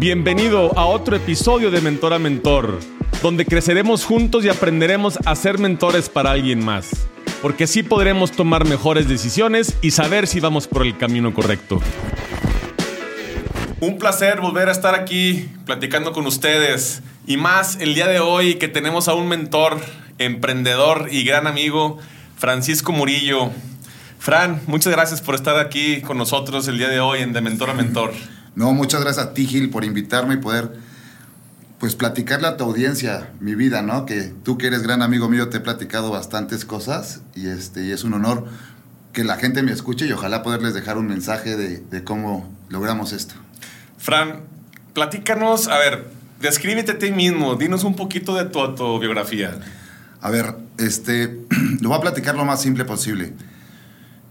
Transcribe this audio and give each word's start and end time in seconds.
Bienvenido 0.00 0.78
a 0.78 0.86
otro 0.86 1.16
episodio 1.16 1.72
de 1.72 1.80
Mentor 1.80 2.14
a 2.14 2.20
Mentor, 2.20 2.78
donde 3.20 3.44
creceremos 3.44 4.04
juntos 4.04 4.44
y 4.44 4.48
aprenderemos 4.48 5.18
a 5.24 5.34
ser 5.34 5.58
mentores 5.58 6.08
para 6.08 6.30
alguien 6.30 6.64
más, 6.64 7.08
porque 7.42 7.64
así 7.64 7.82
podremos 7.82 8.30
tomar 8.30 8.64
mejores 8.64 9.08
decisiones 9.08 9.76
y 9.82 9.90
saber 9.90 10.28
si 10.28 10.38
vamos 10.38 10.68
por 10.68 10.86
el 10.86 10.96
camino 10.96 11.34
correcto. 11.34 11.82
Un 13.80 13.98
placer 13.98 14.40
volver 14.40 14.68
a 14.68 14.72
estar 14.72 14.94
aquí 14.94 15.48
platicando 15.66 16.12
con 16.12 16.28
ustedes 16.28 17.02
y 17.26 17.36
más 17.36 17.80
el 17.80 17.96
día 17.96 18.06
de 18.06 18.20
hoy 18.20 18.54
que 18.54 18.68
tenemos 18.68 19.08
a 19.08 19.14
un 19.14 19.26
mentor, 19.26 19.80
emprendedor 20.18 21.08
y 21.10 21.24
gran 21.24 21.48
amigo, 21.48 21.98
Francisco 22.36 22.92
Murillo. 22.92 23.50
Fran, 24.20 24.62
muchas 24.68 24.92
gracias 24.92 25.20
por 25.20 25.34
estar 25.34 25.58
aquí 25.58 26.02
con 26.02 26.18
nosotros 26.18 26.68
el 26.68 26.78
día 26.78 26.88
de 26.88 27.00
hoy 27.00 27.18
en 27.18 27.32
De 27.32 27.40
Mentor 27.40 27.70
a 27.70 27.74
Mentor. 27.74 28.12
No, 28.58 28.72
muchas 28.72 29.02
gracias 29.02 29.24
a 29.24 29.34
ti, 29.34 29.46
Gil, 29.46 29.70
por 29.70 29.84
invitarme 29.84 30.34
y 30.34 30.38
poder 30.38 30.72
pues 31.78 31.94
platicarle 31.94 32.48
a 32.48 32.56
tu 32.56 32.64
audiencia 32.64 33.30
mi 33.38 33.54
vida, 33.54 33.82
¿no? 33.82 34.04
Que 34.04 34.32
tú 34.42 34.58
que 34.58 34.66
eres 34.66 34.82
gran 34.82 35.00
amigo 35.00 35.28
mío 35.28 35.48
te 35.48 35.58
he 35.58 35.60
platicado 35.60 36.10
bastantes 36.10 36.64
cosas 36.64 37.20
y, 37.36 37.46
este, 37.46 37.84
y 37.84 37.92
es 37.92 38.02
un 38.02 38.14
honor 38.14 38.46
que 39.12 39.22
la 39.22 39.36
gente 39.36 39.62
me 39.62 39.70
escuche 39.70 40.08
y 40.08 40.12
ojalá 40.12 40.42
poderles 40.42 40.74
dejar 40.74 40.98
un 40.98 41.06
mensaje 41.06 41.56
de, 41.56 41.78
de 41.78 42.02
cómo 42.02 42.52
logramos 42.68 43.12
esto. 43.12 43.36
Fran, 43.96 44.40
platícanos, 44.92 45.68
a 45.68 45.78
ver, 45.78 46.10
descríbete 46.40 46.90
a 46.90 46.98
ti 46.98 47.12
mismo, 47.12 47.54
dinos 47.54 47.84
un 47.84 47.94
poquito 47.94 48.34
de 48.34 48.46
tu 48.46 48.58
autobiografía. 48.58 49.56
A 50.20 50.30
ver, 50.30 50.56
este, 50.78 51.38
lo 51.80 51.90
voy 51.90 51.98
a 51.98 52.00
platicar 52.00 52.34
lo 52.34 52.44
más 52.44 52.60
simple 52.60 52.84
posible. 52.84 53.34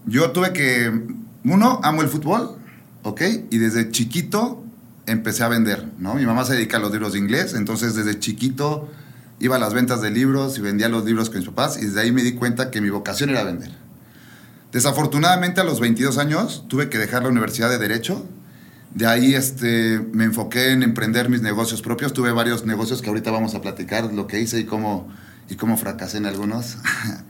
Yo 0.06 0.32
tuve 0.32 0.52
que, 0.52 0.92
uno, 1.46 1.80
amo 1.82 2.02
el 2.02 2.09
fútbol, 2.09 2.57
¿ok? 3.08 3.22
Y 3.50 3.58
desde 3.58 3.90
chiquito 3.90 4.64
empecé 5.06 5.44
a 5.44 5.48
vender, 5.48 5.88
¿no? 5.98 6.16
Mi 6.16 6.26
mamá 6.26 6.44
se 6.44 6.56
dedica 6.56 6.76
a 6.76 6.80
los 6.82 6.92
libros 6.92 7.14
de 7.14 7.20
inglés, 7.20 7.54
entonces 7.54 7.96
desde 7.96 8.20
chiquito 8.20 8.90
iba 9.40 9.56
a 9.56 9.59
las 9.59 9.73
ventas 9.73 10.02
de 10.02 10.12
libros 10.12 10.58
y 10.58 10.62
vendía 10.62 10.90
los 10.90 11.06
libros 11.06 11.30
con 11.30 11.40
mis 11.40 11.48
papás 11.48 11.78
y 11.81 11.86
desde 11.86 12.02
ahí 12.02 12.12
me 12.12 12.22
di 12.22 12.34
cuenta 12.34 12.70
que 12.70 12.81
mi 12.81 12.90
vocación 12.90 13.30
era 13.30 13.44
vender. 13.44 13.72
Desafortunadamente 14.73 15.62
a 15.62 15.64
los 15.64 15.80
22 15.80 16.18
años 16.18 16.66
tuve 16.68 16.90
que 16.90 16.98
dejar 16.98 17.23
la 17.23 17.30
universidad 17.30 17.70
de 17.70 17.78
Derecho. 17.78 18.26
De 18.94 19.08
ahí 19.08 19.36
este, 19.36 20.02
me 20.12 20.26
enfoqué 20.26 20.72
en 20.72 20.84
emprender 20.84 21.30
mis 21.30 21.42
negocios 21.42 21.81
propios. 21.81 22.12
Tuve 22.12 22.34
varios 22.34 22.66
negocios 22.66 23.02
que 23.02 23.08
ahorita 23.08 23.31
vamos 23.31 23.56
a 23.56 23.62
platicar 23.62 24.12
lo 24.12 24.28
que 24.28 24.42
hice 24.42 24.59
y 24.59 24.66
cómo, 24.66 25.08
y 25.50 25.56
cómo 25.56 25.78
fracasé 25.78 26.18
en 26.18 26.26
algunos. 26.26 26.78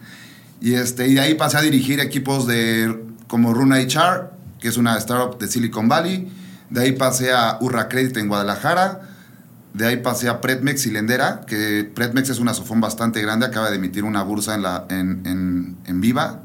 y, 0.61 0.73
este, 0.73 1.07
y 1.07 1.13
de 1.13 1.19
ahí 1.19 1.35
pasé 1.35 1.57
a 1.57 1.61
dirigir 1.61 1.99
equipos 1.99 2.47
de, 2.47 2.99
como 3.27 3.53
Runa 3.53 3.77
HR, 3.77 4.36
que 4.59 4.67
es 4.67 4.77
una 4.77 4.97
startup 4.97 5.39
de 5.39 5.47
Silicon 5.47 5.87
Valley. 5.87 6.31
De 6.69 6.81
ahí 6.81 6.91
pasé 6.93 7.31
a 7.33 7.57
Urra 7.61 7.87
Credit 7.87 8.17
en 8.17 8.27
Guadalajara. 8.27 9.01
De 9.73 9.85
ahí 9.85 9.97
pasé 9.97 10.27
a 10.27 10.41
Predmex 10.41 10.87
y 10.87 10.91
Lendera, 10.91 11.41
que 11.45 11.83
Predmex 11.83 12.29
es 12.31 12.39
una 12.39 12.55
sofón 12.55 12.81
bastante 12.81 13.21
grande, 13.21 13.45
acaba 13.45 13.69
de 13.69 13.75
emitir 13.75 14.05
una 14.05 14.23
bursa 14.23 14.55
en, 14.55 14.63
la, 14.63 14.85
en, 14.89 15.77
en, 15.85 16.01
Viva. 16.01 16.41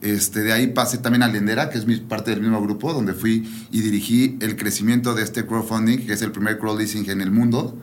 Este, 0.00 0.42
de 0.42 0.52
ahí 0.52 0.68
pasé 0.68 0.98
también 0.98 1.24
a 1.24 1.28
Lendera, 1.28 1.70
que 1.70 1.78
es 1.78 1.84
parte 2.00 2.30
del 2.30 2.40
mismo 2.40 2.62
grupo, 2.62 2.92
donde 2.92 3.14
fui 3.14 3.50
y 3.72 3.80
dirigí 3.80 4.38
el 4.40 4.56
crecimiento 4.56 5.14
de 5.14 5.24
este 5.24 5.44
crowdfunding, 5.44 6.06
que 6.06 6.12
es 6.12 6.22
el 6.22 6.30
primer 6.30 6.58
crowdleasing 6.58 7.10
en 7.10 7.20
el 7.20 7.32
mundo. 7.32 7.76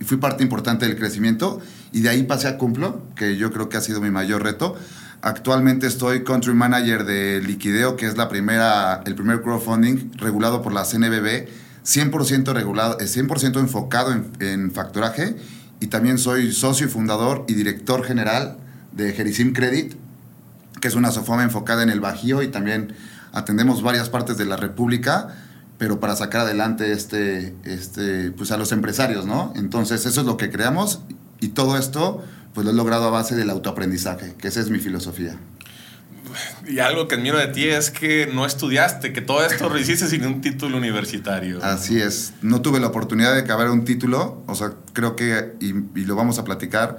Y 0.00 0.04
fui 0.04 0.16
parte 0.16 0.42
importante 0.42 0.86
del 0.86 0.96
crecimiento. 0.96 1.60
Y 1.92 2.00
de 2.00 2.08
ahí 2.08 2.24
pasé 2.24 2.48
a 2.48 2.58
Cumplo, 2.58 3.02
que 3.14 3.36
yo 3.36 3.52
creo 3.52 3.68
que 3.68 3.76
ha 3.76 3.80
sido 3.80 4.00
mi 4.00 4.10
mayor 4.10 4.42
reto. 4.42 4.76
Actualmente 5.20 5.86
estoy 5.86 6.22
country 6.22 6.54
manager 6.54 7.04
de 7.04 7.40
Liquideo, 7.40 7.96
que 7.96 8.06
es 8.06 8.16
la 8.16 8.28
primera, 8.28 9.02
el 9.04 9.16
primer 9.16 9.42
crowdfunding 9.42 10.12
regulado 10.16 10.62
por 10.62 10.72
la 10.72 10.84
CNBB, 10.84 11.48
100% 11.84 12.52
regulado, 12.52 12.98
100% 12.98 13.58
enfocado 13.58 14.12
en, 14.12 14.30
en, 14.38 14.70
factoraje. 14.70 15.36
Y 15.80 15.88
también 15.88 16.18
soy 16.18 16.52
socio 16.52 16.86
y 16.86 16.90
fundador 16.90 17.44
y 17.48 17.54
director 17.54 18.04
general 18.04 18.58
de 18.92 19.12
Jerisim 19.12 19.52
Credit, 19.52 19.94
que 20.80 20.88
es 20.88 20.94
una 20.94 21.10
sofoma 21.10 21.42
enfocada 21.42 21.82
en 21.82 21.90
el 21.90 22.00
Bajío 22.00 22.42
y 22.42 22.48
también 22.48 22.94
atendemos 23.32 23.82
varias 23.82 24.08
partes 24.08 24.38
de 24.38 24.44
la 24.44 24.56
República, 24.56 25.34
pero 25.78 26.00
para 26.00 26.14
sacar 26.16 26.42
adelante 26.42 26.92
este, 26.92 27.54
este, 27.64 28.30
pues 28.32 28.50
a 28.52 28.56
los 28.56 28.72
empresarios, 28.72 29.26
¿no? 29.26 29.52
Entonces 29.56 30.06
eso 30.06 30.20
es 30.20 30.26
lo 30.26 30.36
que 30.36 30.50
creamos 30.50 31.00
y 31.40 31.48
todo 31.48 31.76
esto 31.76 32.24
pues 32.54 32.64
lo 32.64 32.72
he 32.72 32.74
logrado 32.74 33.06
a 33.06 33.10
base 33.10 33.34
del 33.36 33.50
autoaprendizaje, 33.50 34.34
que 34.38 34.48
esa 34.48 34.60
es 34.60 34.70
mi 34.70 34.78
filosofía. 34.78 35.36
Y 36.66 36.78
algo 36.78 37.08
que 37.08 37.14
admiro 37.14 37.38
de 37.38 37.48
ti 37.48 37.64
es 37.64 37.90
que 37.90 38.28
no 38.32 38.44
estudiaste, 38.44 39.12
que 39.12 39.20
todo 39.20 39.44
esto 39.44 39.68
lo 39.68 39.78
hiciste 39.78 40.06
sin 40.08 40.24
un 40.26 40.40
título 40.40 40.76
universitario. 40.76 41.62
Así 41.62 42.00
es, 42.00 42.34
no 42.42 42.60
tuve 42.60 42.80
la 42.80 42.88
oportunidad 42.88 43.34
de 43.34 43.40
acabar 43.40 43.70
un 43.70 43.84
título, 43.84 44.42
o 44.46 44.54
sea, 44.54 44.72
creo 44.92 45.16
que, 45.16 45.54
y, 45.60 45.68
y 45.98 46.04
lo 46.04 46.16
vamos 46.16 46.38
a 46.38 46.44
platicar, 46.44 46.98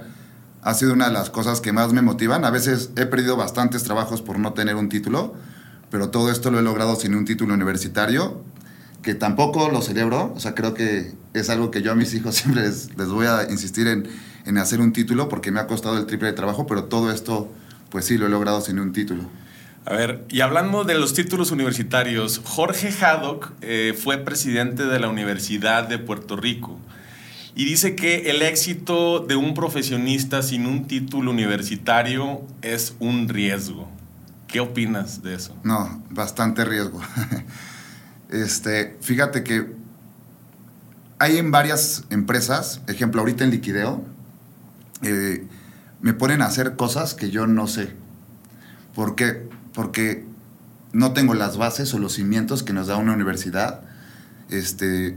ha 0.62 0.74
sido 0.74 0.92
una 0.92 1.06
de 1.06 1.12
las 1.12 1.30
cosas 1.30 1.60
que 1.60 1.72
más 1.72 1.92
me 1.92 2.02
motivan. 2.02 2.44
A 2.44 2.50
veces 2.50 2.90
he 2.96 3.06
perdido 3.06 3.36
bastantes 3.36 3.82
trabajos 3.82 4.22
por 4.22 4.38
no 4.38 4.52
tener 4.52 4.74
un 4.74 4.88
título, 4.88 5.34
pero 5.90 6.10
todo 6.10 6.30
esto 6.30 6.50
lo 6.50 6.58
he 6.58 6.62
logrado 6.62 6.96
sin 6.96 7.14
un 7.14 7.24
título 7.24 7.54
universitario, 7.54 8.42
que 9.02 9.14
tampoco 9.14 9.70
lo 9.70 9.80
celebro. 9.80 10.32
O 10.34 10.40
sea, 10.40 10.54
creo 10.54 10.74
que 10.74 11.14
es 11.32 11.48
algo 11.48 11.70
que 11.70 11.82
yo 11.82 11.92
a 11.92 11.94
mis 11.94 12.12
hijos 12.14 12.34
siempre 12.36 12.62
les, 12.62 12.96
les 12.96 13.08
voy 13.08 13.26
a 13.26 13.50
insistir 13.50 13.86
en, 13.86 14.08
en, 14.44 14.58
hacer 14.58 14.80
un 14.80 14.92
título 14.92 15.28
porque 15.28 15.50
me 15.50 15.60
ha 15.60 15.66
costado 15.66 15.98
el 15.98 16.06
triple 16.06 16.28
de 16.28 16.34
trabajo, 16.34 16.66
pero 16.66 16.84
todo 16.84 17.12
esto, 17.12 17.52
pues 17.90 18.04
sí, 18.04 18.18
lo 18.18 18.26
he 18.26 18.30
logrado 18.30 18.60
sin 18.60 18.78
un 18.78 18.92
título. 18.92 19.24
A 19.86 19.94
ver, 19.94 20.24
y 20.28 20.40
hablando 20.40 20.84
de 20.84 20.94
los 20.94 21.14
títulos 21.14 21.50
universitarios, 21.50 22.40
Jorge 22.44 22.90
Haddock 22.90 23.52
eh, 23.62 23.96
fue 23.98 24.18
presidente 24.18 24.84
de 24.84 25.00
la 25.00 25.08
Universidad 25.08 25.88
de 25.88 25.98
Puerto 25.98 26.36
Rico 26.36 26.78
y 27.54 27.64
dice 27.64 27.94
que 27.96 28.30
el 28.30 28.42
éxito 28.42 29.20
de 29.20 29.36
un 29.36 29.54
profesionista 29.54 30.42
sin 30.42 30.66
un 30.66 30.86
título 30.86 31.30
universitario 31.30 32.42
es 32.62 32.94
un 33.00 33.28
riesgo. 33.28 33.88
¿Qué 34.46 34.60
opinas 34.60 35.22
de 35.22 35.34
eso? 35.34 35.56
No, 35.62 36.02
bastante 36.10 36.64
riesgo. 36.64 37.00
Este, 38.30 38.96
fíjate 39.00 39.42
que 39.42 39.66
hay 41.18 41.38
en 41.38 41.50
varias 41.50 42.04
empresas, 42.10 42.80
ejemplo, 42.86 43.22
ahorita 43.22 43.42
en 43.42 43.50
Liquideo, 43.50 44.04
eh, 45.02 45.46
me 46.00 46.14
ponen 46.14 46.42
a 46.42 46.46
hacer 46.46 46.76
cosas 46.76 47.14
que 47.14 47.30
yo 47.30 47.46
no 47.46 47.66
sé. 47.66 47.94
¿Por 48.94 49.14
qué? 49.14 49.48
Porque 49.74 50.24
no 50.92 51.12
tengo 51.12 51.34
las 51.34 51.56
bases 51.56 51.92
o 51.94 51.98
los 51.98 52.14
cimientos 52.14 52.62
que 52.62 52.72
nos 52.72 52.86
da 52.86 52.96
una 52.96 53.12
universidad. 53.12 53.82
Este, 54.48 55.16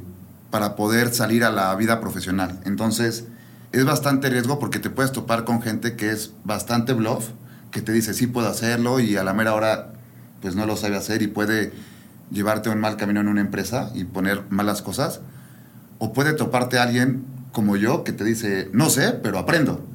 para 0.53 0.75
poder 0.75 1.11
salir 1.11 1.43
a 1.43 1.49
la 1.49 1.73
vida 1.73 1.99
profesional. 1.99 2.59
Entonces, 2.63 3.25
es 3.71 3.85
bastante 3.85 4.29
riesgo 4.29 4.59
porque 4.59 4.77
te 4.77 4.91
puedes 4.91 5.11
topar 5.11 5.45
con 5.45 5.63
gente 5.63 5.95
que 5.95 6.11
es 6.11 6.31
bastante 6.43 6.93
bluff, 6.93 7.29
que 7.71 7.81
te 7.81 7.91
dice 7.91 8.13
sí 8.13 8.27
puedo 8.27 8.47
hacerlo 8.47 8.99
y 8.99 9.17
a 9.17 9.23
la 9.23 9.33
mera 9.33 9.55
hora 9.55 9.93
pues 10.43 10.55
no 10.55 10.67
lo 10.67 10.77
sabe 10.77 10.95
hacer 10.95 11.23
y 11.23 11.27
puede 11.27 11.73
llevarte 12.29 12.69
un 12.69 12.79
mal 12.79 12.97
camino 12.97 13.19
en 13.19 13.29
una 13.29 13.41
empresa 13.41 13.89
y 13.95 14.03
poner 14.03 14.43
malas 14.51 14.83
cosas. 14.83 15.21
O 15.97 16.13
puede 16.13 16.33
toparte 16.33 16.77
a 16.77 16.83
alguien 16.83 17.25
como 17.53 17.77
yo 17.77 18.03
que 18.03 18.11
te 18.11 18.25
dice 18.25 18.69
no 18.73 18.89
sé, 18.89 19.11
pero 19.23 19.39
aprendo. 19.39 19.85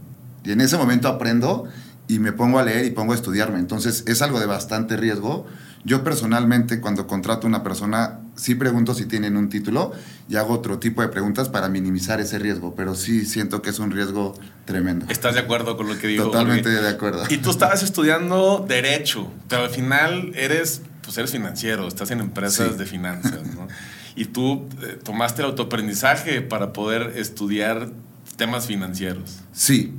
Y 0.44 0.52
en 0.52 0.62
ese 0.62 0.78
momento 0.78 1.08
aprendo 1.08 1.68
y 2.06 2.20
me 2.20 2.32
pongo 2.32 2.58
a 2.58 2.62
leer 2.62 2.86
y 2.86 2.90
pongo 2.90 3.12
a 3.12 3.16
estudiarme. 3.16 3.58
Entonces 3.58 4.04
es 4.06 4.22
algo 4.22 4.40
de 4.40 4.46
bastante 4.46 4.96
riesgo. 4.96 5.46
Yo 5.84 6.02
personalmente 6.02 6.80
cuando 6.80 7.06
contrato 7.06 7.46
a 7.46 7.50
una 7.50 7.62
persona 7.62 8.20
sí 8.34 8.54
pregunto 8.54 8.94
si 8.94 9.06
tienen 9.06 9.36
un 9.36 9.48
título 9.48 9.92
y 10.28 10.36
hago 10.36 10.54
otro 10.54 10.78
tipo 10.78 11.02
de 11.02 11.08
preguntas 11.08 11.48
para 11.48 11.68
minimizar 11.68 12.20
ese 12.20 12.38
riesgo, 12.38 12.74
pero 12.74 12.94
sí 12.94 13.26
siento 13.26 13.60
que 13.60 13.70
es 13.70 13.78
un 13.78 13.90
riesgo 13.90 14.34
tremendo. 14.64 15.06
¿Estás 15.08 15.34
de 15.34 15.40
acuerdo 15.40 15.76
con 15.76 15.88
lo 15.88 15.98
que 15.98 16.06
digo? 16.06 16.24
Totalmente 16.24 16.68
de 16.68 16.88
acuerdo. 16.88 17.24
Y 17.28 17.38
tú 17.38 17.50
estabas 17.50 17.82
estudiando 17.82 18.64
derecho, 18.66 19.30
pero 19.48 19.64
al 19.64 19.70
final 19.70 20.32
eres, 20.34 20.82
pues 21.02 21.18
eres 21.18 21.32
financiero, 21.32 21.86
estás 21.86 22.10
en 22.10 22.20
empresas 22.20 22.72
sí. 22.72 22.78
de 22.78 22.86
finanzas, 22.86 23.42
¿no? 23.54 23.68
y 24.18 24.24
tú 24.24 24.66
eh, 24.82 24.98
tomaste 25.04 25.42
el 25.42 25.48
autoaprendizaje 25.50 26.42
para 26.42 26.72
poder 26.72 27.12
estudiar 27.16 27.88
temas 28.36 28.66
financieros. 28.66 29.38
Sí. 29.52 29.94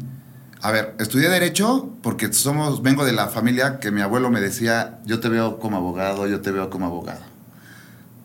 A 0.62 0.71
ver, 0.71 0.94
estudié 1.00 1.30
Derecho 1.30 1.95
porque 2.04 2.33
somos, 2.33 2.83
vengo 2.83 3.06
de 3.06 3.13
la 3.13 3.30
familia 3.30 3.80
que 3.80 3.92
mi 3.92 4.01
abuelo 4.01 4.30
me 4.30 4.42
decía, 4.42 5.00
yo 5.06 5.21
te 5.21 5.30
veo 5.30 5.57
como 5.57 5.77
abogado, 5.77 6.27
yo 6.27 6.42
te 6.42 6.51
veo 6.51 6.69
como 6.69 6.88
abogado. 6.88 7.21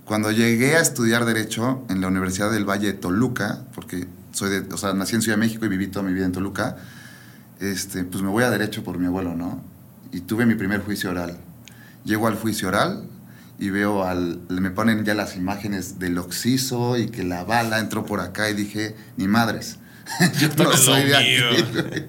Cuando 0.04 0.32
llegué 0.32 0.74
a 0.74 0.80
estudiar 0.80 1.24
Derecho 1.26 1.84
en 1.88 2.00
la 2.00 2.08
Universidad 2.08 2.50
del 2.50 2.68
Valle 2.68 2.88
de 2.88 2.94
Toluca, 2.94 3.60
porque 3.72 4.08
soy 4.32 4.50
de, 4.50 4.74
o 4.74 4.76
sea, 4.76 4.94
nací 4.94 5.14
en 5.14 5.22
Ciudad 5.22 5.38
de 5.38 5.46
México 5.46 5.64
y 5.64 5.68
viví 5.68 5.86
toda 5.86 6.04
mi 6.04 6.12
vida 6.12 6.24
en 6.24 6.32
Toluca, 6.32 6.76
este, 7.60 8.02
pues 8.02 8.20
me 8.20 8.30
voy 8.30 8.42
a 8.42 8.50
Derecho 8.50 8.82
por 8.82 8.98
mi 8.98 9.06
abuelo, 9.06 9.36
¿no? 9.36 9.62
Y 10.10 10.22
tuve 10.22 10.44
mi 10.44 10.56
primer 10.56 10.80
juicio 10.80 11.10
oral. 11.10 11.38
Llego 12.04 12.26
al 12.26 12.34
juicio 12.34 12.66
oral 12.66 13.08
y 13.58 13.70
veo 13.70 14.04
al, 14.04 14.40
me 14.48 14.70
ponen 14.70 15.04
ya 15.04 15.14
las 15.14 15.36
imágenes 15.36 15.98
del 15.98 16.18
oxiso 16.18 16.98
y 16.98 17.08
que 17.08 17.22
la 17.22 17.44
bala 17.44 17.78
entró 17.78 18.04
por 18.04 18.20
acá 18.20 18.50
y 18.50 18.54
dije, 18.54 18.96
ni 19.16 19.28
madres. 19.28 19.78
yo 20.38 20.48
no 20.56 20.72
soy 20.76 21.04
de 21.04 21.16
aquí. 21.16 22.06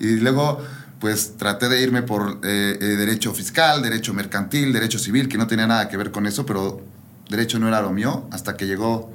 y 0.00 0.16
luego, 0.16 0.62
pues 1.00 1.36
traté 1.36 1.68
de 1.68 1.82
irme 1.82 2.02
por 2.02 2.40
eh, 2.44 2.78
eh, 2.80 2.84
derecho 2.84 3.32
fiscal, 3.32 3.82
derecho 3.82 4.12
mercantil, 4.14 4.72
derecho 4.72 4.98
civil, 4.98 5.28
que 5.28 5.38
no 5.38 5.46
tenía 5.46 5.66
nada 5.66 5.88
que 5.88 5.96
ver 5.96 6.10
con 6.10 6.26
eso, 6.26 6.46
pero 6.46 6.82
derecho 7.28 7.58
no 7.58 7.68
era 7.68 7.80
lo 7.80 7.90
mío, 7.90 8.28
hasta 8.30 8.56
que 8.56 8.66
llegó 8.66 9.12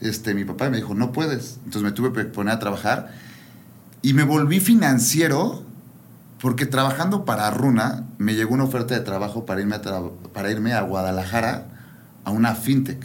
este, 0.00 0.34
mi 0.34 0.44
papá 0.44 0.68
y 0.68 0.70
me 0.70 0.76
dijo, 0.78 0.94
no 0.94 1.12
puedes. 1.12 1.56
Entonces 1.64 1.82
me 1.82 1.92
tuve 1.92 2.12
que 2.12 2.24
poner 2.28 2.54
a 2.54 2.58
trabajar 2.58 3.12
y 4.02 4.14
me 4.14 4.22
volví 4.22 4.60
financiero 4.60 5.64
porque 6.40 6.66
trabajando 6.66 7.24
para 7.24 7.50
Runa 7.50 8.04
me 8.18 8.34
llegó 8.34 8.54
una 8.54 8.64
oferta 8.64 8.94
de 8.94 9.00
trabajo 9.00 9.44
para 9.44 9.60
irme 9.60 9.76
a, 9.76 9.82
para 10.32 10.50
irme 10.50 10.72
a 10.72 10.82
Guadalajara 10.82 11.66
a 12.24 12.30
una 12.30 12.54
fintech. 12.54 13.02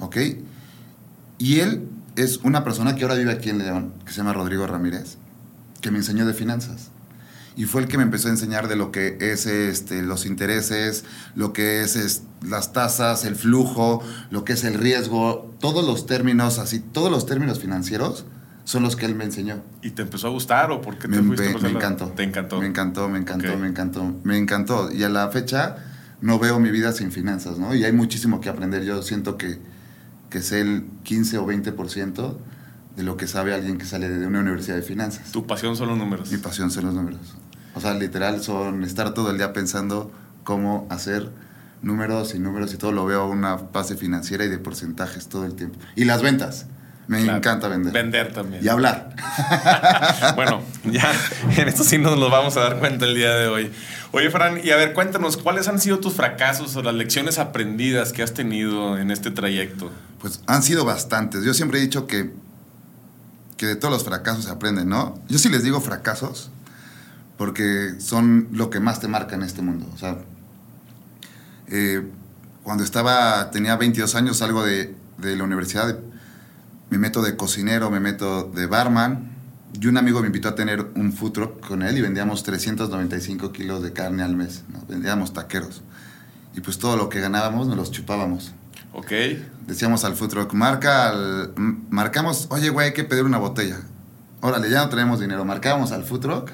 ¿Ok? 0.00 0.16
Y 1.38 1.60
él 1.60 1.88
es 2.16 2.38
una 2.38 2.64
persona 2.64 2.94
que 2.94 3.02
ahora 3.02 3.14
vive 3.14 3.32
aquí 3.32 3.50
en 3.50 3.58
León, 3.58 3.94
que 4.04 4.12
se 4.12 4.18
llama 4.18 4.32
Rodrigo 4.32 4.66
Ramírez, 4.66 5.16
que 5.80 5.90
me 5.90 5.98
enseñó 5.98 6.26
de 6.26 6.34
finanzas. 6.34 6.90
Y 7.56 7.64
fue 7.64 7.82
el 7.82 7.88
que 7.88 7.98
me 7.98 8.02
empezó 8.02 8.28
a 8.28 8.30
enseñar 8.30 8.68
de 8.68 8.76
lo 8.76 8.92
que 8.92 9.18
es 9.20 9.46
este, 9.46 10.02
los 10.02 10.24
intereses, 10.24 11.04
lo 11.34 11.52
que 11.52 11.82
es, 11.82 12.22
las 12.42 12.72
tasas, 12.72 13.24
el 13.24 13.36
flujo, 13.36 14.02
lo 14.30 14.44
que 14.44 14.54
es 14.54 14.64
el 14.64 14.74
riesgo, 14.74 15.54
todos 15.60 15.86
los 15.86 16.06
términos, 16.06 16.58
así, 16.58 16.80
todos 16.80 17.10
los 17.10 17.26
términos 17.26 17.60
financieros 17.60 18.24
son 18.64 18.82
los 18.82 18.96
que 18.96 19.06
él 19.06 19.14
me 19.14 19.24
enseñó. 19.24 19.62
¿Y 19.82 19.90
te 19.90 20.02
empezó 20.02 20.28
a 20.28 20.30
gustar 20.30 20.70
o 20.70 20.80
por 20.80 20.94
qué 20.96 21.08
te 21.08 21.20
me, 21.20 21.22
fuiste? 21.22 21.54
Me, 21.54 21.60
me 21.60 21.70
encantó. 21.70 22.08
¿Te 22.08 22.22
encantó? 22.22 22.60
Me 22.60 22.66
encantó, 22.66 23.08
me 23.08 23.18
encantó, 23.18 23.56
me 23.56 23.68
encantó, 23.68 24.14
me 24.24 24.38
encantó. 24.38 24.92
Y 24.92 25.02
a 25.02 25.08
la 25.08 25.28
fecha 25.30 25.76
no 26.20 26.38
veo 26.38 26.60
mi 26.60 26.70
vida 26.70 26.92
sin 26.92 27.12
finanzas, 27.12 27.58
¿no? 27.58 27.74
Y 27.74 27.84
hay 27.84 27.92
muchísimo 27.92 28.40
que 28.40 28.48
aprender. 28.48 28.84
Yo 28.84 29.02
siento 29.02 29.36
que, 29.36 29.58
que 30.30 30.40
sé 30.40 30.60
el 30.60 30.86
15 31.02 31.38
o 31.38 31.46
20% 31.46 32.36
de 32.96 33.02
lo 33.02 33.16
que 33.16 33.26
sabe 33.26 33.54
alguien 33.54 33.78
que 33.78 33.84
sale 33.84 34.08
de 34.08 34.26
una 34.26 34.40
universidad 34.40 34.76
de 34.76 34.82
finanzas. 34.82 35.32
¿Tu 35.32 35.46
pasión 35.46 35.76
son 35.76 35.88
los 35.88 35.98
números? 35.98 36.30
Mi 36.30 36.38
pasión 36.38 36.70
son 36.70 36.86
los 36.86 36.94
números. 36.94 37.20
O 37.74 37.80
sea, 37.80 37.94
literal 37.94 38.42
son 38.42 38.84
estar 38.84 39.14
todo 39.14 39.30
el 39.30 39.38
día 39.38 39.52
pensando 39.52 40.12
cómo 40.44 40.86
hacer 40.90 41.30
números 41.82 42.34
y 42.34 42.38
números 42.38 42.72
y 42.74 42.76
todo 42.76 42.92
lo 42.92 43.04
veo 43.06 43.28
una 43.28 43.56
base 43.56 43.96
financiera 43.96 44.44
y 44.44 44.48
de 44.48 44.58
porcentajes 44.58 45.28
todo 45.28 45.44
el 45.46 45.54
tiempo. 45.54 45.78
Y 45.96 46.04
las 46.04 46.22
ventas. 46.22 46.66
Me 47.08 47.20
encanta 47.20 47.68
vender. 47.68 47.92
Vender 47.92 48.32
también. 48.32 48.64
Y 48.64 48.68
hablar. 48.68 49.14
bueno, 50.36 50.62
ya 50.84 51.12
en 51.56 51.68
esto 51.68 51.82
sí 51.84 51.98
nos 51.98 52.16
lo 52.16 52.30
vamos 52.30 52.56
a 52.56 52.60
dar 52.60 52.78
cuenta 52.78 53.06
el 53.06 53.14
día 53.14 53.34
de 53.34 53.48
hoy. 53.48 53.72
Oye, 54.12 54.30
Fran, 54.30 54.60
y 54.62 54.70
a 54.70 54.76
ver, 54.76 54.92
cuéntanos, 54.92 55.36
¿cuáles 55.36 55.68
han 55.68 55.80
sido 55.80 55.98
tus 55.98 56.14
fracasos 56.14 56.76
o 56.76 56.82
las 56.82 56.94
lecciones 56.94 57.38
aprendidas 57.38 58.12
que 58.12 58.22
has 58.22 58.34
tenido 58.34 58.98
en 58.98 59.10
este 59.10 59.30
trayecto? 59.30 59.90
Pues 60.20 60.42
han 60.46 60.62
sido 60.62 60.84
bastantes. 60.84 61.44
Yo 61.44 61.54
siempre 61.54 61.78
he 61.78 61.82
dicho 61.82 62.06
que, 62.06 62.30
que 63.56 63.66
de 63.66 63.76
todos 63.76 63.92
los 63.92 64.04
fracasos 64.04 64.44
se 64.44 64.50
aprenden, 64.50 64.88
¿no? 64.88 65.18
Yo 65.28 65.38
sí 65.38 65.48
les 65.48 65.64
digo 65.64 65.80
fracasos 65.80 66.50
porque 67.36 67.94
son 67.98 68.48
lo 68.52 68.70
que 68.70 68.78
más 68.78 69.00
te 69.00 69.08
marca 69.08 69.34
en 69.34 69.42
este 69.42 69.62
mundo. 69.62 69.88
O 69.92 69.98
sea, 69.98 70.18
eh, 71.66 72.06
cuando 72.62 72.84
estaba, 72.84 73.50
tenía 73.50 73.76
22 73.76 74.14
años, 74.14 74.36
salgo 74.36 74.62
de, 74.62 74.94
de 75.18 75.36
la 75.36 75.42
universidad 75.42 75.98
me 76.92 76.98
meto 76.98 77.22
de 77.22 77.36
cocinero, 77.36 77.90
me 77.90 78.00
meto 78.00 78.44
de 78.54 78.66
barman. 78.66 79.32
Y 79.80 79.86
un 79.86 79.96
amigo 79.96 80.20
me 80.20 80.26
invitó 80.26 80.48
a 80.50 80.54
tener 80.54 80.88
un 80.94 81.14
food 81.14 81.32
truck 81.32 81.66
con 81.66 81.82
él 81.82 81.96
y 81.96 82.02
vendíamos 82.02 82.42
395 82.42 83.50
kilos 83.50 83.82
de 83.82 83.94
carne 83.94 84.22
al 84.22 84.36
mes. 84.36 84.62
Vendíamos 84.88 85.32
taqueros. 85.32 85.80
Y 86.54 86.60
pues 86.60 86.78
todo 86.78 86.98
lo 86.98 87.08
que 87.08 87.18
ganábamos 87.20 87.66
nos 87.66 87.78
los 87.78 87.90
chupábamos. 87.92 88.52
Ok. 88.92 89.10
Decíamos 89.66 90.04
al 90.04 90.16
food 90.16 90.28
truck, 90.28 90.52
marca 90.52 91.14
marcamos, 91.88 92.48
oye, 92.50 92.68
güey, 92.68 92.88
hay 92.88 92.92
que 92.92 93.04
pedir 93.04 93.24
una 93.24 93.38
botella. 93.38 93.80
Órale, 94.42 94.68
ya 94.68 94.84
no 94.84 94.90
tenemos 94.90 95.18
dinero. 95.18 95.46
Marcábamos 95.46 95.92
al 95.92 96.04
food 96.04 96.20
truck 96.20 96.50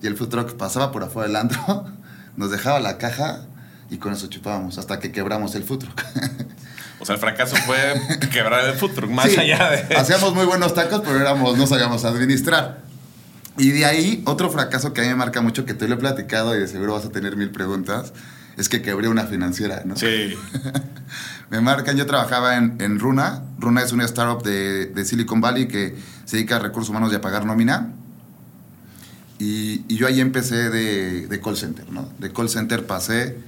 y 0.00 0.06
el 0.06 0.16
food 0.16 0.28
truck 0.28 0.52
pasaba 0.52 0.92
por 0.92 1.02
afuera 1.02 1.26
del 1.26 1.34
antro, 1.34 1.86
nos 2.36 2.52
dejaba 2.52 2.78
la 2.78 2.96
caja 2.96 3.40
y 3.90 3.96
con 3.96 4.12
eso 4.12 4.28
chupábamos 4.28 4.78
hasta 4.78 5.00
que 5.00 5.10
quebramos 5.10 5.56
el 5.56 5.64
food 5.64 5.80
truck. 5.80 6.00
O 7.00 7.06
sea, 7.06 7.14
el 7.14 7.20
fracaso 7.20 7.56
fue 7.56 8.00
quebrar 8.32 8.68
el 8.68 8.74
food 8.74 8.92
truck, 8.92 9.10
más 9.10 9.36
allá 9.36 9.70
de... 9.70 9.94
Hacíamos 9.96 10.34
muy 10.34 10.44
buenos 10.44 10.74
tacos, 10.74 11.00
pero 11.04 11.18
éramos, 11.18 11.56
no 11.56 11.66
sabíamos 11.66 12.04
administrar. 12.04 12.82
Y 13.56 13.70
de 13.70 13.86
ahí, 13.86 14.22
otro 14.26 14.50
fracaso 14.50 14.92
que 14.92 15.00
a 15.00 15.04
mí 15.04 15.10
me 15.10 15.16
marca 15.16 15.40
mucho, 15.40 15.64
que 15.64 15.74
te 15.74 15.88
lo 15.88 15.94
he 15.94 15.98
platicado 15.98 16.54
y 16.54 16.60
de 16.60 16.68
seguro 16.68 16.92
vas 16.92 17.06
a 17.06 17.10
tener 17.10 17.36
mil 17.36 17.50
preguntas, 17.50 18.12
es 18.56 18.68
que 18.68 18.82
quebré 18.82 19.08
una 19.08 19.24
financiera, 19.24 19.82
¿no? 19.84 19.96
Sí. 19.96 20.34
me 21.50 21.60
marcan, 21.60 21.96
yo 21.96 22.06
trabajaba 22.06 22.56
en, 22.56 22.98
Runa. 22.98 23.42
Runa 23.58 23.82
es 23.82 23.92
una 23.92 24.04
startup 24.04 24.42
de, 24.44 24.86
de, 24.86 25.04
Silicon 25.04 25.40
Valley 25.40 25.68
que 25.68 25.96
se 26.26 26.36
dedica 26.36 26.56
a 26.56 26.58
recursos 26.58 26.90
humanos 26.90 27.12
y 27.12 27.16
a 27.16 27.22
pagar 27.22 27.46
nómina. 27.46 27.92
Y, 29.38 29.84
y 29.88 29.96
yo 29.96 30.06
ahí 30.06 30.20
empecé 30.20 30.68
de, 30.68 31.26
de 31.26 31.40
call 31.40 31.56
center, 31.56 31.90
¿no? 31.90 32.10
De 32.18 32.30
call 32.30 32.50
center 32.50 32.86
pasé 32.86 33.38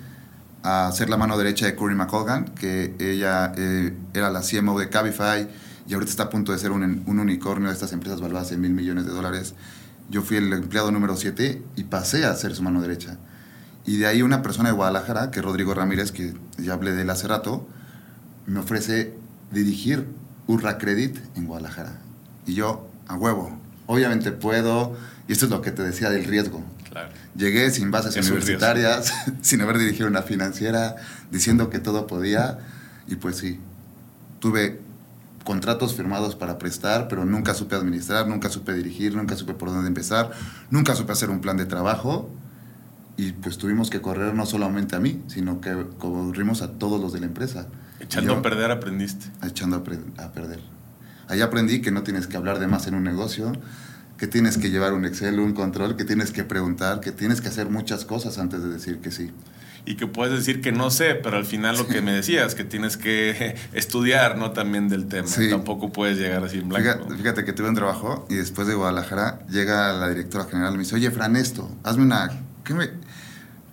a 0.63 0.91
ser 0.93 1.11
la 1.11 1.17
mano 1.17 1.37
derecha 1.37 1.67
de 1.67 1.75
Cory 1.75 1.95
McColgan, 1.95 2.45
que 2.47 2.95
ella 2.99 3.53
eh, 3.57 3.95
era 4.15 4.31
la 4.31 4.43
CMO 4.43 4.79
de 4.79 4.89
Cabify 4.89 5.49
y 5.89 5.95
ahorita 5.95 6.11
está 6.11 6.23
a 6.25 6.31
punto 6.31 6.53
de 6.53 6.59
ser 6.59 6.71
un, 6.71 7.03
un 7.07 7.19
unicornio 7.19 7.69
de 7.69 7.75
estas 7.75 7.93
empresas 7.93 8.21
valuadas 8.21 8.53
en 8.53 8.61
mil 8.61 8.73
millones 8.73 9.07
de 9.07 9.13
dólares. 9.13 9.55
Yo 10.09 10.23
fui 10.23 10.37
el 10.37 10.53
empleado 10.53 10.91
número 10.93 11.17
7 11.17 11.63
y 11.77 11.85
pasé 11.85 12.25
a 12.25 12.35
ser 12.37 12.55
su 12.55 12.63
mano 12.63 12.81
derecha. 12.81 13.19
Y 13.85 13.97
de 13.97 14.07
ahí 14.07 14.23
una 14.23 14.43
persona 14.43 14.69
de 14.69 14.75
Guadalajara, 14.75 15.31
que 15.31 15.41
es 15.41 15.45
Rodrigo 15.45 15.75
Ramírez, 15.75 16.13
que 16.13 16.35
ya 16.59 16.75
hablé 16.75 16.93
de 16.93 17.03
él 17.03 17.11
hace 17.11 17.27
rato, 17.27 17.67
me 18.47 18.61
ofrece 18.61 19.15
dirigir 19.51 20.07
Urra 20.47 20.79
Credit 20.79 21.19
en 21.37 21.47
Guadalajara. 21.47 21.99
Y 22.47 22.55
yo, 22.55 22.89
a 23.09 23.17
huevo, 23.17 23.59
obviamente 23.87 24.31
puedo, 24.33 24.97
y 25.27 25.33
esto 25.33 25.47
es 25.47 25.51
lo 25.51 25.63
que 25.63 25.73
te 25.73 25.83
decía 25.83 26.11
del 26.11 26.25
riesgo. 26.25 26.63
Llegué 27.35 27.71
sin 27.71 27.91
bases 27.91 28.17
universitarias, 28.17 29.13
sin 29.41 29.61
haber 29.61 29.79
dirigido 29.79 30.09
una 30.09 30.23
financiera, 30.23 30.97
diciendo 31.31 31.71
que 31.71 31.79
todo 31.79 32.07
podía. 32.07 32.59
Y 33.07 33.17
pues 33.17 33.37
sí, 33.37 33.59
tuve 34.41 34.81
contratos 35.45 35.95
firmados 35.95 36.37
para 36.37 36.59
prestar, 36.59 37.09
pero 37.09 37.25
nunca 37.25 37.55
supe 37.55 37.75
administrar, 37.75 38.29
nunca 38.29 38.49
supe 38.49 38.75
dirigir, 38.75 39.17
nunca 39.17 39.37
supe 39.37 39.55
por 39.55 39.71
dónde 39.71 39.89
empezar, 39.89 40.31
nunca 40.71 40.95
supe 40.95 41.13
hacer 41.13 41.31
un 41.31 41.41
plan 41.41 41.57
de 41.57 41.67
trabajo. 41.67 42.31
Y 43.17 43.33
pues 43.33 43.59
tuvimos 43.59 43.91
que 43.91 44.01
correr 44.01 44.35
no 44.35 44.47
solamente 44.47 44.97
a 44.97 45.01
mí, 45.01 45.23
sino 45.29 45.61
que 45.61 45.87
corrimos 45.99 46.63
a 46.63 46.73
todos 46.73 47.01
los 47.01 47.13
de 47.13 47.21
la 47.21 47.27
empresa. 47.27 47.67
Echando 48.01 48.35
a 48.35 48.43
perder 48.43 48.71
aprendiste. 48.71 49.27
Echando 49.43 49.77
a, 49.77 50.25
a 50.25 50.33
perder. 50.33 50.61
Ahí 51.29 51.41
aprendí 51.41 51.81
que 51.81 51.91
no 51.91 52.03
tienes 52.03 52.27
que 52.27 52.37
hablar 52.37 52.59
de 52.59 52.67
más 52.67 52.87
en 52.87 52.95
un 52.95 53.05
negocio, 53.05 53.53
que 54.23 54.29
tienes 54.29 54.57
que 54.57 54.71
llevar 54.71 54.93
un 54.93 55.05
Excel, 55.05 55.41
un 55.41 55.53
control, 55.53 55.97
que 55.97 56.05
tienes 56.05 56.31
que 56.31 56.45
preguntar, 56.45 57.01
que 57.01 57.11
tienes 57.11 57.41
que 57.41 57.49
hacer 57.49 57.69
muchas 57.71 58.05
cosas 58.05 58.39
antes 58.39 58.63
de 58.63 58.69
decir 58.69 59.01
que 59.01 59.11
sí. 59.11 59.33
Y 59.85 59.97
que 59.97 60.07
puedes 60.07 60.33
decir 60.33 60.61
que 60.61 60.71
no 60.71 60.93
sé, 60.93 61.17
pero 61.17 61.39
al 61.39 61.45
final 61.45 61.77
lo 61.77 61.89
que 61.89 62.03
me 62.03 62.13
decías, 62.13 62.55
que 62.55 62.63
tienes 62.63 62.97
que 62.97 63.57
estudiar, 63.73 64.39
¿no? 64.39 64.53
También 64.53 64.89
del 64.89 65.09
tema. 65.09 65.27
Tampoco 65.51 65.91
puedes 65.91 66.19
llegar 66.19 66.45
así 66.45 66.59
en 66.61 66.69
blanco. 66.69 67.05
Fíjate, 67.17 67.45
que 67.45 67.53
tuve 67.53 67.69
un 67.69 67.75
trabajo 67.75 68.25
y 68.31 68.37
después 68.37 68.69
de 68.69 68.75
Guadalajara 68.75 69.45
llega 69.49 69.93
la 69.93 70.09
directora 70.09 70.45
general 70.45 70.75
y 70.75 70.77
me 70.77 70.85
dice, 70.85 70.95
oye, 70.95 71.11
Fran, 71.11 71.35
esto, 71.35 71.69
hazme 71.83 72.05
una... 72.05 72.31
¿Qué 72.63 72.75
me, 72.75 72.91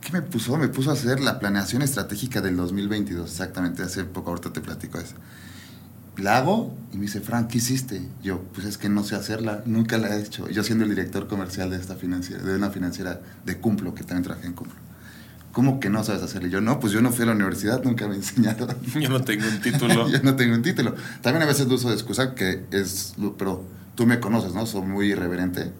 ¿Qué 0.02 0.12
me 0.12 0.24
puso? 0.24 0.58
Me 0.58 0.70
puso 0.70 0.90
a 0.90 0.94
hacer 0.94 1.20
la 1.20 1.38
planeación 1.38 1.84
estratégica 1.84 2.42
del 2.42 2.58
2022, 2.58 3.30
exactamente, 3.30 3.84
hace 3.84 4.04
poco, 4.04 4.32
ahorita 4.32 4.52
te 4.52 4.62
platico 4.62 4.98
eso 4.98 5.14
la 6.20 6.38
hago 6.38 6.76
y 6.92 6.98
me 6.98 7.04
dice, 7.04 7.22
Frank, 7.22 7.48
¿qué 7.48 7.60
hiciste? 7.60 8.02
Yo, 8.24 8.42
pues 8.54 8.66
es 8.66 8.78
que 8.78 8.90
no 8.90 9.04
sé 9.04 9.16
hacerla, 9.16 9.62
nunca 9.66 9.98
la 9.98 10.16
he 10.16 10.22
hecho. 10.22 10.50
Yo 10.50 10.64
siendo 10.64 10.86
el 10.86 10.90
director 10.90 11.28
comercial 11.28 11.70
de 11.70 11.78
esta 11.78 11.96
financiera, 11.96 12.42
de 12.44 12.56
una 12.56 12.72
financiera 12.72 13.22
de 13.46 13.58
Cumplo, 13.60 13.94
que 13.94 14.04
también 14.04 14.24
trabajé 14.24 14.48
en 14.48 14.54
Cumplo. 14.54 14.76
¿Cómo 15.52 15.80
que 15.80 15.90
no 15.90 16.04
sabes 16.04 16.22
hacerla? 16.22 16.48
yo, 16.48 16.62
no, 16.62 16.80
pues 16.80 16.94
yo 16.94 17.02
no 17.02 17.12
fui 17.12 17.24
a 17.24 17.28
la 17.28 17.32
universidad, 17.34 17.84
nunca 17.84 18.08
me 18.08 18.14
he 18.16 18.18
enseñado. 18.18 18.68
Yo 19.00 19.10
no 19.10 19.22
tengo 19.22 19.48
un 19.48 19.62
título. 19.62 20.08
yo 20.12 20.22
no 20.24 20.36
tengo 20.36 20.56
un 20.56 20.62
título. 20.62 20.96
También 21.22 21.44
a 21.44 21.46
veces 21.46 21.68
uso 21.68 21.90
de 21.90 21.96
excusa 21.96 22.34
que 22.34 22.66
es, 22.72 23.16
pero 23.38 23.66
tú 23.96 24.06
me 24.06 24.20
conoces, 24.20 24.54
¿no? 24.54 24.66
Soy 24.66 24.82
muy 24.82 25.12
irreverente. 25.12 25.72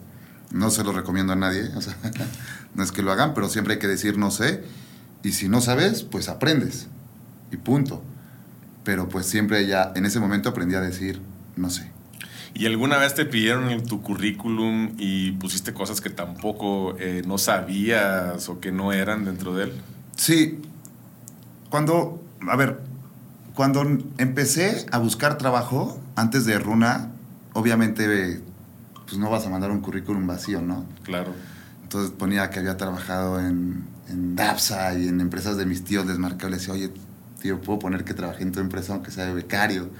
No 0.52 0.70
se 0.70 0.82
lo 0.84 0.92
recomiendo 0.92 1.32
a 1.32 1.36
nadie, 1.36 1.70
o 1.76 1.80
sea, 1.80 1.96
no 2.74 2.82
es 2.82 2.92
que 2.92 3.02
lo 3.02 3.12
hagan, 3.12 3.34
pero 3.34 3.48
siempre 3.48 3.74
hay 3.74 3.80
que 3.80 3.88
decir 3.88 4.18
no 4.18 4.30
sé. 4.30 4.62
Y 5.22 5.32
si 5.32 5.48
no 5.48 5.60
sabes, 5.60 6.02
pues 6.02 6.28
aprendes. 6.28 6.86
Y 7.52 7.56
punto 7.56 8.02
pero 8.84 9.08
pues 9.08 9.26
siempre 9.26 9.66
ya 9.66 9.92
en 9.94 10.06
ese 10.06 10.20
momento 10.20 10.50
aprendí 10.50 10.74
a 10.74 10.80
decir, 10.80 11.20
no 11.56 11.70
sé. 11.70 11.90
¿Y 12.54 12.66
alguna 12.66 12.98
vez 12.98 13.14
te 13.14 13.24
pidieron 13.24 13.84
tu 13.84 14.02
currículum 14.02 14.94
y 14.98 15.32
pusiste 15.32 15.72
cosas 15.72 16.00
que 16.00 16.10
tampoco 16.10 16.96
eh, 16.98 17.22
no 17.26 17.38
sabías 17.38 18.48
o 18.48 18.60
que 18.60 18.72
no 18.72 18.92
eran 18.92 19.24
dentro 19.24 19.54
de 19.54 19.64
él? 19.64 19.72
Sí. 20.16 20.60
Cuando, 21.70 22.22
a 22.48 22.56
ver, 22.56 22.80
cuando 23.54 23.82
empecé 24.18 24.86
a 24.90 24.98
buscar 24.98 25.38
trabajo 25.38 26.00
antes 26.16 26.44
de 26.44 26.58
Runa, 26.58 27.12
obviamente 27.52 28.40
pues 29.06 29.18
no 29.18 29.30
vas 29.30 29.46
a 29.46 29.50
mandar 29.50 29.70
un 29.70 29.80
currículum 29.80 30.26
vacío, 30.26 30.60
¿no? 30.60 30.86
Claro. 31.04 31.32
Entonces 31.82 32.10
ponía 32.10 32.50
que 32.50 32.58
había 32.58 32.76
trabajado 32.76 33.40
en, 33.40 33.84
en 34.08 34.36
DAPSA 34.36 34.98
y 34.98 35.08
en 35.08 35.20
empresas 35.20 35.56
de 35.56 35.66
mis 35.66 35.84
tíos, 35.84 36.06
les 36.06 36.18
marcaba, 36.18 36.50
les 36.50 36.60
decía, 36.60 36.74
oye, 36.74 36.92
tío, 37.40 37.60
puedo 37.60 37.78
poner 37.78 38.04
que 38.04 38.14
trabajé 38.14 38.42
en 38.42 38.52
tu 38.52 38.60
empresa 38.60 38.94
aunque 38.94 39.10
sea 39.10 39.26
de 39.26 39.34
becario. 39.34 39.90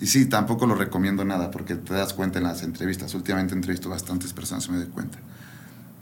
Y 0.00 0.06
sí, 0.06 0.26
tampoco 0.26 0.66
lo 0.66 0.74
recomiendo 0.74 1.24
nada 1.24 1.50
porque 1.50 1.74
te 1.74 1.94
das 1.94 2.12
cuenta 2.12 2.38
en 2.38 2.44
las 2.44 2.62
entrevistas. 2.62 3.14
Últimamente 3.14 3.54
entrevisto 3.54 3.88
bastantes 3.88 4.32
personas 4.32 4.66
y 4.68 4.72
me 4.72 4.78
doy 4.78 4.88
cuenta. 4.88 5.18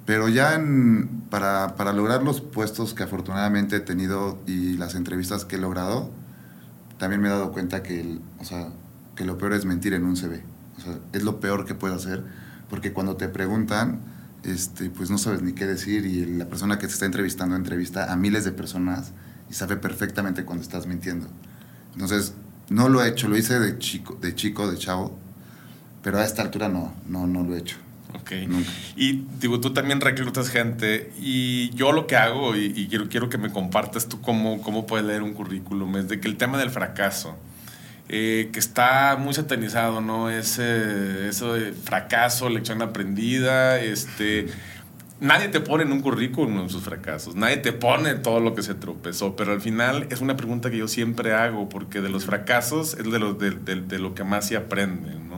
Pero 0.04 0.28
ya 0.28 0.54
en, 0.54 1.22
para, 1.30 1.76
para, 1.76 1.92
lograr 1.92 2.22
los 2.22 2.40
puestos 2.40 2.92
que 2.92 3.04
afortunadamente 3.04 3.76
he 3.76 3.80
tenido 3.80 4.38
y 4.46 4.76
las 4.76 4.94
entrevistas 4.94 5.44
que 5.44 5.56
he 5.56 5.58
logrado, 5.58 6.10
también 6.98 7.22
me 7.22 7.28
he 7.28 7.30
dado 7.30 7.52
cuenta 7.52 7.82
que, 7.82 8.00
el, 8.00 8.20
o 8.38 8.44
sea, 8.44 8.68
que 9.16 9.24
lo 9.24 9.38
peor 9.38 9.54
es 9.54 9.64
mentir 9.64 9.94
en 9.94 10.04
un 10.04 10.16
CV. 10.16 10.42
O 10.76 10.80
sea, 10.80 10.98
es 11.12 11.22
lo 11.22 11.40
peor 11.40 11.64
que 11.64 11.74
puedes 11.74 11.96
hacer, 11.96 12.24
porque 12.68 12.92
cuando 12.92 13.16
te 13.16 13.28
preguntan, 13.28 14.00
este, 14.42 14.90
pues 14.90 15.10
no 15.10 15.16
sabes 15.16 15.40
ni 15.40 15.52
qué 15.52 15.66
decir 15.66 16.04
y 16.04 16.26
la 16.26 16.46
persona 16.46 16.78
que 16.78 16.86
te 16.86 16.92
está 16.92 17.06
entrevistando 17.06 17.56
entrevista 17.56 18.12
a 18.12 18.16
miles 18.16 18.44
de 18.44 18.52
personas 18.52 19.12
y 19.54 19.56
sabe 19.56 19.76
perfectamente 19.76 20.44
cuando 20.44 20.64
estás 20.64 20.88
mintiendo. 20.88 21.28
Entonces, 21.92 22.34
no 22.70 22.88
lo 22.88 23.04
he 23.04 23.08
hecho, 23.08 23.28
lo 23.28 23.36
hice 23.36 23.60
de 23.60 23.78
chico, 23.78 24.18
de 24.20 24.34
chico, 24.34 24.68
de 24.68 24.76
chavo, 24.76 25.16
pero 26.02 26.18
a 26.18 26.24
esta 26.24 26.42
altura 26.42 26.68
no, 26.68 26.92
no, 27.06 27.28
no 27.28 27.44
lo 27.44 27.54
he 27.54 27.60
hecho. 27.60 27.76
Ok. 28.14 28.32
Y 28.96 29.24
digo, 29.38 29.60
tú 29.60 29.72
también 29.72 30.00
reclutas 30.00 30.48
gente 30.48 31.12
y 31.20 31.70
yo 31.70 31.92
lo 31.92 32.08
que 32.08 32.16
hago, 32.16 32.56
y, 32.56 32.88
quiero, 32.88 33.08
quiero 33.08 33.28
que 33.28 33.38
me 33.38 33.52
compartas 33.52 34.08
tú 34.08 34.20
cómo, 34.20 34.60
cómo 34.60 34.88
puedes 34.88 35.06
leer 35.06 35.22
un 35.22 35.34
currículum, 35.34 35.98
es 35.98 36.08
de 36.08 36.18
que 36.18 36.26
el 36.26 36.36
tema 36.36 36.58
del 36.58 36.70
fracaso, 36.70 37.36
eh, 38.08 38.50
que 38.52 38.58
está 38.58 39.16
muy 39.16 39.34
satanizado, 39.34 40.00
¿no? 40.00 40.30
Ese, 40.30 41.28
eso 41.28 41.52
de 41.52 41.72
fracaso, 41.72 42.48
lección 42.48 42.82
aprendida, 42.82 43.78
este... 43.78 44.48
Nadie 45.24 45.48
te 45.48 45.60
pone 45.60 45.84
en 45.84 45.92
un 45.92 46.02
currículum 46.02 46.58
en 46.58 46.68
sus 46.68 46.82
fracasos, 46.82 47.34
nadie 47.34 47.56
te 47.56 47.72
pone 47.72 48.14
todo 48.14 48.40
lo 48.40 48.54
que 48.54 48.62
se 48.62 48.74
tropezó, 48.74 49.36
pero 49.36 49.52
al 49.52 49.62
final 49.62 50.06
es 50.10 50.20
una 50.20 50.36
pregunta 50.36 50.70
que 50.70 50.76
yo 50.76 50.86
siempre 50.86 51.32
hago, 51.32 51.70
porque 51.70 52.02
de 52.02 52.10
los 52.10 52.26
fracasos 52.26 52.92
es 52.92 53.10
de 53.10 53.18
lo, 53.18 53.32
de, 53.32 53.52
de 53.52 53.98
lo 53.98 54.14
que 54.14 54.22
más 54.22 54.48
se 54.48 54.58
aprende, 54.58 55.14
¿no? 55.18 55.34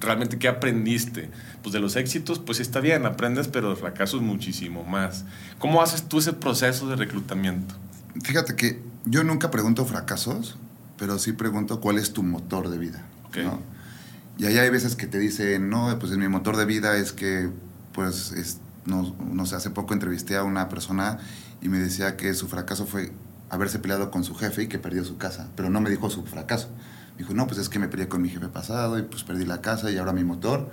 realmente 0.00 0.38
qué 0.38 0.48
aprendiste. 0.48 1.30
Pues 1.62 1.72
de 1.72 1.78
los 1.78 1.94
éxitos, 1.94 2.40
pues 2.40 2.58
está 2.58 2.80
bien, 2.80 3.06
aprendes, 3.06 3.46
pero 3.46 3.70
de 3.70 3.76
fracasos 3.76 4.22
muchísimo 4.22 4.82
más. 4.82 5.24
¿Cómo 5.60 5.82
haces 5.82 6.08
tú 6.08 6.18
ese 6.18 6.32
proceso 6.32 6.88
de 6.88 6.96
reclutamiento? 6.96 7.76
Fíjate 8.24 8.56
que 8.56 8.82
yo 9.04 9.22
nunca 9.22 9.52
pregunto 9.52 9.84
fracasos, 9.84 10.58
pero 10.98 11.20
sí 11.20 11.32
pregunto 11.32 11.80
cuál 11.80 11.98
es 11.98 12.12
tu 12.12 12.24
motor 12.24 12.70
de 12.70 12.78
vida. 12.78 13.06
Y 14.36 14.46
ahí 14.46 14.58
hay 14.58 14.70
veces 14.70 14.96
que 14.96 15.06
te 15.06 15.18
dicen, 15.18 15.68
no, 15.70 15.96
pues 15.98 16.12
mi 16.16 16.28
motor 16.28 16.56
de 16.56 16.64
vida 16.64 16.96
es 16.96 17.12
que, 17.12 17.50
pues, 17.92 18.32
es, 18.32 18.60
no, 18.86 19.14
no 19.30 19.46
sé, 19.46 19.56
hace 19.56 19.70
poco 19.70 19.94
entrevisté 19.94 20.36
a 20.36 20.44
una 20.44 20.68
persona 20.68 21.18
y 21.60 21.68
me 21.68 21.78
decía 21.78 22.16
que 22.16 22.34
su 22.34 22.48
fracaso 22.48 22.86
fue 22.86 23.12
haberse 23.50 23.78
peleado 23.78 24.10
con 24.10 24.24
su 24.24 24.34
jefe 24.34 24.64
y 24.64 24.66
que 24.66 24.78
perdió 24.78 25.04
su 25.04 25.18
casa, 25.18 25.48
pero 25.56 25.70
no 25.70 25.80
me 25.80 25.90
dijo 25.90 26.10
su 26.10 26.24
fracaso 26.24 26.68
Dijo, 27.18 27.32
no, 27.32 27.46
pues 27.46 27.58
es 27.58 27.68
que 27.68 27.78
me 27.78 27.88
peleé 27.88 28.08
con 28.08 28.20
mi 28.20 28.28
jefe 28.28 28.48
pasado 28.48 28.98
y 28.98 29.02
pues 29.02 29.24
perdí 29.24 29.46
la 29.46 29.60
casa 29.60 29.90
y 29.90 29.96
ahora 29.96 30.12
mi 30.12 30.24
motor 30.24 30.70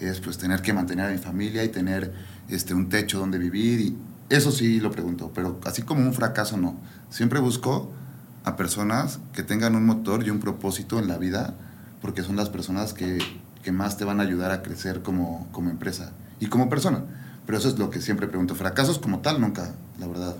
es 0.00 0.20
pues 0.20 0.38
tener 0.38 0.60
que 0.60 0.72
mantener 0.72 1.06
a 1.06 1.10
mi 1.10 1.18
familia 1.18 1.62
y 1.62 1.68
tener 1.68 2.12
este, 2.48 2.74
un 2.74 2.88
techo 2.88 3.20
donde 3.20 3.38
vivir 3.38 3.80
y 3.80 3.96
eso 4.28 4.50
sí 4.50 4.80
lo 4.80 4.90
pregunto, 4.90 5.30
pero 5.34 5.60
así 5.64 5.82
como 5.82 6.00
un 6.00 6.12
fracaso 6.12 6.56
no. 6.56 6.76
Siempre 7.10 7.38
busco 7.38 7.92
a 8.44 8.56
personas 8.56 9.20
que 9.32 9.42
tengan 9.42 9.76
un 9.76 9.86
motor 9.86 10.26
y 10.26 10.30
un 10.30 10.40
propósito 10.40 10.98
en 10.98 11.06
la 11.06 11.16
vida 11.16 11.54
porque 12.02 12.22
son 12.22 12.34
las 12.34 12.48
personas 12.48 12.92
que, 12.92 13.18
que 13.62 13.70
más 13.70 13.96
te 13.96 14.04
van 14.04 14.18
a 14.18 14.24
ayudar 14.24 14.50
a 14.50 14.62
crecer 14.62 15.02
como, 15.02 15.46
como 15.52 15.70
empresa 15.70 16.12
y 16.40 16.46
como 16.46 16.68
persona. 16.68 17.04
Pero 17.46 17.58
eso 17.58 17.68
es 17.68 17.78
lo 17.78 17.90
que 17.90 18.00
siempre 18.00 18.26
pregunto. 18.26 18.54
Fracasos 18.54 18.98
como 18.98 19.20
tal, 19.20 19.40
nunca, 19.40 19.74
la 19.98 20.06
verdad. 20.06 20.36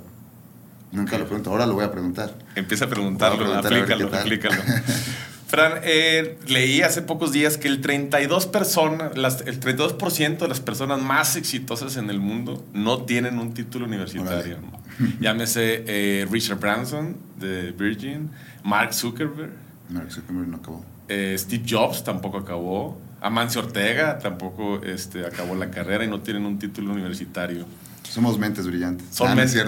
Nunca 0.93 1.19
lo 1.19 1.27
pregunto. 1.27 1.51
Ahora 1.51 1.67
lo 1.67 1.75
voy 1.75 1.85
a 1.85 1.91
preguntar. 1.91 2.35
Empieza 2.55 2.87
a 2.87 2.89
preguntarlo, 2.89 3.53
aplícalo, 3.55 4.15
aplícalo. 4.15 4.63
Fran, 5.47 5.75
eh, 5.83 6.39
leí 6.47 6.83
hace 6.83 7.03
pocos 7.03 7.31
días 7.31 7.59
que 7.59 7.69
el 7.69 7.83
32%, 7.83 8.51
personas, 8.51 9.17
las, 9.17 9.43
el 9.43 9.61
32 9.61 9.99
de 10.39 10.49
las 10.49 10.61
personas 10.61 11.01
más 11.03 11.37
exitosas 11.37 11.97
en 11.97 12.11
el 12.11 12.19
mundo 12.19 12.65
no 12.73 13.03
tienen 13.03 13.39
un 13.39 13.53
título 13.55 13.87
universitario. 13.87 14.59
Llámese 15.21 15.85
eh, 15.87 16.27
Richard 16.31 16.59
Branson 16.59 17.17
de 17.39 17.73
Virgin, 17.73 18.31
Mark 18.65 18.95
Zuckerberg. 18.95 19.53
Mark 19.91 20.11
Zuckerberg 20.11 20.49
no 20.49 20.57
acabó. 20.57 20.85
Eh, 21.09 21.37
Steve 21.39 21.65
Jobs 21.69 22.03
tampoco 22.03 22.39
acabó. 22.39 22.99
Amancio 23.25 23.62
Ortega 23.62 24.19
tampoco 24.19 24.83
este, 24.83 25.26
acabó 25.26 25.54
la 25.54 25.71
carrera 25.71 26.04
y 26.04 26.09
no 26.09 26.21
tienen 26.21 26.45
un 26.45 26.59
título 26.59 26.93
universitario. 26.93 27.64
Somos 28.02 28.38
mentes 28.38 28.66
brillantes. 28.66 29.07
Son 29.12 29.31
ah, 29.31 29.35
mentes. 29.35 29.64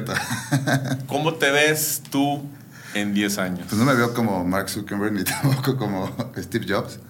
¿Cómo 1.06 1.32
te 1.36 1.50
ves 1.50 2.02
tú 2.10 2.42
en 2.92 3.14
10 3.14 3.38
años? 3.38 3.66
Pues 3.66 3.78
no 3.78 3.86
me 3.86 3.94
veo 3.94 4.12
como 4.12 4.44
Mark 4.44 4.68
Zuckerberg 4.68 5.14
ni 5.14 5.24
tampoco 5.24 5.78
como 5.78 6.14
Steve 6.36 6.66
Jobs. 6.68 7.00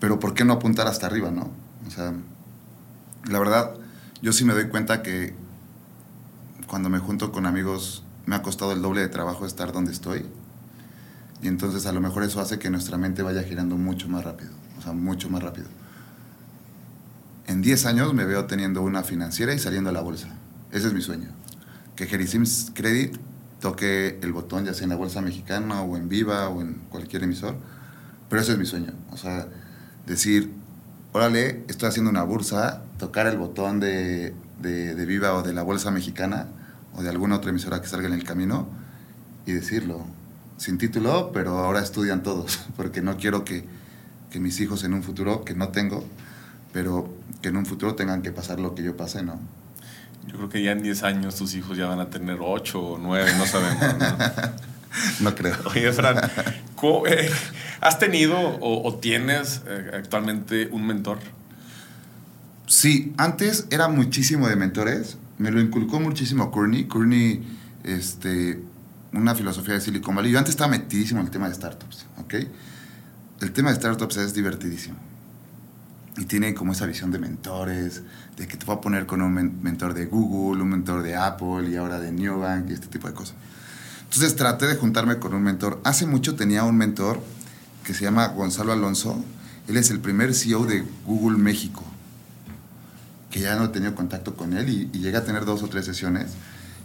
Pero 0.00 0.18
¿por 0.18 0.34
qué 0.34 0.44
no 0.44 0.54
apuntar 0.54 0.88
hasta 0.88 1.06
arriba, 1.06 1.30
no? 1.30 1.52
O 1.86 1.90
sea, 1.92 2.12
la 3.30 3.38
verdad, 3.38 3.74
yo 4.22 4.32
sí 4.32 4.44
me 4.44 4.54
doy 4.54 4.66
cuenta 4.66 5.02
que 5.02 5.34
cuando 6.66 6.90
me 6.90 6.98
junto 6.98 7.30
con 7.30 7.46
amigos 7.46 8.02
me 8.26 8.34
ha 8.34 8.42
costado 8.42 8.72
el 8.72 8.82
doble 8.82 9.02
de 9.02 9.08
trabajo 9.08 9.46
estar 9.46 9.70
donde 9.70 9.92
estoy. 9.92 10.26
Y 11.42 11.46
entonces 11.46 11.86
a 11.86 11.92
lo 11.92 12.00
mejor 12.00 12.24
eso 12.24 12.40
hace 12.40 12.58
que 12.58 12.70
nuestra 12.70 12.98
mente 12.98 13.22
vaya 13.22 13.44
girando 13.44 13.76
mucho 13.76 14.08
más 14.08 14.24
rápido. 14.24 14.63
Sea, 14.84 14.92
mucho 14.92 15.30
más 15.30 15.42
rápido. 15.42 15.66
En 17.46 17.62
10 17.62 17.86
años 17.86 18.14
me 18.14 18.24
veo 18.24 18.46
teniendo 18.46 18.82
una 18.82 19.02
financiera 19.02 19.54
y 19.54 19.58
saliendo 19.58 19.90
a 19.90 19.92
la 19.92 20.00
bolsa. 20.00 20.28
Ese 20.72 20.88
es 20.88 20.92
mi 20.92 21.00
sueño. 21.00 21.28
Que 21.96 22.06
Jerisims 22.06 22.70
Credit 22.74 23.16
toque 23.60 24.18
el 24.22 24.32
botón, 24.32 24.64
ya 24.64 24.74
sea 24.74 24.84
en 24.84 24.90
la 24.90 24.96
bolsa 24.96 25.20
mexicana 25.20 25.82
o 25.82 25.96
en 25.96 26.08
Viva 26.08 26.48
o 26.48 26.60
en 26.60 26.74
cualquier 26.90 27.22
emisor. 27.22 27.56
Pero 28.28 28.42
ese 28.42 28.52
es 28.52 28.58
mi 28.58 28.66
sueño. 28.66 28.92
O 29.10 29.16
sea, 29.16 29.46
decir, 30.06 30.52
órale, 31.12 31.64
estoy 31.68 31.88
haciendo 31.88 32.10
una 32.10 32.22
bursa, 32.22 32.82
tocar 32.98 33.26
el 33.26 33.38
botón 33.38 33.80
de, 33.80 34.34
Viva 35.06 35.34
o 35.34 35.42
de 35.42 35.52
la 35.52 35.62
bolsa 35.62 35.90
mexicana 35.90 36.48
o 36.94 37.02
de 37.02 37.10
alguna 37.10 37.36
otra 37.36 37.50
emisora 37.50 37.80
que 37.80 37.88
salga 37.88 38.06
en 38.08 38.14
el 38.14 38.24
camino 38.24 38.68
y 39.46 39.52
decirlo. 39.52 40.04
Sin 40.56 40.78
título, 40.78 41.30
pero 41.32 41.58
ahora 41.58 41.80
estudian 41.80 42.22
todos, 42.22 42.60
porque 42.76 43.02
no 43.02 43.16
quiero 43.16 43.44
que, 43.44 43.66
que 44.34 44.40
mis 44.40 44.58
hijos 44.58 44.82
en 44.82 44.94
un 44.94 45.04
futuro, 45.04 45.44
que 45.44 45.54
no 45.54 45.68
tengo, 45.68 46.04
pero 46.72 47.08
que 47.40 47.50
en 47.50 47.56
un 47.56 47.66
futuro 47.66 47.94
tengan 47.94 48.20
que 48.20 48.32
pasar 48.32 48.58
lo 48.58 48.74
que 48.74 48.82
yo 48.82 48.96
pasé, 48.96 49.22
¿no? 49.22 49.38
Yo 50.26 50.34
creo 50.38 50.48
que 50.48 50.60
ya 50.60 50.72
en 50.72 50.82
10 50.82 51.04
años 51.04 51.36
tus 51.36 51.54
hijos 51.54 51.78
ya 51.78 51.86
van 51.86 52.00
a 52.00 52.10
tener 52.10 52.38
8 52.40 52.80
o 52.80 52.98
9, 52.98 53.30
no 53.38 53.46
sabemos. 53.46 53.80
¿no? 55.20 55.34
creo. 55.36 55.56
Oye, 55.66 55.92
Fran, 55.92 56.18
eh, 56.18 57.30
¿has 57.80 58.00
tenido 58.00 58.36
o, 58.60 58.92
tienes 58.96 59.62
eh, 59.68 59.92
actualmente 59.94 60.68
un 60.72 60.84
mentor? 60.84 61.18
Sí, 62.66 63.14
antes 63.16 63.68
era 63.70 63.86
muchísimo 63.86 64.48
de 64.48 64.56
mentores. 64.56 65.16
Me 65.38 65.52
lo 65.52 65.60
inculcó 65.60 66.00
muchísimo 66.00 66.50
Courtney. 66.50 66.86
Courtney, 66.86 67.40
este, 67.84 68.60
una 69.12 69.36
filosofía 69.36 69.74
de 69.74 69.80
Silicon 69.80 70.16
Valley. 70.16 70.32
Yo 70.32 70.40
antes 70.40 70.54
estaba 70.54 70.72
metidísimo 70.72 71.20
en 71.20 71.26
el 71.26 71.30
tema 71.30 71.48
de 71.48 71.54
startups, 71.54 72.06
¿ok? 72.18 72.34
El 73.44 73.52
tema 73.52 73.68
de 73.68 73.76
startups 73.76 74.16
es 74.16 74.32
divertidísimo 74.32 74.96
y 76.16 76.24
tiene 76.24 76.54
como 76.54 76.72
esa 76.72 76.86
visión 76.86 77.10
de 77.10 77.18
mentores, 77.18 78.00
de 78.38 78.48
que 78.48 78.56
te 78.56 78.64
va 78.64 78.74
a 78.74 78.80
poner 78.80 79.04
con 79.04 79.20
un 79.20 79.60
mentor 79.62 79.92
de 79.92 80.06
Google, 80.06 80.62
un 80.62 80.70
mentor 80.70 81.02
de 81.02 81.14
Apple 81.14 81.68
y 81.68 81.76
ahora 81.76 82.00
de 82.00 82.10
Newbank 82.10 82.70
y 82.70 82.72
este 82.72 82.86
tipo 82.86 83.06
de 83.06 83.12
cosas. 83.12 83.34
Entonces 84.04 84.34
traté 84.34 84.66
de 84.66 84.76
juntarme 84.76 85.18
con 85.18 85.34
un 85.34 85.42
mentor. 85.42 85.78
Hace 85.84 86.06
mucho 86.06 86.36
tenía 86.36 86.64
un 86.64 86.78
mentor 86.78 87.20
que 87.84 87.92
se 87.92 88.04
llama 88.04 88.28
Gonzalo 88.28 88.72
Alonso. 88.72 89.22
Él 89.68 89.76
es 89.76 89.90
el 89.90 90.00
primer 90.00 90.34
CEO 90.34 90.64
de 90.64 90.82
Google 91.04 91.36
México, 91.36 91.84
que 93.30 93.40
ya 93.40 93.56
no 93.56 93.66
he 93.66 93.68
tenido 93.68 93.94
contacto 93.94 94.36
con 94.36 94.54
él 94.56 94.70
y, 94.70 94.90
y 94.90 95.00
llegué 95.00 95.18
a 95.18 95.24
tener 95.26 95.44
dos 95.44 95.62
o 95.62 95.68
tres 95.68 95.84
sesiones. 95.84 96.30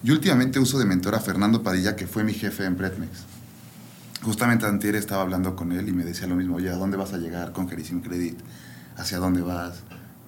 Y 0.03 0.11
últimamente 0.11 0.59
uso 0.59 0.77
de 0.77 0.83
mentor 0.83 1.15
a 1.15 1.21
Fernando 1.21 1.63
Padilla, 1.63 1.95
que 1.95 2.05
fue 2.05 2.25
mi 2.25 2.33
jefe 2.33 2.65
en 2.65 2.75
Pretmex. 2.75 3.38
Justamente 4.23 4.65
antier 4.65 4.95
estaba 4.95 5.21
hablando 5.21 5.55
con 5.55 5.71
él 5.71 5.88
y 5.88 5.93
me 5.93 6.03
decía 6.03 6.27
lo 6.27 6.35
mismo, 6.35 6.57
oye, 6.57 6.69
¿a 6.69 6.75
dónde 6.75 6.97
vas 6.97 7.13
a 7.13 7.17
llegar 7.17 7.53
con 7.53 7.69
Gerisim 7.69 8.01
Credit? 8.01 8.38
hacia 8.99 9.17
dónde 9.17 9.41
vas, 9.41 9.83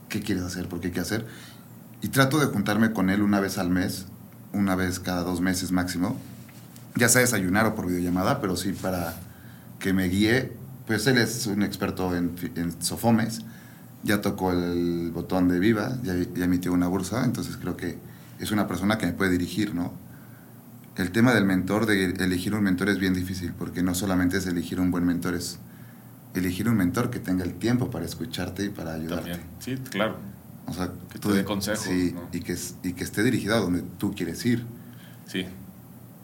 qué 0.10 0.21
quieres 0.21 0.43
hacer, 0.43 0.67
por 0.67 0.79
qué 0.79 0.91
qué 0.91 1.01
hacer. 1.01 1.27
Y 2.01 2.07
trato 2.07 2.39
de 2.39 2.48
juntarme 2.48 2.93
con 2.93 3.10
él 3.10 3.21
una 3.21 3.39
vez 3.39 3.57
al 3.57 3.69
mes, 3.69 4.05
una 4.53 4.75
vez 4.75 5.00
cada 5.00 5.24
dos 5.24 5.41
meses 5.41 5.71
máximo, 5.71 6.17
ya 6.95 7.10
sea 7.10 7.21
desayunar 7.21 7.65
o 7.67 7.75
por 7.75 7.88
videollamada, 7.88 8.41
pero 8.41 8.55
sí 8.55 8.71
para 8.71 9.15
que 9.79 9.93
me 9.93 10.05
guíe. 10.05 10.53
Pues 10.88 11.05
él 11.07 11.17
es 11.17 11.45
un 11.48 11.63
experto 11.63 12.15
en, 12.15 12.36
en 12.55 12.81
Sofomes, 12.81 13.41
ya 14.03 14.21
tocó 14.21 14.51
el 14.51 15.12
botón 15.13 15.48
de 15.48 15.60
Viva, 15.60 15.98
ya, 16.01 16.15
ya 16.15 16.45
emitió 16.45 16.74
una 16.74 16.88
bursa, 16.88 17.24
entonces 17.24 17.55
creo 17.57 17.77
que 17.77 17.98
es 18.39 18.51
una 18.51 18.67
persona 18.67 18.98
que 18.98 19.05
me 19.05 19.13
puede 19.13 19.31
dirigir, 19.31 19.75
¿no? 19.75 19.93
El 20.98 21.12
tema 21.12 21.33
del 21.33 21.45
mentor, 21.45 21.86
de 21.86 22.05
elegir 22.24 22.53
un 22.53 22.63
mentor 22.63 22.89
es 22.89 23.00
bien 23.00 23.13
difícil, 23.13 23.53
porque 23.57 23.81
no 23.81 23.95
solamente 23.95 24.38
es 24.38 24.45
elegir 24.45 24.79
un 24.79 24.91
buen 24.91 25.05
mentor, 25.05 25.36
es 25.36 25.60
elegir 26.36 26.67
un 26.67 26.75
mentor 26.75 27.10
que 27.10 27.19
tenga 27.19 27.43
el 27.43 27.53
tiempo 27.53 27.89
para 27.89 28.05
escucharte 28.05 28.65
y 28.65 28.69
para 28.69 28.93
ayudarte. 28.93 29.39
Sí, 29.60 29.77
claro. 29.89 30.17
O 30.67 30.74
sea, 30.74 30.91
que 31.12 31.19
te 31.19 31.29
dé 31.29 31.43
consejos. 31.43 31.83
Sí, 31.83 32.15
y, 32.31 32.39
que, 32.41 32.55
y 32.83 32.93
que 32.93 33.03
esté 33.03 33.24
dirigido 33.24 33.55
a 33.55 33.60
donde 33.60 33.83
tú 33.98 34.13
quieres 34.13 34.45
ir. 34.45 34.65
Sí. 35.27 35.45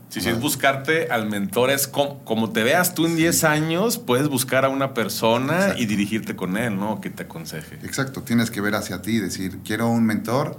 Sí, 0.10 0.22
si 0.22 0.30
es 0.30 0.40
buscarte 0.40 1.10
al 1.12 1.30
mentor, 1.30 1.70
es 1.70 1.86
como, 1.86 2.50
te 2.52 2.64
veas 2.64 2.96
tú 2.96 3.06
en 3.06 3.18
10 3.18 3.44
años, 3.44 3.98
puedes 3.98 4.30
buscar 4.30 4.64
a 4.64 4.70
una 4.70 4.94
persona 4.94 5.76
y 5.78 5.86
dirigirte 5.86 6.34
con 6.38 6.56
él, 6.56 6.78
¿no? 6.78 7.02
Que 7.02 7.10
te 7.10 7.24
aconseje. 7.24 7.76
Exacto, 7.84 8.22
tienes 8.22 8.50
que 8.50 8.62
ver 8.62 8.76
hacia 8.76 9.02
ti 9.02 9.18
y 9.18 9.20
decir, 9.20 9.60
quiero 9.66 9.90
un 9.90 10.06
mentor 10.06 10.58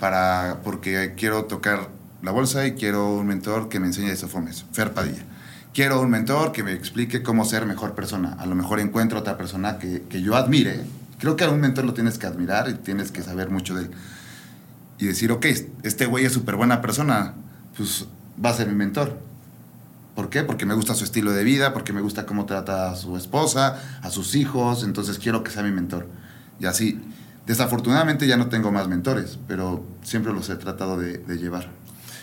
para, 0.00 0.58
porque 0.64 1.14
quiero 1.16 1.44
tocar 1.44 1.88
la 2.22 2.30
bolsa 2.30 2.66
y 2.66 2.72
quiero 2.72 3.16
un 3.16 3.26
mentor 3.26 3.68
que 3.68 3.80
me 3.80 3.86
enseñe 3.86 4.08
de 4.08 4.16
Sofomes, 4.16 4.64
Fer 4.72 4.92
Padilla 4.92 5.24
quiero 5.72 6.00
un 6.00 6.10
mentor 6.10 6.52
que 6.52 6.62
me 6.62 6.72
explique 6.72 7.22
cómo 7.22 7.44
ser 7.44 7.66
mejor 7.66 7.94
persona. 7.94 8.36
A 8.38 8.46
lo 8.46 8.54
mejor 8.54 8.80
encuentro 8.80 9.18
otra 9.18 9.36
persona 9.36 9.78
que, 9.78 10.02
que 10.02 10.22
yo 10.22 10.36
admire. 10.36 10.84
Creo 11.18 11.36
que 11.36 11.44
a 11.44 11.50
un 11.50 11.60
mentor 11.60 11.84
lo 11.84 11.94
tienes 11.94 12.18
que 12.18 12.26
admirar 12.26 12.68
y 12.68 12.74
tienes 12.74 13.10
que 13.10 13.22
saber 13.22 13.50
mucho 13.50 13.74
de 13.74 13.82
él. 13.82 13.90
Y 14.98 15.06
decir, 15.06 15.32
ok, 15.32 15.46
este 15.82 16.06
güey 16.06 16.24
es 16.24 16.32
súper 16.32 16.56
buena 16.56 16.80
persona, 16.80 17.34
pues 17.76 18.06
va 18.42 18.50
a 18.50 18.54
ser 18.54 18.68
mi 18.68 18.74
mentor. 18.74 19.18
¿Por 20.14 20.28
qué? 20.28 20.42
Porque 20.42 20.66
me 20.66 20.74
gusta 20.74 20.94
su 20.94 21.04
estilo 21.04 21.32
de 21.32 21.44
vida, 21.44 21.72
porque 21.72 21.92
me 21.92 22.00
gusta 22.00 22.26
cómo 22.26 22.44
trata 22.44 22.90
a 22.90 22.96
su 22.96 23.16
esposa, 23.16 23.80
a 24.02 24.10
sus 24.10 24.34
hijos, 24.34 24.82
entonces 24.82 25.18
quiero 25.18 25.42
que 25.42 25.50
sea 25.50 25.62
mi 25.62 25.70
mentor. 25.70 26.06
Y 26.58 26.66
así, 26.66 27.00
desafortunadamente 27.46 28.26
ya 28.26 28.36
no 28.36 28.48
tengo 28.48 28.70
más 28.72 28.88
mentores, 28.88 29.38
pero 29.48 29.84
siempre 30.02 30.32
los 30.32 30.50
he 30.50 30.56
tratado 30.56 30.98
de, 30.98 31.18
de 31.18 31.38
llevar. 31.38 31.70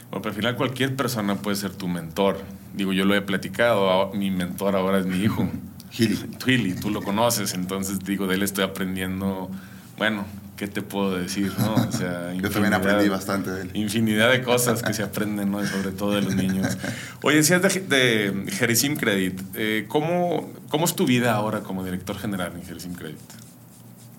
Bueno, 0.09 0.21
pero 0.21 0.29
al 0.29 0.35
final 0.35 0.55
cualquier 0.55 0.95
persona 0.95 1.35
puede 1.35 1.57
ser 1.57 1.71
tu 1.71 1.87
mentor. 1.87 2.37
Digo, 2.73 2.93
yo 2.93 3.05
lo 3.05 3.15
he 3.15 3.21
platicado, 3.21 4.11
mi 4.13 4.31
mentor 4.31 4.75
ahora 4.75 4.99
es 4.99 5.05
mi 5.05 5.17
hijo. 5.17 5.49
Gili. 5.91 6.17
Gili, 6.43 6.73
tú 6.73 6.89
lo 6.89 7.01
conoces, 7.01 7.53
entonces 7.53 7.99
digo, 7.99 8.27
de 8.27 8.35
él 8.35 8.43
estoy 8.43 8.63
aprendiendo, 8.63 9.49
bueno, 9.97 10.25
¿qué 10.57 10.67
te 10.67 10.81
puedo 10.81 11.17
decir? 11.17 11.53
No? 11.57 11.75
O 11.75 11.91
sea, 11.91 12.33
Yo 12.41 12.49
también 12.49 12.73
aprendí 12.73 13.07
bastante 13.07 13.51
de 13.51 13.61
él. 13.61 13.71
Infinidad 13.73 14.31
de 14.31 14.43
cosas 14.43 14.83
que 14.83 14.93
se 14.93 15.03
aprenden, 15.03 15.51
¿no? 15.51 15.65
sobre 15.65 15.91
todo 15.91 16.13
de 16.13 16.21
los 16.21 16.35
niños. 16.35 16.77
Oye, 17.23 17.37
decías 17.37 17.61
de, 17.61 17.69
de 17.81 18.51
Jerisim 18.51 18.95
Credit. 18.95 19.41
Eh, 19.55 19.85
¿cómo, 19.87 20.51
¿Cómo 20.69 20.85
es 20.85 20.95
tu 20.95 21.05
vida 21.05 21.33
ahora 21.33 21.61
como 21.61 21.83
director 21.83 22.17
general 22.17 22.53
en 22.55 22.63
Jerisim 22.63 22.93
Credit? 22.93 23.17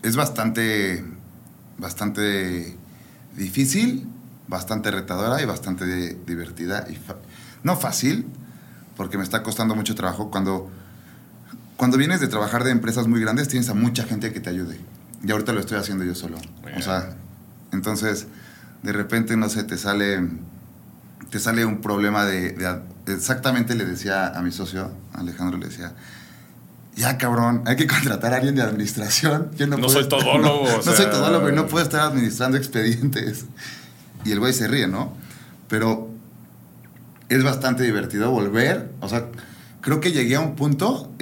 Es 0.02 0.16
bastante, 0.16 1.04
bastante 1.76 2.76
difícil, 3.36 4.06
bastante 4.48 4.90
retadora 4.90 5.40
y 5.42 5.44
bastante 5.44 6.14
divertida. 6.26 6.86
Y 6.90 6.98
no 7.62 7.76
fácil, 7.76 8.26
porque 8.96 9.16
me 9.18 9.24
está 9.24 9.42
costando 9.42 9.74
mucho 9.74 9.94
trabajo. 9.94 10.30
Cuando, 10.30 10.70
cuando 11.76 11.96
vienes 11.96 12.20
de 12.20 12.28
trabajar 12.28 12.64
de 12.64 12.70
empresas 12.70 13.06
muy 13.06 13.20
grandes, 13.20 13.48
tienes 13.48 13.68
a 13.68 13.74
mucha 13.74 14.04
gente 14.04 14.32
que 14.32 14.40
te 14.40 14.50
ayude. 14.50 14.80
Y 15.22 15.30
ahorita 15.30 15.52
lo 15.52 15.60
estoy 15.60 15.78
haciendo 15.78 16.04
yo 16.04 16.14
solo. 16.14 16.38
O 16.76 16.82
sea, 16.82 17.16
entonces, 17.72 18.26
de 18.82 18.92
repente, 18.92 19.36
no 19.36 19.48
sé, 19.48 19.64
te 19.64 19.76
sale, 19.76 20.26
te 21.30 21.38
sale 21.38 21.64
un 21.64 21.80
problema 21.80 22.24
de, 22.24 22.52
de- 22.52 22.98
Exactamente 23.12 23.74
le 23.74 23.84
decía 23.86 24.26
a 24.28 24.42
mi 24.42 24.50
socio, 24.52 24.90
Alejandro, 25.14 25.58
le 25.58 25.66
decía... 25.68 25.94
Ya, 26.94 27.16
cabrón, 27.16 27.62
hay 27.64 27.76
que 27.76 27.86
contratar 27.86 28.32
a 28.34 28.36
alguien 28.36 28.54
de 28.56 28.62
administración. 28.62 29.50
Yo 29.56 29.66
no, 29.68 29.76
No 29.76 29.86
puedo 29.86 30.00
soy 30.00 30.08
todólogo, 30.08 30.64
No, 30.68 30.74
o 30.74 30.76
no 30.76 30.92
soy 30.92 31.06
todólogo 31.06 31.48
y 31.48 31.52
no 31.52 31.66
puedo 31.68 31.84
estar 31.84 32.00
administrando 32.00 32.56
expedientes. 32.58 33.44
Y 34.24 34.32
el 34.32 34.38
güey 34.40 34.52
se 34.52 34.68
ríe, 34.68 34.86
¿no? 34.88 35.12
Pero 35.68 36.08
es 37.28 37.42
bastante 37.44 37.82
divertido 37.84 38.30
volver. 38.30 38.90
O 39.00 39.08
sea, 39.08 39.26
creo 39.80 40.00
que 40.00 40.12
llegué 40.12 40.36
a 40.36 40.40
un 40.40 40.54
punto, 40.56 41.12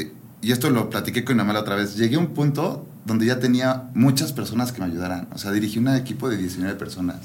y 0.42 0.52
esto 0.52 0.70
lo 0.70 0.90
platiqué 0.90 1.24
con 1.24 1.36
mi 1.36 1.38
mamá 1.42 1.52
la 1.52 1.60
otra 1.60 1.74
vez, 1.76 1.96
llegué 1.96 2.16
a 2.16 2.20
un 2.20 2.28
punto 2.28 2.86
donde 3.04 3.26
ya 3.26 3.38
tenía 3.38 3.84
muchas 3.94 4.32
personas 4.32 4.72
que 4.72 4.80
me 4.80 4.86
ayudaran. 4.86 5.28
O 5.32 5.38
sea, 5.38 5.52
dirigí 5.52 5.78
un 5.78 5.88
equipo 5.88 6.28
de 6.28 6.36
19 6.36 6.74
personas. 6.76 7.16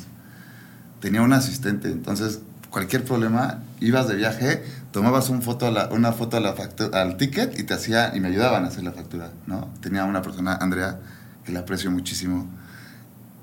Tenía 0.99 1.21
un 1.23 1.33
asistente, 1.33 1.87
entonces 1.91 2.39
cualquier 2.69 3.03
problema, 3.03 3.59
ibas 3.81 4.07
de 4.07 4.15
viaje, 4.15 4.63
tomabas 4.91 5.29
un 5.29 5.41
foto 5.41 5.65
a 5.65 5.71
la- 5.71 5.87
una 5.91 6.13
foto 6.13 6.37
a 6.37 6.39
la 6.39 6.55
factu- 6.55 6.93
al 6.93 7.17
ticket 7.17 7.59
y 7.59 7.63
te 7.63 7.73
hacía, 7.73 8.15
y 8.15 8.19
me 8.19 8.27
ayudaban 8.29 8.63
a 8.63 8.67
hacer 8.67 8.83
la 8.83 8.91
factura, 8.93 9.31
¿no? 9.47 9.69
Tenía 9.81 10.05
una 10.05 10.21
persona, 10.21 10.55
Andrea, 10.55 10.99
que 11.43 11.51
la 11.51 11.61
aprecio 11.61 11.89
muchísimo. 11.91 12.47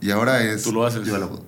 Y 0.00 0.12
ahora 0.12 0.42
es... 0.44 0.62
Tú 0.62 0.73
lo 0.73 0.87
haces. 0.87 1.04
yo 1.06 1.18
lo. 1.18 1.42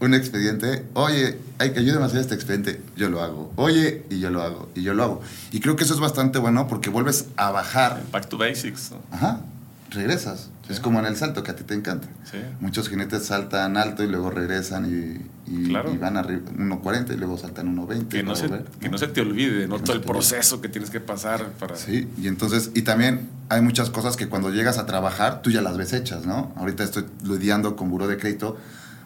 Un 0.00 0.14
expediente, 0.14 0.84
oye, 0.94 1.38
hay 1.58 1.72
que 1.72 1.80
ayúdame 1.80 2.04
a 2.04 2.06
hacer 2.06 2.20
este 2.20 2.34
expediente, 2.34 2.80
yo 2.96 3.08
lo 3.10 3.20
hago. 3.22 3.52
Oye, 3.56 4.04
y 4.10 4.20
yo 4.20 4.30
lo 4.30 4.42
hago, 4.42 4.68
y 4.76 4.82
yo 4.82 4.94
lo 4.94 5.02
hago. 5.02 5.20
Y 5.50 5.58
creo 5.60 5.74
que 5.74 5.82
eso 5.84 5.94
es 5.94 6.00
bastante 6.00 6.38
bueno 6.38 6.68
porque 6.68 6.88
vuelves 6.88 7.26
a 7.36 7.50
bajar. 7.50 8.02
Back 8.12 8.28
to 8.28 8.38
basics. 8.38 8.92
Ajá, 9.10 9.40
regresas. 9.90 10.50
Sí. 10.66 10.74
Es 10.74 10.80
como 10.80 10.98
en 11.00 11.06
el 11.06 11.16
salto 11.16 11.42
que 11.42 11.50
a 11.50 11.56
ti 11.56 11.64
te 11.64 11.74
encanta. 11.74 12.06
Sí. 12.30 12.36
Muchos 12.60 12.88
jinetes 12.90 13.24
saltan 13.24 13.76
alto 13.78 14.04
y 14.04 14.06
luego 14.06 14.30
regresan 14.30 14.84
y, 14.86 15.50
y, 15.50 15.68
Claro. 15.70 15.92
y 15.92 15.96
van 15.96 16.16
a 16.18 16.22
1.40 16.22 17.14
y 17.14 17.16
luego 17.16 17.38
saltan 17.38 17.74
1.20. 17.74 18.06
Que 18.08 18.22
no, 18.22 18.36
se, 18.36 18.48
que 18.78 18.88
no 18.90 18.98
se 18.98 19.08
te 19.08 19.22
olvide, 19.22 19.66
¿no? 19.66 19.76
Que 19.78 19.82
Todo 19.82 19.92
el 19.94 19.98
olvide. 20.00 20.12
proceso 20.12 20.60
que 20.60 20.68
tienes 20.68 20.90
que 20.90 21.00
pasar 21.00 21.52
para... 21.58 21.74
Sí, 21.74 22.06
y 22.18 22.28
entonces, 22.28 22.70
y 22.74 22.82
también 22.82 23.28
hay 23.48 23.62
muchas 23.62 23.88
cosas 23.90 24.16
que 24.16 24.28
cuando 24.28 24.50
llegas 24.50 24.76
a 24.78 24.84
trabajar, 24.86 25.40
tú 25.42 25.50
ya 25.50 25.62
las 25.62 25.76
ves 25.78 25.92
hechas, 25.94 26.26
¿no? 26.26 26.52
Ahorita 26.56 26.84
estoy 26.84 27.06
lidiando 27.24 27.74
con 27.74 27.88
buró 27.90 28.06
de 28.06 28.18
crédito 28.18 28.58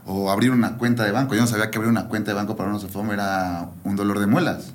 o 0.07 0.31
abrir 0.31 0.51
una 0.51 0.77
cuenta 0.79 1.05
de 1.05 1.12
banco. 1.12 1.35
Yo 1.35 1.41
no 1.41 1.47
sabía 1.47 1.71
que 1.71 1.79
abrir 1.79 1.91
una 1.91 2.09
cuenta 2.09 2.31
de 2.31 2.35
banco 2.35 2.57
para 2.57 2.71
un 2.71 2.81
Sofom 2.81 3.11
era 3.12 3.69
un 3.85 3.97
dolor 3.97 4.19
de 4.19 4.27
muelas. 4.27 4.73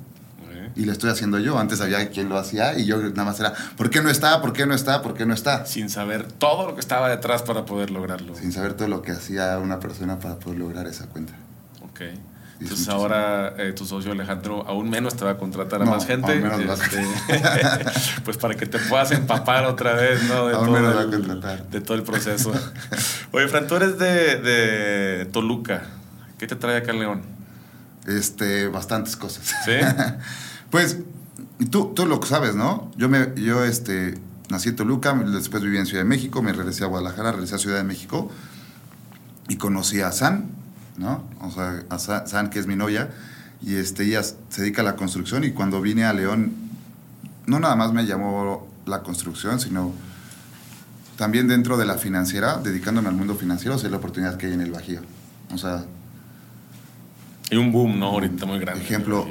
Y 0.76 0.84
lo 0.84 0.92
estoy 0.92 1.10
haciendo 1.10 1.38
yo. 1.40 1.58
Antes 1.58 1.78
sabía 1.78 2.08
quién 2.10 2.28
lo 2.28 2.38
hacía 2.38 2.78
y 2.78 2.84
yo 2.84 2.98
nada 2.98 3.24
más 3.24 3.40
era, 3.40 3.52
¿por 3.76 3.90
qué 3.90 4.00
no 4.00 4.10
está? 4.10 4.40
¿Por 4.40 4.52
qué 4.52 4.64
no 4.64 4.74
está? 4.74 5.02
¿Por 5.02 5.14
qué 5.14 5.26
no 5.26 5.34
está? 5.34 5.66
Sin 5.66 5.90
saber 5.90 6.30
todo 6.30 6.66
lo 6.66 6.74
que 6.74 6.80
estaba 6.80 7.08
detrás 7.08 7.42
para 7.42 7.64
poder 7.64 7.90
lograrlo. 7.90 8.36
Sin 8.36 8.52
saber 8.52 8.74
todo 8.74 8.86
lo 8.86 9.02
que 9.02 9.10
hacía 9.10 9.58
una 9.58 9.80
persona 9.80 10.20
para 10.20 10.36
poder 10.36 10.58
lograr 10.58 10.86
esa 10.86 11.06
cuenta. 11.06 11.32
Ok. 11.82 12.02
Entonces 12.60 12.88
muchísimo. 12.88 12.96
ahora 12.96 13.54
eh, 13.56 13.72
tu 13.72 13.84
socio 13.86 14.10
Alejandro 14.12 14.64
aún 14.66 14.90
menos 14.90 15.14
te 15.16 15.24
va 15.24 15.32
a 15.32 15.36
contratar 15.38 15.80
a 15.82 15.84
No, 15.84 15.92
más 15.92 16.06
gente. 16.06 16.32
aún 16.32 16.42
menos 16.58 16.80
Este, 16.80 17.06
pues 18.24 18.36
para 18.36 18.54
que 18.56 18.66
te 18.66 18.78
puedas 18.78 19.12
empapar 19.12 19.64
otra 19.66 19.92
vez, 19.94 20.22
¿no? 20.24 20.46
De, 20.48 20.54
Aún 20.54 20.66
todo, 20.66 20.74
menos 20.80 21.04
el, 21.04 21.10
contratar. 21.10 21.68
de 21.68 21.80
todo 21.80 21.96
el 21.96 22.02
proceso. 22.02 22.52
Oye, 23.32 23.46
Fran, 23.48 23.66
tú 23.68 23.76
eres 23.76 23.98
de, 23.98 24.36
de 24.40 25.24
Toluca. 25.26 25.82
¿Qué 26.38 26.46
te 26.46 26.56
trae 26.56 26.78
acá 26.78 26.90
en 26.92 26.98
León? 27.00 27.22
Este, 28.06 28.68
bastantes 28.68 29.16
cosas. 29.16 29.52
¿Sí? 29.64 29.72
Pues 30.70 30.98
tú, 31.70 31.92
tú 31.94 32.04
lo 32.06 32.20
sabes, 32.22 32.54
¿no? 32.54 32.90
Yo, 32.96 33.08
me, 33.08 33.32
yo 33.36 33.64
este, 33.64 34.18
nací 34.50 34.68
en 34.68 34.76
Toluca, 34.76 35.14
después 35.14 35.62
viví 35.62 35.78
en 35.78 35.86
Ciudad 35.86 36.02
de 36.02 36.08
México, 36.08 36.42
me 36.42 36.52
regresé 36.52 36.84
a 36.84 36.88
Guadalajara, 36.88 37.32
regresé 37.32 37.54
a 37.54 37.58
Ciudad 37.58 37.78
de 37.78 37.84
México 37.84 38.30
y 39.48 39.56
conocí 39.56 40.02
a 40.02 40.12
San, 40.12 40.50
¿no? 40.98 41.24
O 41.40 41.50
sea, 41.50 42.26
San, 42.26 42.50
que 42.50 42.58
es 42.58 42.66
mi 42.66 42.76
novia, 42.76 43.10
y 43.62 43.76
este, 43.76 44.04
ella 44.04 44.22
se 44.22 44.62
dedica 44.62 44.82
a 44.82 44.84
la 44.84 44.96
construcción 44.96 45.44
y 45.44 45.50
cuando 45.50 45.80
vine 45.80 46.04
a 46.04 46.12
León, 46.12 46.52
no 47.46 47.58
nada 47.58 47.74
más 47.76 47.92
me 47.92 48.06
llamó 48.06 48.68
la 48.86 49.02
construcción, 49.02 49.58
sino 49.58 49.92
también 51.16 51.48
dentro 51.48 51.76
de 51.76 51.84
la 51.84 51.98
financiera, 51.98 52.58
dedicándome 52.58 53.08
al 53.08 53.14
mundo 53.14 53.34
financiero, 53.34 53.76
sé 53.78 53.90
la 53.90 53.96
oportunidad 53.96 54.36
que 54.36 54.46
hay 54.46 54.52
en 54.52 54.60
el 54.60 54.70
Bajío. 54.70 55.00
O 55.52 55.58
sea, 55.58 55.84
Hay 57.50 57.58
un 57.58 57.72
boom, 57.72 57.98
¿no? 57.98 58.06
Ahorita 58.06 58.46
muy 58.46 58.58
grande. 58.58 58.82
Ejemplo, 58.82 59.26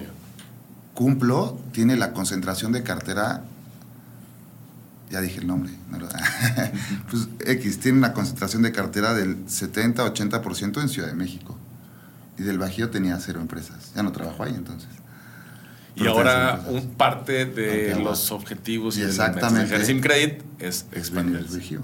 Cumplo 0.94 1.60
tiene 1.72 1.96
la 1.96 2.12
concentración 2.12 2.72
de 2.72 2.84
cartera. 2.84 3.44
Ya 5.12 5.22
dije 5.22 5.40
el 5.40 5.48
nombre. 5.48 5.72
¿no? 5.90 6.00
pues 7.10 7.30
X 7.46 7.80
tiene 7.80 8.00
una 8.00 8.14
concentración 8.14 8.64
de 8.64 8.72
cartera 8.72 9.14
del 9.14 9.46
70-80% 9.46 10.82
en 10.82 10.90
Ciudad 10.90 11.08
de 11.08 11.14
México. 11.14 11.57
Y 12.38 12.44
del 12.44 12.58
Bajío 12.58 12.90
tenía 12.90 13.18
cero 13.20 13.42
empresas. 13.42 13.92
Ya 13.96 14.04
no 14.04 14.12
trabajo 14.12 14.44
ahí 14.44 14.54
entonces. 14.56 14.90
Y 15.96 16.06
ahora 16.06 16.62
un 16.68 16.92
parte 16.92 17.46
de 17.46 17.96
los 17.96 18.32
objetivos 18.32 18.98
y, 18.98 19.02
exactamente. 19.02 19.76
el 19.76 19.84
Sim 19.84 20.00
Credit 20.00 20.44
es 20.60 20.86
al 20.92 20.98
expandirse. 21.00 21.58
Bajío. 21.58 21.82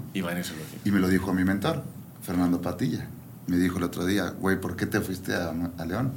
Y 0.84 0.92
me 0.92 1.00
lo 1.00 1.08
dijo 1.08 1.34
mi 1.34 1.44
mentor, 1.44 1.82
Fernando 2.22 2.60
Patilla. 2.60 3.08
Me 3.48 3.56
dijo 3.56 3.78
el 3.78 3.84
otro 3.84 4.06
día, 4.06 4.30
güey, 4.38 4.60
¿por 4.60 4.76
qué 4.76 4.86
te 4.86 5.00
fuiste 5.00 5.34
a, 5.34 5.52
a 5.78 5.84
León? 5.84 6.12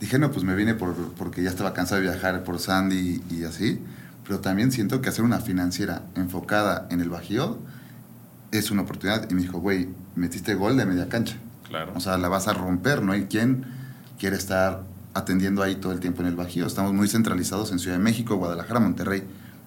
Dije, 0.00 0.18
no, 0.18 0.30
pues 0.30 0.44
me 0.44 0.54
vine 0.56 0.74
por, 0.74 0.94
porque 1.14 1.42
ya 1.42 1.48
estaba 1.48 1.72
cansado 1.72 2.00
de 2.02 2.08
viajar 2.08 2.42
por 2.42 2.58
Sandy 2.58 3.22
y, 3.30 3.34
y 3.36 3.44
así. 3.44 3.80
Pero 4.26 4.40
también 4.40 4.72
siento 4.72 5.00
que 5.00 5.08
hacer 5.08 5.24
una 5.24 5.38
financiera 5.38 6.02
enfocada 6.16 6.88
en 6.90 7.00
el 7.00 7.08
Bajío 7.08 7.58
es 8.50 8.72
una 8.72 8.82
oportunidad. 8.82 9.30
Y 9.30 9.34
me 9.34 9.42
dijo, 9.42 9.60
güey, 9.60 9.88
metiste 10.16 10.54
gol 10.54 10.76
de 10.76 10.84
media 10.84 11.08
cancha. 11.08 11.36
Claro. 11.68 11.92
O 11.94 12.00
sea, 12.00 12.18
la 12.18 12.28
vas 12.28 12.48
a 12.48 12.54
romper. 12.54 13.02
No 13.02 13.12
hay 13.12 13.26
quien 13.26 13.75
quiere 14.18 14.36
estar 14.36 14.82
atendiendo 15.14 15.62
ahí 15.62 15.76
todo 15.76 15.92
el 15.92 16.00
tiempo 16.00 16.22
en 16.22 16.28
el 16.28 16.36
Bajío. 16.36 16.66
Estamos 16.66 16.92
muy 16.92 17.08
centralizados 17.08 17.72
en 17.72 17.78
Ciudad 17.78 17.96
de 17.96 18.02
México, 18.02 18.36
Guadalajara, 18.36 18.80
Monterrey. 18.80 19.22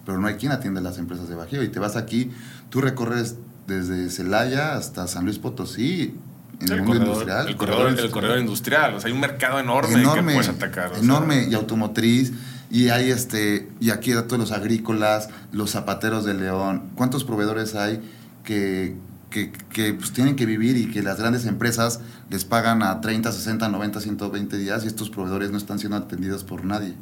Pero 0.05 0.19
no 0.19 0.27
hay 0.27 0.35
quien 0.35 0.51
atiende 0.51 0.81
las 0.81 0.97
empresas 0.97 1.27
de 1.29 1.35
Bajío. 1.35 1.63
Y 1.63 1.69
te 1.69 1.79
vas 1.79 1.95
aquí, 1.95 2.31
tú 2.69 2.81
recorres 2.81 3.35
desde 3.67 4.09
Celaya 4.09 4.75
hasta 4.75 5.07
San 5.07 5.25
Luis 5.25 5.39
Potosí, 5.39 6.15
en 6.59 6.71
el, 6.71 6.79
el, 6.79 6.83
mundo 6.83 6.93
corredor, 6.93 7.07
industrial. 7.07 7.47
el, 7.47 7.55
corredor, 7.55 7.99
el 7.99 8.11
corredor 8.11 8.39
industrial. 8.39 8.95
O 8.95 8.99
sea, 8.99 9.07
hay 9.07 9.13
un 9.13 9.21
mercado 9.21 9.59
enorme, 9.59 10.01
que 10.01 10.23
puedes 10.23 10.49
atacar. 10.49 10.89
sea. 10.91 10.99
enorme 10.99 11.47
y 11.49 11.53
automotriz 11.53 12.33
y 12.69 12.89
hay 12.89 13.09
este 13.09 13.69
y 13.79 13.89
aquí 13.89 14.11
todos 14.11 14.37
los 14.37 14.51
agrícolas 14.51 15.29
los 15.51 15.71
zapateros 15.71 16.23
de 16.23 16.35
León 16.35 16.91
cuántos 16.95 17.23
proveedores 17.23 17.73
hay 17.73 17.99
que 18.43 18.95
que, 19.29 19.51
que, 19.71 19.93
pues, 19.93 20.11
tienen 20.11 20.35
que 20.35 20.45
vivir 20.45 20.75
y 20.77 20.87
que 20.91 21.01
las 21.03 21.19
grandes 21.19 21.45
empresas 21.45 21.99
les 22.29 22.45
pagan 22.45 22.81
a 22.83 23.01
30, 23.01 23.31
60, 23.31 23.67
90, 23.69 24.01
120 24.01 24.57
días 24.57 24.83
y 24.83 24.87
estos 24.87 25.09
proveedores 25.09 25.51
no 25.51 25.57
están 25.57 25.79
siendo 25.79 25.97
atendidos 25.97 26.43
por 26.43 26.65
nadie. 26.65 26.93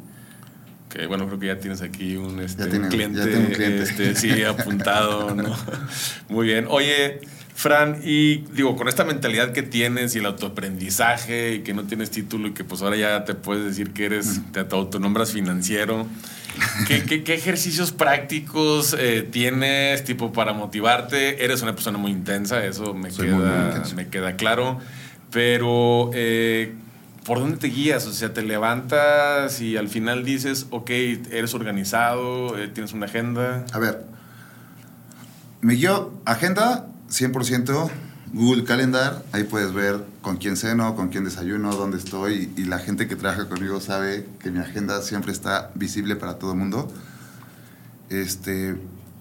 Que 0.90 1.06
bueno, 1.06 1.26
creo 1.26 1.38
que 1.38 1.46
ya 1.48 1.58
tienes 1.58 1.82
aquí 1.82 2.16
un, 2.16 2.40
este, 2.40 2.64
Ya 2.64 2.70
tiene- 2.70 2.84
un 2.86 2.90
cliente, 2.90 3.18
ya 3.18 3.24
tengo 3.24 3.46
un 3.48 3.52
cliente. 3.52 3.82
este, 3.82 4.14
sí, 4.14 4.42
apuntado, 4.44 5.34
¿no? 5.34 5.54
Muy 6.28 6.46
bien. 6.46 6.66
Oye, 6.68 7.20
Fran, 7.54 8.00
y 8.04 8.38
digo, 8.54 8.76
con 8.76 8.88
esta 8.88 9.04
mentalidad 9.04 9.52
que 9.52 9.62
tienes 9.62 10.14
y 10.14 10.18
el 10.20 10.26
autoaprendizaje 10.26 11.56
y 11.56 11.58
que 11.60 11.74
no 11.74 11.84
tienes 11.84 12.10
título 12.10 12.48
y 12.48 12.52
que 12.52 12.64
pues 12.64 12.82
ahora 12.82 12.96
ya 12.96 13.24
te 13.24 13.34
puedes 13.34 13.64
decir 13.64 13.92
que 13.92 14.06
eres, 14.06 14.40
te 14.52 14.60
autonombras 14.60 15.32
financiero, 15.32 16.06
¿Qué, 16.86 17.22
qué, 17.24 17.34
ejercicios 17.34 17.92
prácticos 17.92 18.96
eh, 18.98 19.26
tienes 19.30 20.04
tipo 20.04 20.32
para 20.32 20.52
motivarte? 20.52 21.44
Eres 21.44 21.62
una 21.62 21.74
persona 21.74 21.98
muy 21.98 22.10
intensa, 22.10 22.64
eso 22.64 22.94
me, 22.94 23.10
queda, 23.10 23.82
me 23.94 24.08
queda 24.08 24.36
claro. 24.36 24.78
Pero, 25.30 26.10
eh, 26.14 26.74
¿por 27.24 27.38
dónde 27.40 27.58
te 27.58 27.68
guías? 27.68 28.06
O 28.06 28.12
sea, 28.12 28.32
te 28.32 28.42
levantas 28.42 29.60
y 29.60 29.76
al 29.76 29.88
final 29.88 30.24
dices, 30.24 30.66
ok, 30.70 30.90
eres 30.90 31.54
organizado, 31.54 32.58
eh, 32.58 32.68
tienes 32.68 32.92
una 32.92 33.06
agenda. 33.06 33.64
A 33.72 33.78
ver, 33.78 34.04
me 35.60 35.74
guío 35.74 36.12
agenda 36.24 36.86
100%. 37.10 37.90
Google 38.32 38.64
Calendar, 38.64 39.22
ahí 39.32 39.44
puedes 39.44 39.72
ver 39.72 40.04
con 40.28 40.36
quién 40.36 40.58
ceno, 40.58 40.94
con 40.94 41.08
quién 41.08 41.24
desayuno, 41.24 41.74
dónde 41.74 41.96
estoy 41.96 42.52
y 42.54 42.64
la 42.64 42.78
gente 42.78 43.08
que 43.08 43.16
trabaja 43.16 43.48
conmigo 43.48 43.80
sabe 43.80 44.28
que 44.40 44.50
mi 44.50 44.58
agenda 44.58 45.00
siempre 45.00 45.32
está 45.32 45.70
visible 45.74 46.16
para 46.16 46.34
todo 46.34 46.52
el 46.52 46.58
mundo. 46.58 46.92
Este, 48.10 48.76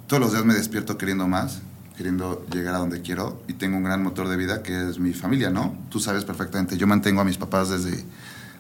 todos 0.08 0.22
los 0.22 0.34
días 0.34 0.44
me 0.44 0.54
despierto 0.54 0.98
queriendo 0.98 1.26
más, 1.26 1.62
queriendo 1.96 2.46
llegar 2.52 2.76
a 2.76 2.80
donde 2.80 3.02
quiero 3.02 3.42
y 3.48 3.54
tengo 3.54 3.78
un 3.78 3.86
gran 3.86 4.04
motor 4.04 4.28
de 4.28 4.36
vida 4.36 4.64
que 4.64 4.90
es 4.90 5.00
mi 5.00 5.14
familia, 5.14 5.50
¿no? 5.50 5.78
Tú 5.90 6.02
sabes 6.02 6.26
perfectamente, 6.26 6.76
yo 6.76 6.88
mantengo 6.88 7.22
a 7.22 7.24
mis 7.24 7.38
papás 7.38 7.70
desde, 7.70 8.04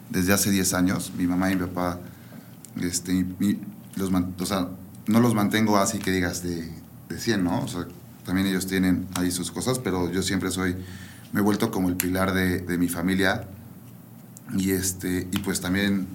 desde 0.09 0.31
hace 0.31 0.49
10 0.49 0.73
años, 0.73 1.11
mi 1.17 1.27
mamá 1.27 1.51
y 1.51 1.57
mi 1.57 1.65
papá, 1.65 1.99
este, 2.79 3.25
los, 3.97 4.09
o 4.39 4.45
sea, 4.45 4.69
no 5.05 5.19
los 5.19 5.33
mantengo 5.33 5.77
así 5.77 5.99
que 5.99 6.11
digas 6.11 6.43
de, 6.43 6.71
de 7.09 7.19
100, 7.19 7.43
¿no? 7.43 7.59
O 7.63 7.67
sea, 7.67 7.87
también 8.25 8.47
ellos 8.47 8.67
tienen 8.67 9.05
ahí 9.15 9.31
sus 9.31 9.51
cosas, 9.51 9.79
pero 9.79 10.09
yo 10.09 10.21
siempre 10.21 10.49
soy, 10.49 10.77
me 11.31 11.39
he 11.39 11.43
vuelto 11.43 11.71
como 11.71 11.89
el 11.89 11.95
pilar 11.95 12.33
de, 12.33 12.77
mi 12.77 12.87
familia 12.87 13.47
y, 14.57 14.71
este, 14.71 15.27
y 15.31 15.39
pues 15.39 15.61
también 15.61 16.07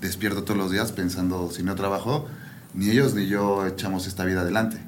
despierto 0.00 0.42
todos 0.44 0.58
los 0.58 0.70
días 0.70 0.92
pensando, 0.92 1.50
si 1.50 1.62
no 1.62 1.74
trabajo, 1.74 2.26
ni 2.74 2.90
ellos 2.90 3.14
ni 3.14 3.26
yo 3.26 3.66
echamos 3.66 4.06
esta 4.06 4.24
vida 4.24 4.40
adelante. 4.40 4.78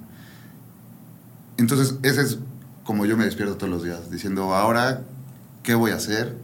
Entonces, 1.56 1.96
ese 2.02 2.22
es 2.22 2.38
como 2.84 3.06
yo 3.06 3.16
me 3.16 3.24
despierto 3.24 3.56
todos 3.56 3.70
los 3.72 3.84
días, 3.84 4.10
diciendo, 4.10 4.54
ahora, 4.54 5.02
¿qué 5.62 5.74
voy 5.74 5.92
a 5.92 5.96
hacer? 5.96 6.36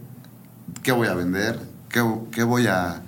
¿Qué 0.83 0.91
voy 0.91 1.07
a 1.07 1.13
vender? 1.13 1.59
¿Qué, 1.89 2.03
qué 2.31 2.43
voy, 2.43 2.67
a, 2.67 3.01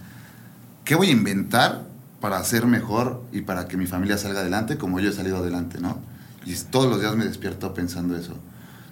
qué 0.86 0.95
voy 0.95 1.08
a 1.08 1.12
inventar 1.12 1.84
para 2.19 2.43
ser 2.43 2.65
mejor 2.65 3.23
y 3.32 3.41
para 3.41 3.67
que 3.67 3.77
mi 3.77 3.88
familia 3.88 4.17
salga 4.17 4.41
adelante 4.41 4.77
como 4.77 4.99
yo 4.99 5.10
he 5.10 5.13
salido 5.13 5.38
adelante, 5.38 5.79
¿no? 5.79 5.99
Y 6.45 6.56
todos 6.56 6.89
los 6.89 6.99
días 6.99 7.15
me 7.15 7.25
despierto 7.25 7.73
pensando 7.73 8.17
eso. 8.17 8.36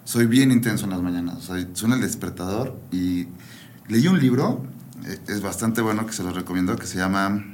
Soy 0.04 0.26
bien 0.26 0.52
intenso 0.52 0.86
en 0.86 0.92
las 0.92 1.02
mañanas. 1.02 1.38
O 1.38 1.56
sea, 1.56 1.68
suena 1.74 1.96
el 1.96 2.02
despertador 2.02 2.80
y 2.92 3.28
leí 3.88 4.08
un 4.08 4.20
libro, 4.20 4.66
eh, 5.06 5.20
es 5.28 5.42
bastante 5.42 5.82
bueno, 5.82 6.06
que 6.06 6.14
se 6.14 6.24
lo 6.24 6.32
recomiendo, 6.32 6.76
que 6.76 6.88
se 6.88 6.98
llama... 6.98 7.46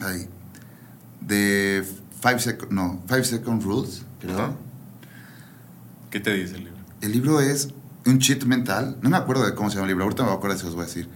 Ay, 0.00 0.28
de 1.20 1.84
Five, 2.20 2.38
Second, 2.40 2.72
no, 2.72 3.02
Five 3.06 3.24
Second 3.24 3.62
Rules, 3.62 4.04
creo. 4.20 4.56
¿Qué 6.10 6.20
te 6.20 6.32
dice 6.34 6.56
el 6.56 6.64
libro? 6.64 6.80
El 7.00 7.12
libro 7.12 7.40
es 7.40 7.68
un 8.06 8.18
cheat 8.18 8.44
mental. 8.44 8.98
No 9.02 9.10
me 9.10 9.16
acuerdo 9.16 9.44
de 9.44 9.54
cómo 9.54 9.70
se 9.70 9.76
llama 9.76 9.86
el 9.86 9.92
libro, 9.92 10.04
ahorita 10.04 10.24
me 10.24 10.32
acuerdo 10.32 10.58
si 10.58 10.66
os 10.66 10.74
voy 10.74 10.82
a 10.82 10.86
decir. 10.86 11.08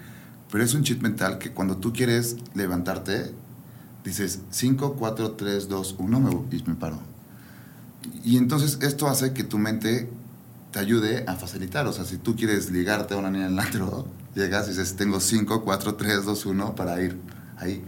Pero 0.50 0.64
es 0.64 0.74
un 0.74 0.82
cheat 0.82 1.00
mental 1.00 1.38
que 1.38 1.52
cuando 1.52 1.76
tú 1.76 1.92
quieres 1.92 2.36
levantarte, 2.54 3.34
dices 4.04 4.40
5, 4.50 4.94
4, 4.98 5.32
3, 5.32 5.68
2, 5.68 5.96
1 5.98 6.46
y 6.50 6.62
me 6.62 6.74
paro. 6.74 7.17
Y 8.24 8.36
entonces 8.36 8.78
esto 8.82 9.08
hace 9.08 9.32
que 9.32 9.44
tu 9.44 9.58
mente 9.58 10.08
te 10.72 10.78
ayude 10.78 11.24
a 11.26 11.36
facilitar. 11.36 11.86
O 11.86 11.92
sea, 11.92 12.04
si 12.04 12.18
tú 12.18 12.36
quieres 12.36 12.70
ligarte 12.70 13.14
a 13.14 13.16
una 13.16 13.30
niña 13.30 13.46
en 13.46 13.52
el 13.52 13.58
antro, 13.58 14.08
llegas 14.34 14.66
y 14.66 14.70
dices, 14.70 14.96
tengo 14.96 15.20
5, 15.20 15.64
4, 15.64 15.94
3, 15.94 16.24
2, 16.24 16.46
1 16.46 16.74
para 16.74 17.00
ir 17.02 17.18
ahí. 17.58 17.84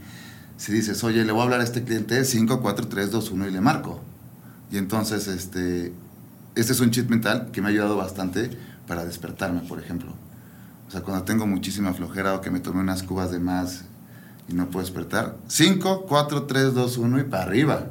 Si 0.56 0.72
dices, 0.72 1.02
oye, 1.04 1.24
le 1.24 1.32
voy 1.32 1.40
a 1.40 1.44
hablar 1.44 1.60
a 1.60 1.64
este 1.64 1.84
cliente 1.84 2.24
5, 2.24 2.60
4, 2.60 2.88
3, 2.88 3.10
2, 3.10 3.30
1 3.30 3.48
y 3.48 3.50
le 3.50 3.60
marco. 3.60 4.00
Y 4.70 4.76
entonces, 4.76 5.26
este, 5.26 5.92
este 6.54 6.72
es 6.72 6.80
un 6.80 6.90
cheat 6.90 7.08
mental 7.08 7.50
que 7.52 7.60
me 7.60 7.68
ha 7.68 7.70
ayudado 7.70 7.96
bastante 7.96 8.50
para 8.86 9.04
despertarme, 9.04 9.60
por 9.60 9.80
ejemplo. 9.80 10.12
O 10.86 10.90
sea, 10.90 11.02
cuando 11.02 11.24
tengo 11.24 11.46
muchísima 11.46 11.94
flojera 11.94 12.34
o 12.34 12.40
que 12.40 12.50
me 12.50 12.60
tomé 12.60 12.80
unas 12.80 13.02
cubas 13.02 13.30
de 13.30 13.38
más 13.38 13.82
y 14.48 14.54
no 14.54 14.68
puedo 14.68 14.84
despertar. 14.84 15.36
5, 15.46 16.06
4, 16.08 16.42
3, 16.44 16.74
2, 16.74 16.98
1 16.98 17.20
y 17.20 17.24
para 17.24 17.44
arriba. 17.44 17.86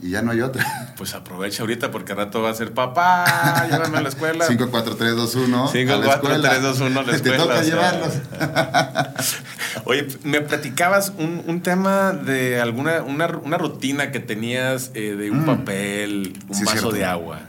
Y 0.00 0.10
ya 0.10 0.22
no 0.22 0.30
hay 0.32 0.40
otra. 0.40 0.64
Pues 0.98 1.14
aprovecha 1.14 1.62
ahorita 1.62 1.92
porque 1.92 2.10
al 2.10 2.18
rato 2.18 2.42
va 2.42 2.50
a 2.50 2.54
ser 2.54 2.74
papá, 2.74 3.68
llévame 3.70 3.98
a 3.98 4.00
la 4.00 4.08
escuela. 4.08 4.44
5, 4.46 4.68
4, 4.68 4.96
3, 4.96 5.14
2, 5.14 5.34
1. 5.36 5.68
5, 5.68 6.00
4, 6.04 6.40
3, 6.40 6.62
2, 6.62 6.80
1 6.80 7.00
a 7.00 7.02
la 7.04 7.14
escuela. 7.14 7.36
Te 7.36 7.42
toca 7.44 7.62
llevarlos. 7.62 8.14
Oye, 9.84 10.08
me 10.24 10.40
platicabas 10.40 11.12
un, 11.16 11.44
un 11.46 11.62
tema 11.62 12.10
de 12.10 12.60
alguna 12.60 13.02
una, 13.02 13.28
una 13.28 13.58
rutina 13.58 14.10
que 14.10 14.18
tenías 14.18 14.90
eh, 14.94 15.14
de 15.14 15.30
un 15.30 15.42
mm. 15.42 15.46
papel, 15.46 16.36
un 16.48 16.54
sí, 16.56 16.64
vaso 16.64 16.90
de 16.90 17.04
agua. 17.04 17.42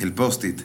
El 0.00 0.12
post-it. 0.12 0.62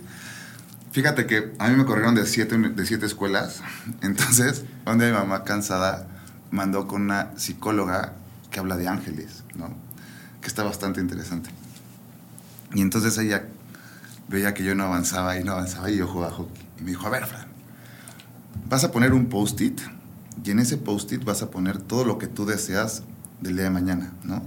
Fíjate 0.92 1.28
que 1.28 1.54
a 1.60 1.70
mí 1.70 1.76
me 1.76 1.86
corrieron 1.86 2.16
de 2.16 2.26
siete, 2.26 2.58
de 2.58 2.86
siete 2.88 3.06
escuelas. 3.06 3.62
Entonces, 4.02 4.66
un 4.88 4.98
día 4.98 5.10
mi 5.10 5.14
mamá 5.14 5.44
cansada 5.44 6.08
mandó 6.50 6.88
con 6.88 7.04
una 7.04 7.30
psicóloga 7.38 8.14
que 8.50 8.60
habla 8.60 8.76
de 8.76 8.88
ángeles, 8.88 9.44
¿no? 9.54 9.91
Que 10.42 10.48
está 10.48 10.64
bastante 10.64 11.00
interesante. 11.00 11.50
Y 12.74 12.82
entonces 12.82 13.18
ella 13.18 13.48
veía 14.28 14.54
que 14.54 14.64
yo 14.64 14.76
no 14.76 14.86
avanzaba 14.86 15.38
y 15.38 15.44
no 15.44 15.52
avanzaba 15.52 15.92
y 15.92 15.98
yo 15.98 16.08
jugaba 16.08 16.32
hockey. 16.34 16.64
Y 16.80 16.84
me 16.84 16.92
dijo, 16.92 17.06
a 17.06 17.10
ver, 17.10 17.26
Fran, 17.26 17.48
vas 18.70 18.84
a 18.84 18.92
poner 18.92 19.14
un 19.14 19.28
post-it 19.28 19.80
y 20.44 20.52
en 20.52 20.60
ese 20.60 20.78
post-it 20.78 21.24
vas 21.24 21.42
a 21.42 21.52
poner 21.52 21.80
todo 21.80 22.06
lo 22.06 22.18
que 22.18 22.28
tú 22.28 22.46
deseas 22.46 23.04
del 23.42 23.56
día 23.56 23.66
de 23.66 23.70
mañana, 23.70 24.14
¿no? 24.24 24.42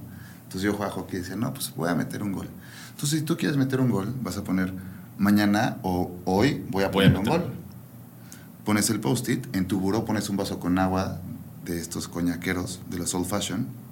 Entonces 0.44 0.62
yo 0.62 0.72
jugaba 0.72 0.92
hockey 0.92 1.18
y 1.18 1.22
decía, 1.22 1.36
no, 1.36 1.52
pues 1.52 1.72
voy 1.76 1.88
a 1.88 1.94
meter 1.94 2.22
un 2.22 2.32
gol. 2.32 2.48
Entonces 2.90 3.20
si 3.20 3.24
tú 3.24 3.36
quieres 3.36 3.56
meter 3.56 3.80
un 3.80 3.90
gol, 3.90 4.14
vas 4.22 4.36
a 4.36 4.44
poner 4.44 4.72
mañana 5.18 5.78
o 5.82 6.10
hoy 6.24 6.64
voy 6.70 6.84
a 6.84 6.90
poner 6.90 7.16
un 7.16 7.24
gol. 7.24 7.52
Pones 8.64 8.88
el 8.88 9.00
post-it, 9.00 9.54
en 9.54 9.68
tu 9.68 9.78
buró 9.78 10.04
pones 10.04 10.30
un 10.30 10.36
vaso 10.36 10.58
con 10.58 10.78
agua 10.78 11.20
de 11.64 11.78
estos 11.78 12.08
coñaqueros 12.08 12.80
de 12.88 12.98
los 12.98 13.14
old 13.14 13.26
fashion 13.26 13.83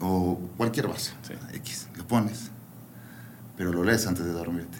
o 0.00 0.38
cualquier 0.56 0.88
vaso 0.88 1.12
X, 1.54 1.88
lo 1.96 2.06
pones, 2.06 2.50
pero 3.56 3.72
lo 3.72 3.84
lees 3.84 4.06
antes 4.06 4.24
de 4.24 4.32
dormirte. 4.32 4.78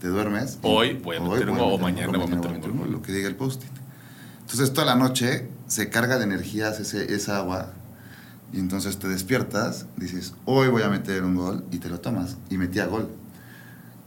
Te 0.00 0.08
duermes. 0.08 0.58
Hoy 0.62 0.94
voy 0.94 1.16
a 1.16 1.20
meter 1.20 1.50
o 1.50 1.78
mañana 1.78 2.16
voy 2.16 2.22
a 2.22 2.36
meter 2.36 2.70
un 2.70 2.90
Lo 2.90 3.02
que 3.02 3.12
diga 3.12 3.28
el 3.28 3.36
post-it. 3.36 3.70
Entonces 4.40 4.72
toda 4.72 4.86
la 4.86 4.94
noche 4.94 5.48
se 5.66 5.90
carga 5.90 6.18
de 6.18 6.24
energías 6.24 6.80
ese, 6.80 7.14
esa 7.14 7.36
agua 7.36 7.72
y 8.52 8.58
entonces 8.58 8.98
te 8.98 9.08
despiertas, 9.08 9.86
dices, 9.96 10.34
hoy 10.44 10.68
voy 10.68 10.82
a 10.82 10.88
meter 10.88 11.22
un 11.22 11.36
gol 11.36 11.64
y 11.70 11.78
te 11.78 11.88
lo 11.88 12.00
tomas 12.00 12.36
y 12.48 12.56
metí 12.56 12.80
a 12.80 12.86
gol. 12.86 13.08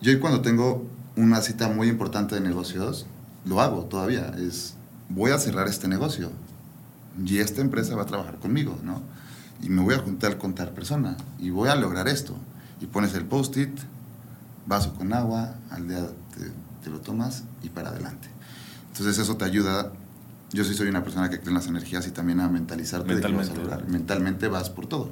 Yo 0.02 0.12
hoy 0.12 0.20
cuando 0.20 0.42
tengo 0.42 0.86
una 1.16 1.42
cita 1.42 1.70
muy 1.70 1.88
importante 1.88 2.36
de 2.36 2.42
negocios, 2.42 3.06
lo 3.46 3.62
hago 3.62 3.86
todavía. 3.86 4.34
Es 4.38 4.76
voy 5.10 5.32
a 5.32 5.38
cerrar 5.38 5.68
este 5.68 5.88
negocio 5.88 6.32
y 7.24 7.38
esta 7.38 7.62
empresa 7.62 7.96
va 7.96 8.04
a 8.04 8.06
trabajar 8.06 8.40
conmigo, 8.40 8.78
¿no? 8.84 9.02
Y 9.64 9.70
me 9.70 9.82
voy 9.82 9.96
a 9.96 10.00
juntar 10.00 10.38
con 10.38 10.54
tal 10.54 10.72
persona 10.72 11.16
y 11.40 11.50
voy 11.50 11.70
a 11.70 11.76
lograr 11.76 12.10
esto. 12.10 12.36
Y 12.82 12.86
pones 12.86 13.16
el 13.16 13.24
post-it, 13.24 13.72
vaso 14.66 14.94
con 14.94 15.14
agua, 15.14 15.56
al 15.72 15.88
día 15.88 16.06
te, 16.84 16.90
lo 16.90 17.00
tomas 17.00 17.44
y 17.64 17.70
para 17.70 17.90
adelante. 17.90 18.28
Entonces 18.92 19.18
eso 19.18 19.38
te 19.38 19.46
ayuda. 19.46 19.94
Yo 20.52 20.66
sí 20.66 20.74
soy 20.74 20.90
una 20.90 21.02
persona 21.02 21.30
que 21.30 21.40
cree 21.40 21.50
en 21.50 21.56
las 21.56 21.68
energías 21.68 22.06
y 22.08 22.12
también 22.12 22.42
a 22.42 22.50
mentalizarte 22.50 23.14
Mentalmente. 23.14 23.60
De 23.60 23.84
Mentalmente 23.88 24.48
vas 24.50 24.70
por 24.70 24.86
todo. 24.86 25.12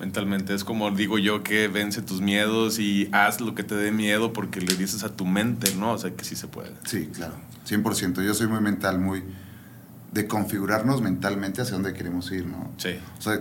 Mentalmente 0.00 0.54
es 0.54 0.64
como 0.64 0.90
digo 0.90 1.18
yo 1.18 1.44
que 1.44 1.68
vence 1.68 2.02
tus 2.02 2.20
miedos 2.20 2.80
y 2.80 3.08
haz 3.12 3.40
lo 3.40 3.54
que 3.54 3.62
te 3.62 3.76
dé 3.76 3.92
miedo 3.92 4.32
porque 4.32 4.60
le 4.60 4.74
dices 4.74 5.04
a 5.04 5.10
tu 5.10 5.24
mente, 5.24 5.72
¿no? 5.76 5.92
O 5.92 5.98
sea 5.98 6.10
que 6.10 6.24
sí 6.24 6.34
se 6.34 6.48
puede. 6.48 6.72
Sí, 6.84 7.06
claro. 7.14 7.34
100%. 7.68 8.24
Yo 8.24 8.34
soy 8.34 8.48
muy 8.48 8.60
mental, 8.60 8.98
muy 8.98 9.22
de 10.12 10.26
configurarnos 10.26 11.00
mentalmente 11.00 11.62
hacia 11.62 11.74
dónde 11.74 11.92
queremos 11.92 12.30
ir, 12.32 12.46
¿no? 12.46 12.70
Sí. 12.76 12.96
O 13.18 13.22
sea, 13.22 13.40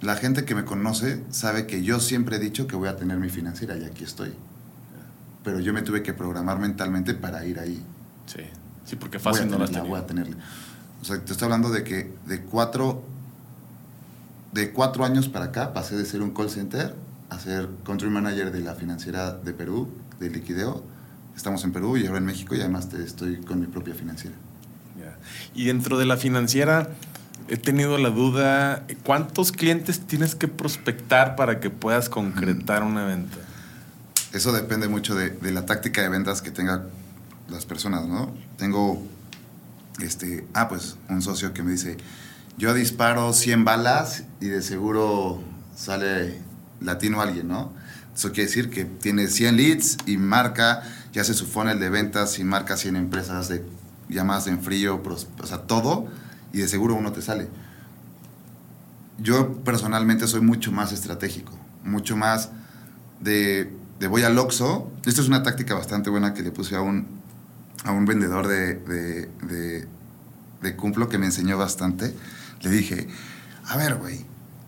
la 0.00 0.16
gente 0.16 0.44
que 0.44 0.54
me 0.54 0.64
conoce 0.64 1.22
sabe 1.30 1.66
que 1.66 1.82
yo 1.82 2.00
siempre 2.00 2.36
he 2.36 2.38
dicho 2.38 2.66
que 2.66 2.76
voy 2.76 2.88
a 2.88 2.96
tener 2.96 3.18
mi 3.18 3.28
financiera 3.28 3.76
y 3.76 3.84
aquí 3.84 4.04
estoy. 4.04 4.32
Pero 5.44 5.60
yo 5.60 5.72
me 5.72 5.82
tuve 5.82 6.02
que 6.02 6.12
programar 6.12 6.58
mentalmente 6.58 7.14
para 7.14 7.44
ir 7.46 7.58
ahí. 7.58 7.82
Sí, 8.26 8.42
sí, 8.84 8.96
porque 8.96 9.18
fácil 9.18 9.46
voy 9.46 9.54
a 9.54 9.66
tenerla, 9.66 9.82
no 9.82 9.88
Voy 9.88 10.00
a 10.00 10.06
tenerla. 10.06 10.36
O 11.00 11.04
sea, 11.04 11.22
te 11.24 11.32
estoy 11.32 11.46
hablando 11.46 11.70
de 11.70 11.82
que 11.84 12.12
de 12.26 12.42
cuatro, 12.42 13.02
de 14.52 14.72
cuatro 14.72 15.04
años 15.04 15.28
para 15.28 15.46
acá 15.46 15.72
pasé 15.72 15.96
de 15.96 16.04
ser 16.04 16.22
un 16.22 16.32
call 16.32 16.50
center 16.50 16.94
a 17.30 17.38
ser 17.38 17.68
country 17.84 18.10
manager 18.10 18.50
de 18.52 18.60
la 18.60 18.74
financiera 18.74 19.32
de 19.32 19.52
Perú, 19.52 19.88
de 20.18 20.30
liquideo 20.30 20.84
estamos 21.40 21.64
en 21.64 21.72
Perú 21.72 21.96
y 21.96 22.06
ahora 22.06 22.18
en 22.18 22.26
México 22.26 22.54
y 22.54 22.60
además 22.60 22.92
estoy 22.92 23.38
con 23.38 23.60
mi 23.60 23.66
propia 23.66 23.94
financiera. 23.94 24.36
Y 25.54 25.64
dentro 25.64 25.98
de 25.98 26.04
la 26.04 26.16
financiera 26.16 26.90
he 27.50 27.56
tenido 27.56 27.98
la 27.98 28.10
duda, 28.10 28.86
¿cuántos 29.02 29.50
clientes 29.50 30.06
tienes 30.06 30.36
que 30.36 30.46
prospectar 30.46 31.34
para 31.34 31.58
que 31.58 31.68
puedas 31.68 32.08
concretar 32.08 32.84
una 32.84 33.04
venta? 33.04 33.38
Eso 34.32 34.52
depende 34.52 34.86
mucho 34.86 35.16
de, 35.16 35.36
la 35.50 35.66
táctica 35.66 36.00
de 36.00 36.08
ventas 36.08 36.42
que 36.42 36.52
tengan 36.52 36.84
las 37.48 37.66
personas, 37.66 38.06
¿no? 38.06 38.32
Tengo, 38.56 39.02
este, 40.00 40.46
ah, 40.54 40.68
pues 40.68 40.96
un 41.08 41.22
socio 41.22 41.52
que 41.52 41.64
me 41.64 41.72
dice, 41.72 41.96
yo 42.56 42.72
disparo 42.72 43.32
100 43.32 43.64
balas 43.64 44.22
y 44.40 44.46
de 44.46 44.62
seguro 44.62 45.42
sale 45.74 46.38
latino 46.80 47.20
alguien, 47.20 47.48
¿no? 47.48 47.72
Eso 48.14 48.28
quiere 48.28 48.46
decir 48.46 48.70
que 48.70 48.84
tiene 48.84 49.26
100 49.26 49.56
leads 49.56 49.96
y 50.06 50.18
marca, 50.18 50.84
ya 51.12 51.22
hace 51.22 51.34
su 51.34 51.46
funnel 51.46 51.80
de 51.80 51.90
ventas 51.90 52.38
y 52.38 52.44
marca 52.44 52.76
100 52.76 52.94
empresas 52.94 53.48
de 53.48 53.64
llamadas 54.08 54.46
en 54.46 54.62
frío, 54.62 55.02
o 55.04 55.46
sea, 55.46 55.62
todo, 55.62 56.06
y 56.52 56.58
de 56.58 56.68
seguro 56.68 56.94
uno 56.94 57.12
te 57.12 57.22
sale. 57.22 57.48
Yo 59.18 59.62
personalmente 59.64 60.26
soy 60.26 60.40
mucho 60.40 60.72
más 60.72 60.92
estratégico, 60.92 61.52
mucho 61.84 62.16
más 62.16 62.50
de, 63.20 63.70
de 63.98 64.06
voy 64.06 64.22
al 64.22 64.38
Oxxo. 64.38 64.90
Esto 65.04 65.20
es 65.20 65.28
una 65.28 65.42
táctica 65.42 65.74
bastante 65.74 66.10
buena 66.10 66.32
que 66.32 66.42
le 66.42 66.50
puse 66.50 66.74
a 66.74 66.80
un, 66.80 67.06
a 67.84 67.92
un 67.92 68.06
vendedor 68.06 68.48
de, 68.48 68.76
de, 68.76 69.88
de, 70.62 70.76
Cumplo 70.76 71.08
que 71.08 71.18
me 71.18 71.26
enseñó 71.26 71.58
bastante. 71.58 72.14
Le 72.62 72.70
dije, 72.70 73.08
a 73.66 73.76
ver, 73.76 73.96
güey, 73.96 74.24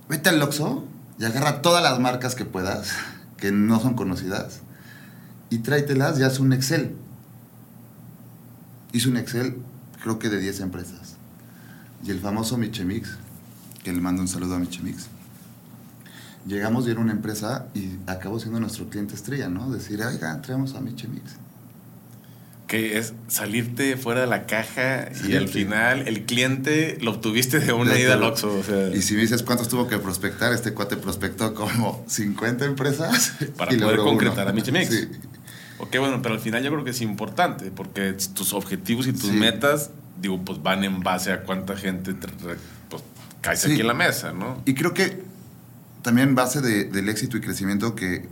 vete 0.09 0.29
al 0.29 0.43
Oxxo 0.43 0.87
y 1.19 1.25
agarra 1.25 1.63
todas 1.63 1.83
las 1.83 1.99
marcas 2.01 2.35
que 2.35 2.45
puedas, 2.45 2.93
que 3.37 3.53
no 3.53 3.81
son 3.81 3.95
conocidas, 3.95 4.61
y 5.51 5.59
tráetelas 5.59 6.19
y 6.19 6.23
haz 6.25 6.39
un 6.41 6.53
Excel. 6.53 6.97
Hice 8.93 9.09
un 9.09 9.17
Excel, 9.17 9.57
creo 10.03 10.19
que 10.19 10.29
de 10.29 10.39
10 10.39 10.61
empresas. 10.61 11.02
Y 12.05 12.11
el 12.11 12.21
famoso 12.21 12.59
Michemix, 12.59 13.11
que 13.83 13.93
le 13.93 14.01
mando 14.01 14.23
un 14.23 14.29
saludo 14.29 14.57
a 14.57 14.59
Michemix, 14.59 15.07
llegamos 16.47 16.87
y 16.87 16.91
era 16.91 17.01
una 17.01 17.13
empresa 17.13 17.67
y 17.75 17.91
acabó 18.07 18.41
siendo 18.41 18.61
nuestro 18.61 18.89
cliente 18.89 19.15
estrella, 19.15 19.49
¿no? 19.49 19.71
Decir, 19.71 20.03
oiga, 20.03 20.41
traemos 20.43 20.75
a 20.75 20.81
Michemix 20.81 21.39
que 22.73 22.97
es 22.97 23.13
salirte 23.29 23.99
fuera 23.99 24.23
de 24.23 24.27
la 24.27 24.47
caja 24.47 25.11
y 25.29 25.37
al 25.37 25.47
final 25.47 26.09
el 26.09 26.25
cliente 26.25 26.97
lo 27.03 27.11
obtuviste 27.11 27.61
de 27.61 27.75
una 27.75 27.99
ida 27.99 28.15
al 28.15 28.23
Oxxo. 28.23 28.63
Y 28.95 29.03
si 29.03 29.13
me 29.13 29.21
dices 29.21 29.43
cuántos 29.43 29.69
tuvo 29.69 29.89
que 29.89 29.99
prospectar, 29.99 30.55
este 30.55 30.73
cuate 30.73 30.97
prospectó 30.97 31.53
como 31.53 32.03
50 32.09 32.65
empresas. 32.65 33.35
Para 33.59 33.77
poder 33.77 33.99
concretar 33.99 34.49
a 34.49 34.55
Michemix. 34.55 34.89
Sí. 34.89 35.09
Ok, 35.83 35.97
bueno, 35.99 36.23
pero 36.23 36.37
al 36.37 36.41
final 36.41 36.63
yo 36.63 36.71
creo 36.71 36.85
que 36.85 36.91
es 36.91 37.01
importante 37.01 37.73
porque 37.73 38.13
tus 38.35 38.53
objetivos 38.53 39.09
y 39.09 39.13
tus 39.13 39.33
metas, 39.33 39.91
digo, 40.21 40.41
pues 40.45 40.63
van 40.63 40.85
en 40.85 41.01
base 41.01 41.33
a 41.33 41.43
cuánta 41.43 41.77
gente 41.77 42.15
te, 42.15 42.29
pues, 42.89 43.03
caes 43.41 43.65
aquí 43.65 43.81
en 43.81 43.89
la 43.89 43.95
mesa, 43.95 44.33
¿no? 44.33 44.63
Y 44.65 44.75
creo 44.75 44.95
que 44.95 45.25
también 46.03 46.37
base 46.37 46.61
del 46.61 47.09
éxito 47.09 47.37
y 47.37 47.41
crecimiento 47.41 47.97
que, 47.97 48.29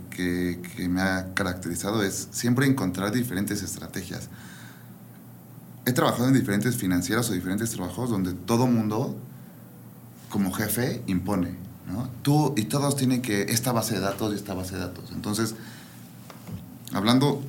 me 0.77 1.01
ha 1.01 1.33
caracterizado 1.33 2.03
es 2.03 2.29
siempre 2.31 2.67
encontrar 2.67 3.11
diferentes 3.11 3.61
estrategias. 3.63 4.29
He 5.85 5.91
trabajado 5.91 6.29
en 6.29 6.33
diferentes 6.33 6.77
financieras 6.77 7.29
o 7.31 7.33
diferentes 7.33 7.71
trabajos 7.71 8.09
donde 8.09 8.31
todo 8.31 8.65
mundo, 8.65 9.17
como 10.29 10.53
jefe, 10.53 11.01
impone. 11.07 11.49
¿no? 11.91 12.09
Tú 12.21 12.53
y 12.55 12.63
todos 12.65 12.95
tienen 12.95 13.21
que 13.21 13.41
esta 13.43 13.73
base 13.73 13.95
de 13.95 13.99
datos 13.99 14.31
y 14.31 14.37
esta 14.37 14.53
base 14.53 14.75
de 14.75 14.81
datos. 14.81 15.11
Entonces, 15.11 15.55
hablando 16.93 17.41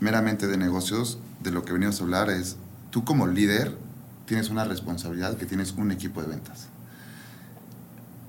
meramente 0.00 0.46
de 0.46 0.56
negocios, 0.56 1.18
de 1.42 1.50
lo 1.50 1.64
que 1.64 1.72
venimos 1.72 2.00
a 2.00 2.04
hablar 2.04 2.30
es, 2.30 2.56
tú 2.90 3.04
como 3.04 3.26
líder 3.26 3.76
tienes 4.26 4.50
una 4.50 4.64
responsabilidad 4.64 5.36
que 5.36 5.46
tienes 5.46 5.72
un 5.72 5.92
equipo 5.92 6.20
de 6.20 6.28
ventas 6.28 6.68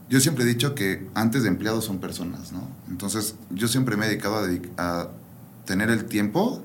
yo 0.09 0.19
siempre 0.21 0.45
he 0.45 0.47
dicho 0.47 0.73
que 0.73 1.07
antes 1.15 1.43
de 1.43 1.49
empleados 1.49 1.85
son 1.85 1.99
personas, 1.99 2.51
¿no? 2.51 2.67
Entonces, 2.89 3.35
yo 3.49 3.67
siempre 3.67 3.97
me 3.97 4.05
he 4.05 4.09
dedicado 4.09 4.47
a, 4.77 5.09
tener 5.65 5.89
el 5.89 6.05
tiempo 6.05 6.63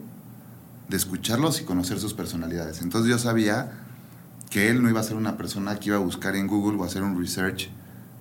de 0.89 0.97
escucharlos 0.97 1.61
y 1.61 1.65
conocer 1.65 1.99
sus 1.99 2.15
personalidades. 2.15 2.83
Entonces, 2.83 3.11
yo 3.11 3.19
sabía 3.19 3.73
que 4.49 4.71
él 4.71 4.81
no 4.81 4.89
iba 4.89 5.01
a 5.01 5.03
ser 5.03 5.17
una 5.17 5.37
persona 5.37 5.81
que 5.81 5.89
iba 5.89 5.97
a 5.97 6.01
buscar 6.01 6.37
en 6.37 6.47
Google 6.47 6.79
o 6.79 6.85
hacer 6.85 7.03
un 7.03 7.19
research 7.19 7.69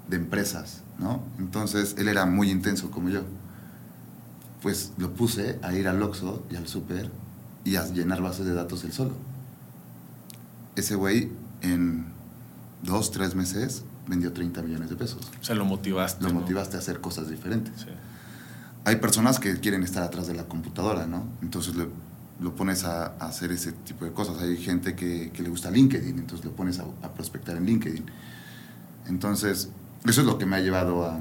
de 0.07 0.17
empresas, 0.17 0.81
¿no? 0.97 1.21
Entonces, 1.37 1.93
él 1.99 2.07
era 2.07 2.25
muy 2.25 2.49
intenso 2.49 2.89
como 2.89 3.09
yo. 3.09 3.21
Pues 4.61 4.93
lo 4.97 5.13
puse 5.13 5.59
a 5.63 5.73
ir 5.73 5.87
al 5.87 6.01
Oxxo 6.01 6.43
y 6.51 6.55
al 6.55 6.67
super 6.67 7.09
y 7.63 7.75
a 7.75 7.85
llenar 7.87 8.21
bases 8.21 8.45
de 8.45 8.53
datos 8.53 8.83
él 8.83 8.93
solo. 8.93 9.13
Ese 10.75 10.95
güey 10.95 11.31
en 11.61 12.05
dos, 12.83 13.11
tres 13.11 13.35
meses 13.35 13.83
vendió 14.07 14.33
30 14.33 14.61
millones 14.61 14.89
de 14.89 14.95
pesos. 14.95 15.29
O 15.39 15.43
sea, 15.43 15.55
lo 15.55 15.65
motivaste. 15.65 16.23
Lo 16.23 16.33
motivaste 16.33 16.75
a 16.75 16.79
hacer 16.79 17.01
cosas 17.01 17.29
diferentes. 17.29 17.81
Sí. 17.81 17.89
Hay 18.83 18.95
personas 18.95 19.39
que 19.39 19.59
quieren 19.59 19.83
estar 19.83 20.03
atrás 20.03 20.27
de 20.27 20.33
la 20.33 20.45
computadora, 20.45 21.05
¿no? 21.05 21.25
Entonces 21.41 21.75
lo 21.75 22.55
pones 22.55 22.83
a, 22.83 23.05
hacer 23.17 23.51
ese 23.51 23.73
tipo 23.73 24.05
de 24.05 24.11
cosas. 24.11 24.41
Hay 24.41 24.57
gente 24.57 24.95
que, 24.95 25.31
que 25.31 25.43
le 25.43 25.49
gusta 25.49 25.69
LinkedIn, 25.69 26.17
entonces 26.17 26.43
lo 26.45 26.51
pones 26.51 26.79
a, 26.79 26.85
a, 27.03 27.13
prospectar 27.13 27.55
en 27.55 27.65
LinkedIn. 27.65 28.05
Entonces, 29.07 29.69
eso 30.05 30.21
es 30.21 30.27
lo 30.27 30.37
que 30.37 30.45
me 30.45 30.55
ha 30.55 30.59
llevado 30.59 31.05
a... 31.05 31.19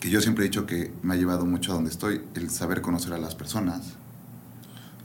Que 0.00 0.10
yo 0.10 0.20
siempre 0.20 0.44
he 0.44 0.48
dicho 0.48 0.66
que 0.66 0.92
me 1.02 1.14
ha 1.14 1.16
llevado 1.16 1.44
mucho 1.44 1.72
a 1.72 1.74
donde 1.74 1.90
estoy, 1.90 2.22
el 2.34 2.50
saber 2.50 2.82
conocer 2.82 3.12
a 3.12 3.18
las 3.18 3.34
personas. 3.34 3.94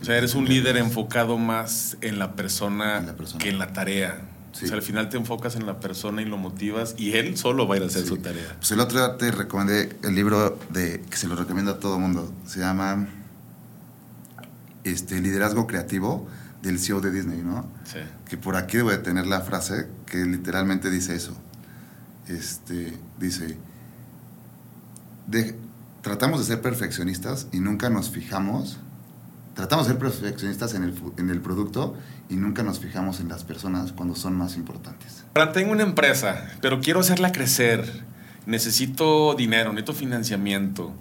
O 0.02 0.06
sea, 0.06 0.18
eres 0.18 0.36
un 0.36 0.46
líder 0.46 0.78
enfocado 0.78 1.38
más 1.38 1.98
en 2.02 2.20
la 2.20 2.36
persona, 2.36 2.98
en 2.98 3.08
la 3.08 3.16
persona. 3.16 3.44
que 3.44 3.50
en 3.50 3.58
la 3.58 3.74
tarea. 3.74 4.30
O 4.52 4.56
sea, 4.56 4.76
al 4.76 4.84
final 4.84 5.10
te 5.10 5.18
enfocas 5.18 5.56
en 5.56 5.66
la 5.66 5.80
persona 5.80 6.22
y 6.22 6.26
lo 6.26 6.38
motivas 6.38 6.94
y 6.98 7.14
él 7.14 7.38
solo 7.38 7.68
va 7.68 7.76
a 7.76 7.78
ir 7.78 7.84
a 7.84 7.88
hacer 7.88 8.06
su 8.06 8.18
tarea. 8.18 8.56
Pues 8.60 8.72
el 8.72 8.80
otro 8.80 9.00
día 9.00 9.18
te 9.18 9.32
recomendé 9.32 9.98
el 10.04 10.14
libro 10.14 10.60
de 10.70 11.02
que 11.10 11.18
se 11.18 11.28
lo 11.28 11.36
recomiendo 11.36 11.72
a 11.72 11.80
todo 11.80 11.98
mundo. 11.98 12.32
Se 12.46 12.60
llama 12.60 13.08
este, 14.84 15.20
Liderazgo 15.22 15.66
Creativo 15.66 16.28
del 16.62 16.80
CEO 16.80 17.02
de 17.02 17.12
Disney, 17.12 17.42
¿no? 17.42 17.68
Sí. 17.84 18.00
Que 18.30 18.38
por 18.38 18.56
aquí 18.56 18.78
debo 18.78 18.92
de 18.92 19.00
tener 19.00 19.26
la 19.26 19.42
frase 19.42 19.88
que 20.06 20.18
literalmente 20.18 20.92
dice 20.92 21.16
eso. 21.16 21.36
Este, 22.28 22.98
dice, 23.20 23.58
de, 25.28 25.58
tratamos 26.02 26.40
de 26.40 26.46
ser 26.46 26.62
perfeccionistas 26.62 27.48
y 27.52 27.60
nunca 27.60 27.90
nos 27.90 28.10
fijamos 28.10 28.80
tratamos 29.54 29.88
de 29.88 29.94
ser 29.94 30.00
perfeccionistas 30.00 30.74
en 30.74 30.84
el, 30.84 30.96
en 31.18 31.30
el 31.30 31.42
producto 31.42 31.96
y 32.30 32.36
nunca 32.36 32.64
nos 32.64 32.80
fijamos 32.80 33.20
en 33.20 33.30
las 33.30 33.44
personas 33.44 33.92
cuando 33.92 34.16
son 34.16 34.36
más 34.36 34.56
importantes. 34.56 35.24
Ahora 35.36 35.52
tengo 35.52 35.72
una 35.72 35.84
empresa, 35.84 36.48
pero 36.62 36.80
quiero 36.80 37.00
hacerla 37.00 37.32
crecer. 37.32 38.04
Necesito 38.46 39.36
dinero, 39.36 39.72
necesito 39.72 39.94
financiamiento. 39.94 40.94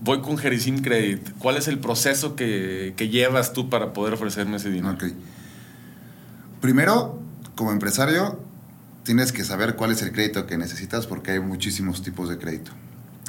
Voy 0.00 0.20
con 0.20 0.36
Jerisim 0.36 0.82
Credit. 0.82 1.30
¿Cuál 1.38 1.56
es 1.56 1.66
el 1.66 1.78
proceso 1.78 2.36
que, 2.36 2.94
que, 2.96 3.08
llevas 3.08 3.52
tú 3.52 3.70
para 3.70 3.92
poder 3.92 4.14
ofrecerme 4.14 4.56
ese 4.56 4.70
dinero? 4.70 4.94
Okay. 4.94 5.14
Primero, 6.60 7.18
como 7.54 7.72
empresario, 7.72 8.38
tienes 9.02 9.32
que 9.32 9.44
saber 9.44 9.76
cuál 9.76 9.92
es 9.92 10.02
el 10.02 10.12
crédito 10.12 10.46
que 10.46 10.58
necesitas 10.58 11.06
porque 11.06 11.32
hay 11.32 11.40
muchísimos 11.40 12.02
tipos 12.02 12.28
de 12.28 12.38
crédito. 12.38 12.72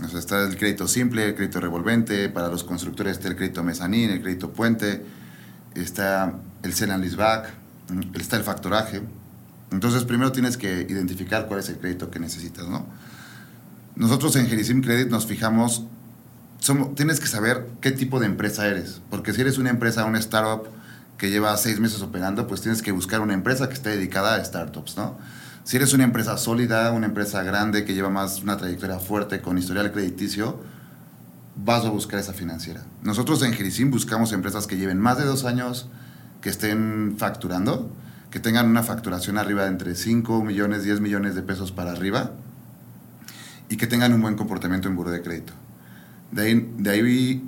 O 0.04 0.10
sea, 0.10 0.20
está 0.20 0.44
el 0.44 0.58
crédito 0.58 0.88
simple, 0.88 1.30
el 1.30 1.36
crédito 1.36 1.62
revolvente, 1.62 2.28
para 2.30 2.50
los 2.50 2.64
constructores 2.64 3.18
está 3.18 3.30
el 3.30 3.36
crédito 3.36 3.64
mezanín, 3.64 4.10
el 4.10 4.22
crédito 4.22 4.52
puente, 4.52 5.06
está 5.74 6.34
el 6.64 6.74
sell 6.74 6.92
and 6.92 7.04
leaseback, 7.04 7.54
está 8.16 8.38
el 8.38 8.44
factoraje. 8.44 9.02
Entonces, 9.72 10.04
primero 10.04 10.32
tienes 10.32 10.58
que 10.58 10.82
identificar 10.90 11.48
cuál 11.48 11.62
es 11.62 11.70
el 11.70 11.78
crédito 11.78 12.12
que 12.12 12.20
necesitas, 12.20 12.68
¿no? 12.68 12.86
Nosotros 13.96 14.36
en 14.36 14.48
Gerisim 14.48 14.82
Credit 14.82 15.10
nos 15.10 15.26
fijamos, 15.26 15.86
somos, 16.60 16.96
tienes 16.96 17.22
que 17.22 17.28
saber 17.28 17.66
qué 17.80 17.92
tipo 17.92 18.20
de 18.20 18.26
empresa 18.26 18.68
eres, 18.68 19.02
porque 19.10 19.32
si 19.32 19.42
eres 19.42 19.58
una 19.58 19.70
empresa, 19.70 20.04
una 20.04 20.20
startup 20.20 20.68
que 21.18 21.30
lleva 21.30 21.56
seis 21.56 21.80
meses 21.80 22.02
operando, 22.02 22.48
pues 22.48 22.60
tienes 22.60 22.82
que 22.82 22.92
buscar 22.92 23.22
una 23.22 23.34
empresa 23.34 23.70
que 23.70 23.76
esté 23.76 23.92
dedicada 23.92 24.36
a 24.36 24.44
startups, 24.44 24.98
¿no? 24.98 25.18
Si 25.66 25.78
eres 25.78 25.94
una 25.94 26.04
empresa 26.04 26.38
sólida, 26.38 26.92
una 26.92 27.08
empresa 27.08 27.42
grande 27.42 27.86
que 27.86 27.96
lleva 27.96 28.12
más 28.12 28.44
una 28.44 28.56
trayectoria 28.56 29.00
fuerte 29.00 29.42
con 29.42 29.58
historial 29.58 29.92
crediticio, 29.92 30.60
vas 31.56 31.84
a 31.86 31.90
buscar 31.90 32.20
esa 32.20 32.34
financiera. 32.34 32.84
Nosotros 33.02 33.42
en 33.42 33.52
Gerisim 33.52 33.90
buscamos 33.90 34.32
empresas 34.32 34.68
que 34.68 34.78
lleven 34.78 35.00
más 35.00 35.18
de 35.18 35.24
dos 35.24 35.44
años, 35.44 35.90
que 36.42 36.50
estén 36.50 37.16
facturando, 37.18 37.92
que 38.30 38.40
tengan 38.40 38.70
una 38.70 38.84
facturación 38.84 39.40
arriba 39.40 39.64
de 39.64 39.70
entre 39.70 39.96
5 39.96 40.44
millones, 40.44 40.84
10 40.84 41.02
millones 41.02 41.34
de 41.34 41.42
pesos 41.42 41.72
para 41.72 41.94
arriba 41.94 42.34
y 43.68 43.78
que 43.78 43.88
tengan 43.88 44.14
un 44.14 44.22
buen 44.22 44.36
comportamiento 44.36 44.88
en 44.88 44.96
buro 44.96 45.10
de 45.10 45.24
crédito. 45.24 45.54
De 46.32 46.44
ahí, 46.44 46.74
de 46.78 46.90
ahí 46.92 47.44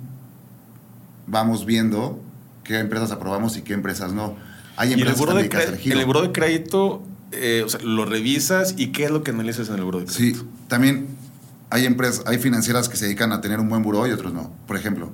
vamos 1.28 1.68
viendo 1.68 2.20
qué 2.64 2.80
empresas 2.80 3.12
aprobamos 3.12 3.58
y 3.58 3.62
qué 3.62 3.76
empresas 3.76 4.12
no. 4.12 4.36
Hay 4.76 4.94
empresas 4.94 5.20
¿Y 5.20 5.24
el 5.38 5.50
que 5.50 5.58
de, 5.58 6.00
el 6.00 6.06
buro 6.08 6.24
de 6.24 6.32
crédito 6.32 7.04
eh, 7.32 7.66
lo 7.84 8.06
revisas 8.06 8.76
y 8.78 8.88
qué 8.88 9.06
es 9.06 9.12
lo 9.12 9.24
que 9.24 9.32
analizas 9.32 9.70
en 9.70 9.76
el 9.76 9.84
buro 9.84 10.00
de 10.00 10.06
crédito. 10.06 10.40
Sí, 10.40 10.48
también 10.68 11.08
hay 11.70 11.86
empresas, 11.86 12.24
hay 12.26 12.38
financieras 12.38 12.90
que 12.90 12.98
se 12.98 13.06
dedican 13.06 13.32
a 13.32 13.42
tener 13.42 13.60
un 13.60 13.70
buen 13.70 13.84
buro 13.84 14.08
y 14.08 14.12
otros 14.12 14.34
no. 14.34 14.52
Por 14.66 14.78
ejemplo, 14.78 15.12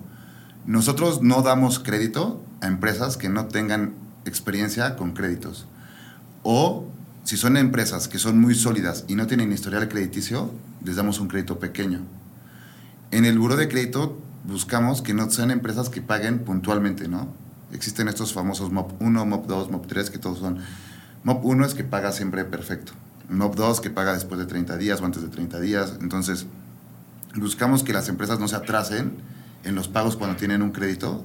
nosotros 0.65 1.21
no 1.21 1.41
damos 1.41 1.79
crédito 1.79 2.43
a 2.61 2.67
empresas 2.67 3.17
que 3.17 3.29
no 3.29 3.45
tengan 3.47 3.93
experiencia 4.25 4.95
con 4.95 5.13
créditos. 5.13 5.65
O 6.43 6.85
si 7.23 7.37
son 7.37 7.57
empresas 7.57 8.07
que 8.07 8.19
son 8.19 8.39
muy 8.39 8.53
sólidas 8.53 9.05
y 9.07 9.15
no 9.15 9.27
tienen 9.27 9.51
historial 9.51 9.87
crediticio, 9.89 10.51
les 10.83 10.95
damos 10.95 11.19
un 11.19 11.27
crédito 11.27 11.59
pequeño. 11.59 12.01
En 13.11 13.25
el 13.25 13.39
buro 13.39 13.55
de 13.55 13.67
crédito 13.67 14.19
buscamos 14.43 15.01
que 15.01 15.13
no 15.13 15.29
sean 15.29 15.51
empresas 15.51 15.89
que 15.89 16.01
paguen 16.01 16.39
puntualmente, 16.39 17.07
¿no? 17.07 17.27
Existen 17.71 18.07
estos 18.07 18.33
famosos 18.33 18.71
MOP 18.71 19.01
1, 19.01 19.25
MOP 19.25 19.47
2, 19.47 19.71
MOP 19.71 19.87
3, 19.87 20.09
que 20.09 20.19
todos 20.19 20.39
son 20.39 20.59
MOP 21.23 21.45
1 21.45 21.65
es 21.65 21.73
que 21.73 21.83
paga 21.83 22.11
siempre 22.11 22.43
perfecto. 22.45 22.93
un 23.29 23.39
OP2 23.39 23.79
que 23.79 23.89
paga 23.89 24.13
después 24.13 24.39
de 24.39 24.45
30 24.45 24.77
días 24.77 25.01
o 25.01 25.05
antes 25.05 25.21
de 25.21 25.29
30 25.29 25.59
días. 25.59 25.97
Entonces, 26.01 26.45
buscamos 27.35 27.83
que 27.83 27.93
las 27.93 28.09
empresas 28.09 28.39
no 28.39 28.47
se 28.47 28.55
atrasen 28.55 29.13
en 29.63 29.75
los 29.75 29.87
pagos 29.87 30.17
cuando 30.17 30.35
tienen 30.35 30.61
un 30.61 30.71
crédito 30.71 31.23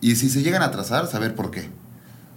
y 0.00 0.16
si 0.16 0.28
se 0.28 0.42
llegan 0.42 0.60
a 0.60 0.66
atrasar, 0.66 1.06
saber 1.06 1.34
por 1.34 1.50
qué. 1.50 1.70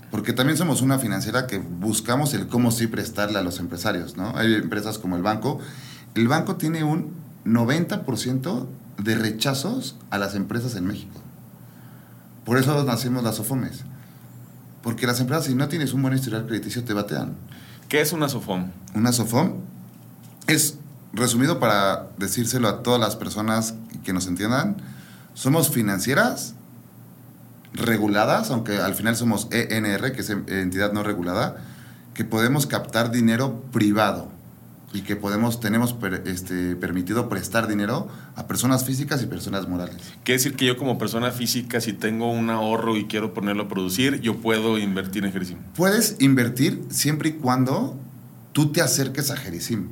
Porque 0.09 0.31
también 0.31 0.57
somos 0.57 0.81
una 0.81 0.99
financiera 0.99 1.47
que 1.47 1.57
buscamos 1.57 2.33
el 2.33 2.47
cómo 2.47 2.71
sí 2.71 2.87
prestarle 2.87 3.39
a 3.39 3.41
los 3.41 3.59
empresarios, 3.59 4.15
¿no? 4.15 4.37
Hay 4.37 4.53
empresas 4.53 4.97
como 4.97 5.17
el 5.17 5.21
banco. 5.21 5.59
El 6.15 6.29
banco 6.29 6.55
tiene 6.55 6.85
un 6.85 7.11
90% 7.45 8.67
de 9.03 9.15
rechazos 9.15 9.97
a 10.09 10.17
las 10.17 10.33
empresas 10.35 10.75
en 10.75 10.85
México. 10.85 11.19
Por 12.45 12.57
eso 12.57 12.81
nacimos 12.85 13.23
las 13.23 13.35
SOFOMES. 13.35 13.83
Porque 14.81 15.07
las 15.07 15.19
empresas, 15.19 15.45
si 15.45 15.55
no 15.55 15.67
tienes 15.67 15.93
un 15.93 16.01
buen 16.01 16.13
historial 16.13 16.45
crediticio, 16.45 16.83
te 16.83 16.93
batean. 16.93 17.35
¿Qué 17.89 18.01
es 18.01 18.13
una 18.13 18.29
SOFOM? 18.29 18.71
Una 18.95 19.11
SOFOM 19.11 19.53
es, 20.47 20.77
resumido 21.13 21.59
para 21.59 22.09
decírselo 22.17 22.67
a 22.67 22.83
todas 22.83 22.99
las 22.99 23.15
personas 23.15 23.75
que 24.03 24.13
nos 24.13 24.27
entiendan, 24.27 24.77
somos 25.33 25.69
financieras 25.69 26.55
reguladas, 27.73 28.49
aunque 28.51 28.77
al 28.77 28.95
final 28.95 29.15
somos 29.15 29.47
ENR, 29.51 30.13
que 30.13 30.21
es 30.21 30.29
entidad 30.29 30.93
no 30.93 31.03
regulada, 31.03 31.57
que 32.13 32.25
podemos 32.25 32.65
captar 32.65 33.11
dinero 33.11 33.61
privado 33.71 34.36
y 34.93 35.01
que 35.01 35.15
podemos, 35.15 35.59
tenemos 35.59 35.95
este, 36.25 36.75
permitido 36.75 37.27
prestar 37.27 37.67
dinero 37.67 38.07
a 38.35 38.47
personas 38.47 38.85
físicas 38.85 39.21
y 39.21 39.25
personas 39.25 39.67
morales. 39.67 39.97
Quiere 40.23 40.37
decir 40.37 40.55
que 40.55 40.65
yo 40.65 40.77
como 40.77 40.97
persona 40.97 41.31
física, 41.31 41.81
si 41.81 41.93
tengo 41.93 42.31
un 42.31 42.49
ahorro 42.49 42.95
y 42.95 43.05
quiero 43.05 43.33
ponerlo 43.33 43.63
a 43.63 43.67
producir, 43.67 44.21
yo 44.21 44.37
puedo 44.37 44.77
invertir 44.77 45.25
en 45.25 45.33
Jerisim. 45.33 45.57
Puedes 45.75 46.15
invertir 46.19 46.83
siempre 46.89 47.29
y 47.29 47.33
cuando 47.33 47.99
tú 48.53 48.71
te 48.71 48.81
acerques 48.81 49.29
a 49.29 49.37
Jerisim. 49.37 49.89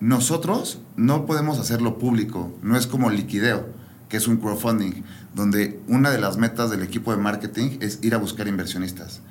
Nosotros 0.00 0.80
no 0.96 1.26
podemos 1.26 1.60
hacerlo 1.60 1.98
público, 1.98 2.52
no 2.62 2.76
es 2.76 2.88
como 2.88 3.10
liquideo 3.10 3.82
que 4.08 4.18
es 4.18 4.28
un 4.28 4.36
crowdfunding, 4.36 5.04
donde 5.34 5.80
una 5.88 6.10
de 6.10 6.20
las 6.20 6.36
metas 6.36 6.70
del 6.70 6.82
equipo 6.82 7.12
de 7.12 7.16
marketing 7.16 7.78
es 7.80 7.98
ir 8.02 8.14
a 8.14 8.18
buscar 8.18 8.46
inversionistas. 8.46 9.22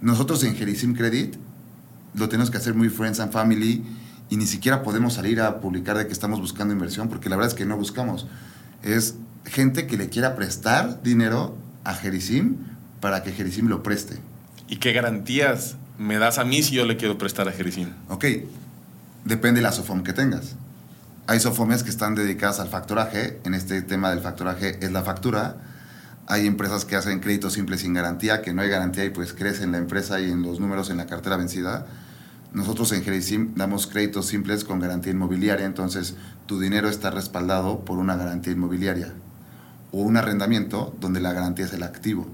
Nosotros 0.00 0.44
en 0.44 0.54
Gerisim 0.54 0.94
Credit 0.94 1.34
lo 2.14 2.28
tenemos 2.28 2.48
que 2.48 2.58
hacer 2.58 2.74
muy 2.74 2.88
friends 2.88 3.18
and 3.18 3.32
family 3.32 3.82
y 4.30 4.36
ni 4.36 4.46
siquiera 4.46 4.82
podemos 4.82 5.14
salir 5.14 5.40
a 5.40 5.60
publicar 5.60 5.96
de 5.96 6.06
que 6.06 6.12
estamos 6.12 6.40
buscando 6.40 6.74
inversión, 6.74 7.08
porque 7.08 7.28
la 7.28 7.36
verdad 7.36 7.52
es 7.52 7.56
que 7.56 7.64
no 7.64 7.76
buscamos. 7.76 8.26
Es 8.82 9.14
gente 9.44 9.86
que 9.86 9.96
le 9.96 10.08
quiera 10.08 10.36
prestar 10.36 11.02
dinero 11.02 11.56
a 11.84 11.94
Gerisim 11.94 12.56
para 13.00 13.22
que 13.22 13.32
Gerisim 13.32 13.68
lo 13.68 13.82
preste. 13.82 14.18
¿Y 14.68 14.76
qué 14.76 14.92
garantías 14.92 15.76
me 15.96 16.18
das 16.18 16.38
a 16.38 16.44
mí 16.44 16.62
si 16.62 16.74
yo 16.74 16.84
le 16.84 16.96
quiero 16.96 17.16
prestar 17.16 17.48
a 17.48 17.52
Gerisim? 17.52 17.88
Ok, 18.08 18.24
depende 19.24 19.60
de 19.60 19.62
la 19.62 19.72
SOFOM 19.72 20.02
que 20.02 20.12
tengas. 20.12 20.56
Hay 21.26 21.40
SOFOMES 21.40 21.82
que 21.82 21.90
están 21.90 22.14
dedicadas 22.14 22.58
al 22.58 22.68
factoraje. 22.68 23.38
En 23.44 23.52
este 23.52 23.82
tema 23.82 24.10
del 24.10 24.20
factoraje 24.20 24.78
es 24.80 24.92
la 24.92 25.02
factura. 25.02 25.56
Hay 26.26 26.46
empresas 26.46 26.84
que 26.84 26.96
hacen 26.96 27.20
créditos 27.20 27.54
simples 27.54 27.80
sin 27.80 27.92
garantía, 27.92 28.40
que 28.40 28.54
no 28.54 28.62
hay 28.62 28.68
garantía 28.68 29.04
y 29.04 29.10
pues 29.10 29.32
crece 29.34 29.64
en 29.64 29.72
la 29.72 29.78
empresa 29.78 30.20
y 30.20 30.30
en 30.30 30.42
los 30.42 30.58
números 30.58 30.88
en 30.88 30.96
la 30.96 31.06
cartera 31.06 31.36
vencida. 31.36 31.86
Nosotros 32.52 32.92
en 32.92 33.02
Gerisim 33.02 33.54
damos 33.54 33.86
créditos 33.86 34.26
simples 34.26 34.64
con 34.64 34.80
garantía 34.80 35.12
inmobiliaria, 35.12 35.66
entonces 35.66 36.16
tu 36.46 36.58
dinero 36.58 36.88
está 36.88 37.10
respaldado 37.10 37.84
por 37.84 37.98
una 37.98 38.16
garantía 38.16 38.52
inmobiliaria 38.52 39.12
o 39.92 40.02
un 40.02 40.16
arrendamiento 40.16 40.94
donde 41.00 41.20
la 41.20 41.32
garantía 41.32 41.66
es 41.66 41.72
el 41.72 41.82
activo. 41.82 42.26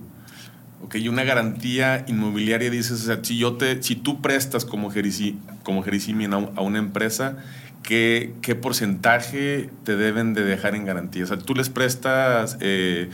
Ok, 0.83 0.97
y 0.97 1.09
una 1.09 1.25
garantía 1.25 2.05
inmobiliaria 2.09 2.71
dices, 2.71 2.93
o 2.93 3.05
sea, 3.05 3.21
si, 3.23 3.39
yo 3.39 3.55
te, 3.55 3.83
si 3.83 3.97
tú 3.97 4.21
prestas 4.21 4.65
como 4.65 4.91
Gerisim, 4.91 5.39
como 5.63 5.83
a 5.83 6.61
una 6.61 6.79
empresa, 6.79 7.39
¿qué, 7.83 8.35
qué 8.43 8.55
porcentaje 8.55 9.71
te 9.85 9.97
deben 9.97 10.35
de 10.35 10.45
dejar 10.45 10.75
en 10.75 10.85
garantía? 10.85 11.25
O 11.25 11.27
sea, 11.27 11.39
tú 11.39 11.55
les 11.55 11.71
prestas 11.71 12.59
10 12.59 12.61
eh, 12.61 13.09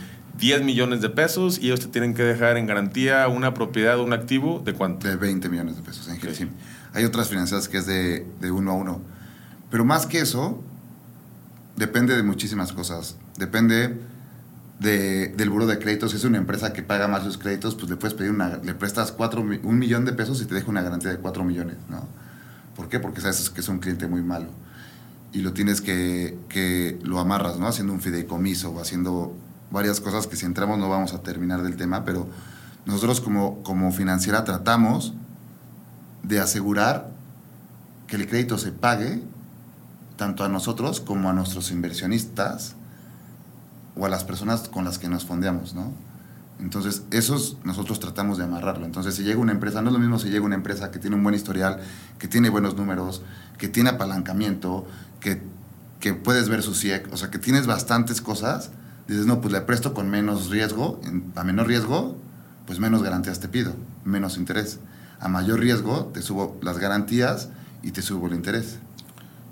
millones 0.63 1.01
de 1.01 1.09
pesos 1.09 1.59
y 1.59 1.67
ellos 1.67 1.79
te 1.79 1.87
tienen 1.87 2.13
que 2.13 2.23
dejar 2.23 2.57
en 2.57 2.65
garantía 2.67 3.27
una 3.29 3.53
propiedad 3.53 3.99
o 3.99 4.03
un 4.03 4.11
activo 4.13 4.61
de 4.65 4.73
cuánto? 4.73 5.07
De 5.07 5.15
20 5.15 5.47
millones 5.47 5.77
de 5.77 5.81
pesos 5.81 6.09
en 6.09 6.17
okay. 6.17 6.49
Hay 6.93 7.05
otras 7.05 7.29
financiadas 7.29 7.67
que 7.67 7.77
es 7.77 7.85
de, 7.85 8.27
de 8.39 8.51
uno 8.51 8.71
a 8.71 8.73
uno. 8.75 9.01
Pero 9.69 9.85
más 9.85 10.05
que 10.05 10.19
eso, 10.19 10.61
depende 11.77 12.15
de 12.15 12.23
muchísimas 12.23 12.73
cosas. 12.73 13.15
Depende 13.37 13.97
de, 14.79 15.29
del 15.29 15.49
buro 15.49 15.67
de 15.67 15.79
créditos. 15.79 16.11
Si 16.11 16.17
es 16.17 16.23
una 16.25 16.37
empresa 16.37 16.73
que 16.73 16.83
paga 16.83 17.07
más 17.07 17.23
los 17.23 17.37
créditos, 17.37 17.75
pues 17.75 17.89
le 17.89 17.95
puedes 17.95 18.13
pedir 18.15 18.31
una, 18.31 18.57
le 18.57 18.73
prestas 18.73 19.11
cuatro, 19.11 19.41
un 19.41 19.79
millón 19.79 20.05
de 20.05 20.13
pesos 20.13 20.41
y 20.41 20.45
te 20.45 20.55
deja 20.55 20.69
una 20.69 20.81
garantía 20.81 21.11
de 21.11 21.17
4 21.17 21.43
millones, 21.43 21.77
¿no? 21.89 22.07
¿Por 22.75 22.89
qué? 22.89 22.99
Porque 22.99 23.21
sabes 23.21 23.49
que 23.49 23.61
es 23.61 23.69
un 23.69 23.79
cliente 23.79 24.07
muy 24.07 24.21
malo. 24.21 24.47
Y 25.33 25.39
lo 25.39 25.53
tienes 25.53 25.81
que, 25.81 26.37
que 26.49 26.99
lo 27.03 27.19
amarras, 27.19 27.57
¿no? 27.57 27.67
Haciendo 27.67 27.93
un 27.93 28.01
fideicomiso 28.01 28.71
o 28.71 28.81
haciendo 28.81 29.35
varias 29.69 30.01
cosas 30.01 30.27
que 30.27 30.35
si 30.35 30.45
entramos 30.45 30.77
no 30.77 30.89
vamos 30.89 31.13
a 31.13 31.21
terminar 31.21 31.61
del 31.61 31.77
tema, 31.77 32.03
pero 32.03 32.27
nosotros 32.85 33.21
como, 33.21 33.63
como 33.63 33.91
financiera 33.91 34.43
tratamos 34.43 35.13
de 36.23 36.39
asegurar 36.39 37.09
que 38.07 38.15
el 38.15 38.27
crédito 38.27 38.57
se 38.57 38.71
pague 38.71 39.23
tanto 40.17 40.43
a 40.43 40.49
nosotros 40.49 40.99
como 40.99 41.29
a 41.29 41.33
nuestros 41.33 41.71
inversionistas 41.71 42.75
o 43.95 44.05
a 44.05 44.09
las 44.09 44.23
personas 44.23 44.67
con 44.69 44.85
las 44.85 44.99
que 44.99 45.07
nos 45.07 45.25
fondeamos, 45.25 45.73
¿no? 45.73 45.91
Entonces, 46.59 47.03
esos 47.09 47.57
nosotros 47.63 47.99
tratamos 47.99 48.37
de 48.37 48.43
amarrarlo. 48.43 48.85
Entonces, 48.85 49.15
si 49.15 49.23
llega 49.23 49.39
una 49.39 49.51
empresa, 49.51 49.81
no 49.81 49.89
es 49.89 49.93
lo 49.93 49.99
mismo 49.99 50.19
si 50.19 50.29
llega 50.29 50.45
una 50.45 50.55
empresa 50.55 50.91
que 50.91 50.99
tiene 50.99 51.15
un 51.15 51.23
buen 51.23 51.33
historial, 51.33 51.79
que 52.19 52.27
tiene 52.27 52.49
buenos 52.49 52.75
números, 52.75 53.23
que 53.57 53.67
tiene 53.67 53.89
apalancamiento, 53.89 54.85
que, 55.19 55.41
que 55.99 56.13
puedes 56.13 56.49
ver 56.49 56.61
su 56.61 56.75
CIEC, 56.75 57.11
o 57.11 57.17
sea, 57.17 57.31
que 57.31 57.39
tienes 57.39 57.65
bastantes 57.65 58.21
cosas, 58.21 58.69
dices, 59.07 59.25
no, 59.25 59.41
pues 59.41 59.51
le 59.51 59.61
presto 59.61 59.95
con 59.95 60.09
menos 60.09 60.49
riesgo, 60.49 61.01
a 61.35 61.43
menor 61.43 61.67
riesgo, 61.67 62.15
pues 62.67 62.79
menos 62.79 63.01
garantías 63.01 63.39
te 63.39 63.47
pido, 63.47 63.73
menos 64.05 64.37
interés. 64.37 64.79
A 65.21 65.29
mayor 65.29 65.59
riesgo, 65.59 66.11
te 66.13 66.21
subo 66.21 66.59
las 66.61 66.79
garantías 66.79 67.49
y 67.83 67.91
te 67.91 68.01
subo 68.01 68.27
el 68.27 68.33
interés. 68.33 68.79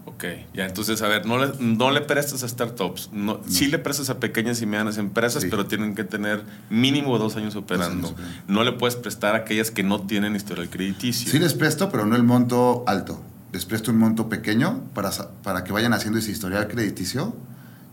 Ok, 0.05 0.25
ya 0.53 0.65
entonces, 0.65 1.01
a 1.01 1.07
ver, 1.07 1.25
no 1.25 1.37
le, 1.37 1.53
no 1.59 1.91
le 1.91 2.01
prestas 2.01 2.43
a 2.43 2.49
startups, 2.49 3.11
no, 3.13 3.39
sí 3.47 3.67
le 3.67 3.77
prestas 3.77 4.09
a 4.09 4.19
pequeñas 4.19 4.61
y 4.61 4.65
medianas 4.65 4.97
empresas, 4.97 5.45
pero 5.49 5.67
tienen 5.67 5.95
que 5.95 6.03
tener 6.03 6.43
mínimo 6.69 7.17
dos 7.17 7.35
años 7.35 7.55
operando. 7.55 8.13
no 8.47 8.63
le 8.63 8.73
puedes 8.73 8.95
prestar 8.95 9.35
a 9.35 9.39
aquellas 9.39 9.71
que 9.71 9.83
no 9.83 10.01
tienen 10.01 10.35
historial 10.35 10.69
crediticio. 10.69 11.31
Sí 11.31 11.39
les 11.39 11.53
presto, 11.53 11.89
pero 11.89 12.05
no 12.05 12.15
el 12.15 12.23
monto 12.23 12.83
alto. 12.87 13.21
Les 13.53 13.65
presto 13.65 13.91
un 13.91 13.97
monto 13.97 14.27
pequeño 14.27 14.83
para, 14.93 15.11
para 15.43 15.63
que 15.63 15.71
vayan 15.71 15.93
haciendo 15.93 16.19
ese 16.19 16.31
historial 16.31 16.67
crediticio 16.67 17.35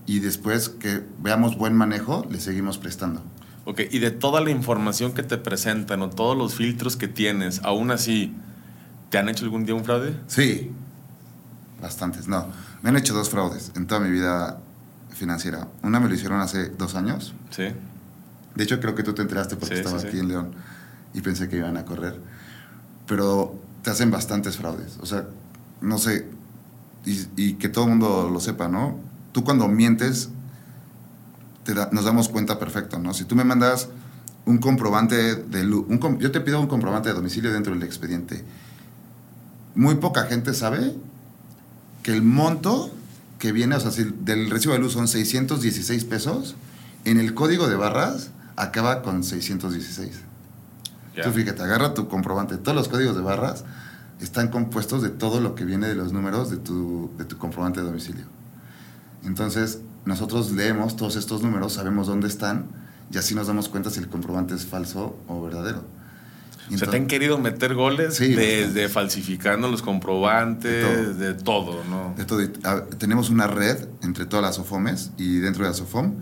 y 0.07 0.21
después 0.21 0.69
que 0.69 1.03
veamos 1.19 1.57
buen 1.57 1.75
manejo, 1.75 2.27
le 2.31 2.41
seguimos 2.41 2.79
prestando. 2.79 3.23
Ok, 3.67 3.81
y 3.91 3.99
de 3.99 4.13
toda 4.13 4.41
la 4.41 4.51
información 4.51 5.13
que 5.13 5.23
te 5.23 5.37
presentan 5.37 6.01
o 6.01 6.09
todos 6.09 6.39
los 6.39 6.55
filtros 6.55 6.97
que 6.97 7.09
tienes, 7.09 7.61
aún 7.65 7.91
así, 7.91 8.33
¿te 9.11 9.19
han 9.19 9.29
hecho 9.29 9.45
algún 9.45 9.67
día 9.67 9.75
un 9.75 9.85
fraude? 9.85 10.19
Sí, 10.29 10.71
bastantes. 11.83 12.29
No, 12.29 12.47
me 12.83 12.91
han 12.91 12.97
hecho 12.97 13.13
dos 13.13 13.29
fraudes 13.29 13.73
en 13.75 13.87
toda 13.87 14.01
mi 14.01 14.11
vida 14.11 14.61
financiera. 15.11 15.69
Una 15.83 15.99
me 15.99 16.09
lo 16.09 16.15
hicieron 16.15 16.41
hace 16.41 16.69
dos 16.69 16.95
años. 16.95 17.35
Sí. 17.51 17.65
De 18.55 18.65
hecho, 18.65 18.81
creo 18.81 18.95
que 18.95 19.03
tú 19.03 19.13
te 19.15 19.23
enteraste 19.23 19.57
porque 19.57 19.75
estaba 19.75 19.99
aquí 19.99 20.19
en 20.19 20.29
León 20.29 20.53
y 21.13 21.21
pensé 21.21 21.49
que 21.49 21.57
iban 21.57 21.77
a 21.77 21.85
correr. 21.85 22.19
Pero 23.07 23.59
te 23.83 23.91
hacen 23.91 24.11
bastantes 24.11 24.57
fraudes. 24.57 24.97
O 25.01 25.07
sea, 25.07 25.27
no 25.81 25.99
sé, 25.99 26.29
y, 27.05 27.55
que 27.55 27.69
todo 27.69 27.85
el 27.85 27.91
mundo 27.91 28.31
lo 28.33 28.41
sepa, 28.41 28.69
¿no? 28.69 28.99
Tú 29.33 29.45
cuando 29.45 29.69
mientes, 29.69 30.31
te 31.67 31.75
nos 31.93 32.05
damos 32.05 32.29
cuenta 32.29 32.59
perfecto, 32.59 32.99
¿no? 32.99 33.13
Si 33.13 33.25
tú 33.25 33.35
me 33.35 33.45
mandas 33.45 33.89
un 34.47 34.59
comprobante 34.59 35.35
de 35.35 35.65
luz, 35.65 35.87
yo 36.19 36.31
te 36.31 36.41
pido 36.41 36.61
un 36.61 36.69
comprobante 36.69 37.09
de 37.09 37.15
domicilio 37.15 37.53
dentro 37.53 37.75
del 37.75 37.83
expediente. 37.83 38.45
Muy 39.75 39.97
poca 39.97 40.25
gente 40.25 40.55
sabe 40.55 40.95
que 42.03 42.13
el 42.13 42.23
monto 42.23 42.91
que 43.39 43.53
viene, 43.53 43.75
o 43.75 43.81
sea, 43.81 43.91
si 43.91 44.05
del 44.05 44.49
recibo 44.49 44.73
de 44.73 44.79
luz 44.79 44.93
son 44.93 45.09
616 45.09 46.05
pesos, 46.05 46.55
en 47.05 47.19
el 47.19 47.35
código 47.35 47.69
de 47.69 47.77
barras 47.77 48.31
acaba 48.55 49.03
con 49.03 49.25
616. 49.25 50.23
Tú 51.23 51.31
fíjate, 51.31 51.63
agarra 51.63 51.95
tu 51.95 52.09
comprobante. 52.09 52.57
Todos 52.57 52.77
los 52.77 52.89
códigos 52.89 53.17
de 53.17 53.23
barras 53.23 53.65
están 54.21 54.49
compuestos 54.49 55.03
de 55.03 55.09
todo 55.09 55.41
lo 55.41 55.55
que 55.55 55.65
viene 55.65 55.89
de 55.89 55.95
los 55.95 56.13
números 56.13 56.51
de 56.51 56.59
tu, 56.59 57.11
de 57.19 57.25
tu 57.25 57.37
comprobante 57.39 57.81
de 57.81 57.87
domicilio. 57.87 58.25
Entonces, 59.25 59.81
nosotros 60.07 60.53
leemos 60.53 60.97
todos 60.97 61.17
estos 61.17 61.43
números, 61.43 61.75
sabemos 61.75 62.07
dónde 62.07 62.29
están 62.29 62.67
y 63.13 63.19
así 63.19 63.35
nos 63.35 63.49
damos 63.49 63.69
cuenta 63.69 63.91
si 63.91 64.01
el 64.01 64.09
comprobante 64.09 64.55
es 64.55 64.65
falso 64.65 65.19
o 65.29 65.43
verdadero. 65.43 65.85
O 66.73 66.79
sea, 66.79 66.91
te 66.91 66.97
han 66.97 67.07
querido 67.07 67.39
meter 67.39 67.75
goles 67.75 68.19
desde 68.19 68.89
falsificando 68.89 69.69
los 69.69 69.83
comprobantes, 69.83 71.19
de 71.19 71.35
todo, 71.35 71.85
¿no? 71.85 72.15
De 72.17 72.25
todo. 72.25 72.41
Tenemos 72.99 73.31
una 73.31 73.47
red 73.47 73.87
entre 74.03 74.27
todas 74.27 74.45
las 74.45 74.59
OFOMES 74.59 75.13
y 75.17 75.39
dentro 75.39 75.65
de 75.65 75.71
la 75.71 75.75
SOFOM 75.77 76.15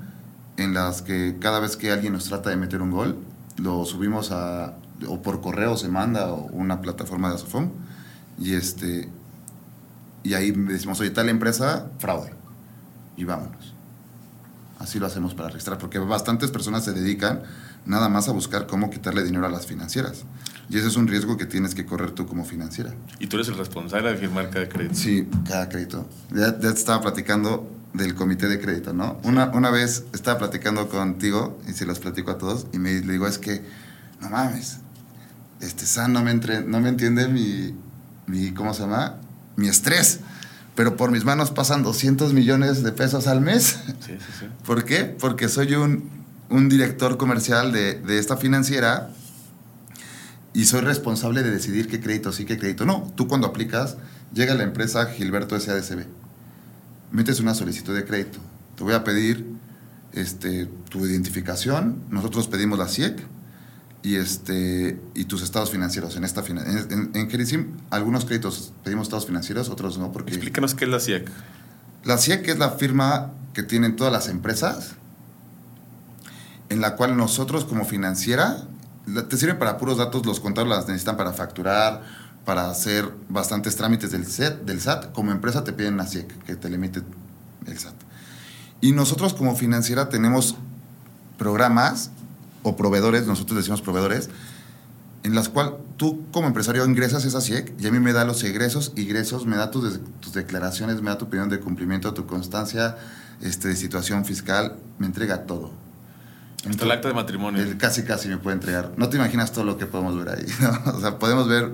en 0.57 0.75
las 0.75 1.03
que 1.03 1.37
cada 1.41 1.61
vez 1.61 1.77
que 1.77 1.91
alguien 1.91 2.13
nos 2.13 2.25
trata 2.25 2.51
de 2.51 2.57
meter 2.57 2.83
un 2.83 2.91
gol, 2.91 3.19
lo 3.57 3.85
subimos 3.85 4.33
a, 4.33 4.75
o 5.09 5.23
por 5.23 5.41
correo 5.41 5.77
se 5.77 5.89
manda 5.89 6.33
o 6.33 6.47
una 6.53 6.81
plataforma 6.81 7.33
de 7.33 7.39
SOFOM 7.39 7.71
y, 8.39 8.55
este, 8.55 9.09
y 10.23 10.35
ahí 10.35 10.51
decimos, 10.53 11.01
oye, 11.01 11.11
tal 11.11 11.29
empresa, 11.29 11.91
fraude. 11.99 12.33
Y 13.17 13.25
vámonos. 13.25 13.74
Así 14.79 14.99
lo 14.99 15.07
hacemos 15.07 15.35
para 15.35 15.49
registrar, 15.49 15.79
porque 15.79 15.99
bastantes 15.99 16.51
personas 16.51 16.85
se 16.85 16.93
dedican 16.93 17.43
nada 17.87 18.09
más 18.09 18.29
a 18.29 18.33
buscar 18.33 18.67
cómo 18.67 18.91
quitarle 18.91 19.23
dinero 19.23 19.47
a 19.47 19.49
las 19.49 19.67
financieras. 19.67 20.25
Y 20.69 20.79
ese 20.79 20.89
es 20.89 20.97
un 20.97 21.07
riesgo 21.07 21.37
que 21.37 21.47
tienes 21.47 21.75
que 21.75 21.85
correr 21.85 22.11
tú 22.13 22.27
como 22.27 22.45
financiera. 22.45 22.93
¿Y 23.19 23.27
tú 23.27 23.37
eres 23.37 23.49
el 23.49 23.57
responsable 23.57 24.11
de 24.11 24.17
firmar 24.17 24.51
cada 24.51 24.69
crédito? 24.69 24.95
Sí, 24.95 25.29
cada 25.47 25.69
crédito. 25.69 26.09
Ya, 26.31 26.59
ya 26.59 26.59
te 26.59 26.69
estaba 26.69 27.03
platicando 27.03 27.71
del 27.93 28.15
comité 28.15 28.49
de 28.49 28.61
crédito, 28.61 28.93
¿no? 28.93 29.19
Una, 29.23 29.47
una 29.51 29.71
vez 29.71 30.05
estaba 30.13 30.39
platicando 30.39 30.89
contigo, 30.89 31.59
y 31.69 31.73
se 31.73 31.87
los 31.87 32.01
platico 32.01 32.33
a 32.33 32.39
todos, 32.39 32.67
y 32.73 32.79
me 32.79 32.93
le 32.93 33.13
digo, 33.13 33.27
es 33.27 33.39
que, 33.39 33.63
no 34.21 34.31
mames, 34.31 34.79
este 35.61 35.87
San 35.87 36.13
no 36.13 36.23
me, 36.23 36.33
entre, 36.33 36.63
no 36.63 36.81
me 36.81 36.89
entiende 36.89 37.29
mi, 37.29 37.75
mi, 38.27 38.53
¿cómo 38.53 38.75
se 38.75 38.83
llama? 38.83 39.17
Mi 39.57 39.69
estrés. 39.69 40.21
Pero 40.75 40.97
por 40.97 41.11
mis 41.11 41.25
manos 41.25 41.51
pasan 41.51 41.83
200 41.83 42.33
millones 42.33 42.83
de 42.83 42.93
pesos 42.93 43.27
al 43.27 43.41
mes. 43.41 43.79
Sí, 44.01 44.13
sí, 44.19 44.33
sí. 44.41 44.47
¿Por 44.67 44.85
qué? 44.85 45.05
Porque 45.05 45.49
soy 45.49 45.75
un, 45.75 46.11
un 46.51 46.69
director 46.69 47.17
comercial 47.17 47.73
de, 47.73 47.95
de, 47.95 48.19
esta 48.19 48.37
financiera 48.37 49.11
y 50.53 50.65
soy 50.65 50.81
responsable 50.81 51.43
de 51.43 51.51
decidir 51.51 51.89
qué 51.89 52.01
crédito 52.01 52.33
sí, 52.33 52.45
qué 52.45 52.59
crédito 52.59 52.85
no. 52.85 53.13
Tú 53.17 53.29
cuando 53.29 53.47
aplicas, 53.47 53.97
llega 54.33 54.55
la 54.55 54.65
empresa 54.65 55.07
Gilberto 55.07 55.59
SADCB, 55.59 56.07
metes 57.13 57.41
una 57.41 57.55
solicitud 57.55 57.95
de 57.95 58.05
crédito. 58.05 58.39
Te 58.77 58.85
voy 58.85 58.95
a 58.95 59.05
pedir 59.05 59.47
este, 60.13 60.67
tu 60.89 61.07
identificación, 61.07 61.99
nosotros 62.11 62.49
pedimos 62.49 62.79
la 62.79 62.89
CIEC 62.89 63.21
y, 64.05 64.17
este, 64.17 65.01
y 65.15 65.25
tus 65.25 65.43
estados 65.43 65.71
financieros. 65.71 66.15
En, 66.15 66.25
esta, 66.25 66.45
en, 66.47 66.59
en, 66.59 67.11
en 67.15 67.31
Gerisim, 67.31 67.79
algunos 67.89 68.27
créditos 68.27 68.75
pedimos 68.85 69.07
estados 69.07 69.27
financieros, 69.27 69.71
otros 69.71 69.97
no. 69.97 70.13
Porque 70.13 70.35
Explícanos 70.35 70.75
qué 70.75 70.85
es 70.85 70.91
la 70.91 71.01
CIEC. 71.01 71.31
La 72.05 72.19
CIEC 72.19 72.49
es 72.49 72.59
la 72.59 72.73
firma 72.73 73.33
que 73.55 73.63
tienen 73.63 73.97
todas 73.97 74.13
las 74.13 74.29
empresas, 74.29 74.93
en 76.69 76.83
la 76.83 76.97
cual 76.97 77.17
nosotros 77.17 77.65
como 77.65 77.87
financiera, 77.87 78.69
te 79.29 79.37
sirve 79.39 79.55
para 79.55 79.79
puros 79.79 79.97
datos, 79.97 80.27
los 80.27 80.39
contadores 80.39 80.77
las 80.77 80.87
necesitan 80.87 81.17
para 81.17 81.33
facturar, 81.33 82.03
para 82.45 82.69
hacer 82.69 83.11
bastantes 83.31 83.75
trámites 83.75 84.11
del, 84.11 84.27
SET, 84.27 84.65
del 84.67 84.83
SAT. 84.83 85.13
Como 85.13 85.33
empresa 85.33 85.65
te 85.65 85.73
piden 85.73 85.97
la 85.97 86.07
CIEC, 86.07 86.45
que 86.45 86.57
te 86.57 86.69
limite 86.69 87.01
el 87.67 87.79
SAT. 87.79 87.95
Y 88.83 88.93
nosotros 88.93 89.33
como 89.33 89.57
financiera 89.57 90.11
tenemos 90.11 90.57
programas 91.39 92.11
o 92.65 92.77
proveedores, 92.77 93.29
nosotros 93.29 93.57
decimos 93.59 93.83
proveedores, 93.83 94.31
en 95.23 95.35
las 95.35 95.49
cuales 95.49 95.75
tú 95.97 96.25
como 96.33 96.49
empresario 96.49 96.85
ingresas 96.85 97.25
esa 97.25 97.41
CIEC 97.41 97.73
y 97.81 97.87
a 97.87 97.93
mí 97.93 98.01
me 98.01 98.13
da 98.13 98.25
los 98.25 98.43
egresos, 98.43 98.93
ingresos, 98.97 99.47
me 99.47 99.57
da 99.57 99.71
tus, 99.71 100.01
tus 100.21 100.33
declaraciones, 100.33 101.01
me 101.01 101.11
da 101.11 101.19
tu 101.19 101.27
opinión 101.27 101.49
de 101.49 101.61
cumplimiento, 101.61 102.13
tu 102.13 102.27
constancia 102.27 102.97
este, 103.41 103.69
de 103.69 103.77
situación 103.77 104.25
fiscal, 104.25 104.77
me 104.99 105.07
entrega 105.07 105.45
todo. 105.45 105.71
Hasta 106.69 106.85
el 106.85 106.91
acta 106.91 107.09
de 107.09 107.15
matrimonio. 107.15 107.63
El, 107.63 107.77
casi, 107.77 108.05
casi 108.05 108.29
me 108.29 108.39
puede 108.39 108.57
entregar. 108.57 108.93
No 108.97 109.09
te 109.09 109.17
imaginas 109.17 109.53
todo 109.53 109.65
lo 109.65 109.77
que 109.77 109.87
podemos 109.87 110.17
ver 110.17 110.39
ahí. 110.39 110.47
¿no? 110.61 110.93
O 110.93 111.01
sea, 111.01 111.19
podemos 111.19 111.47
ver, 111.47 111.71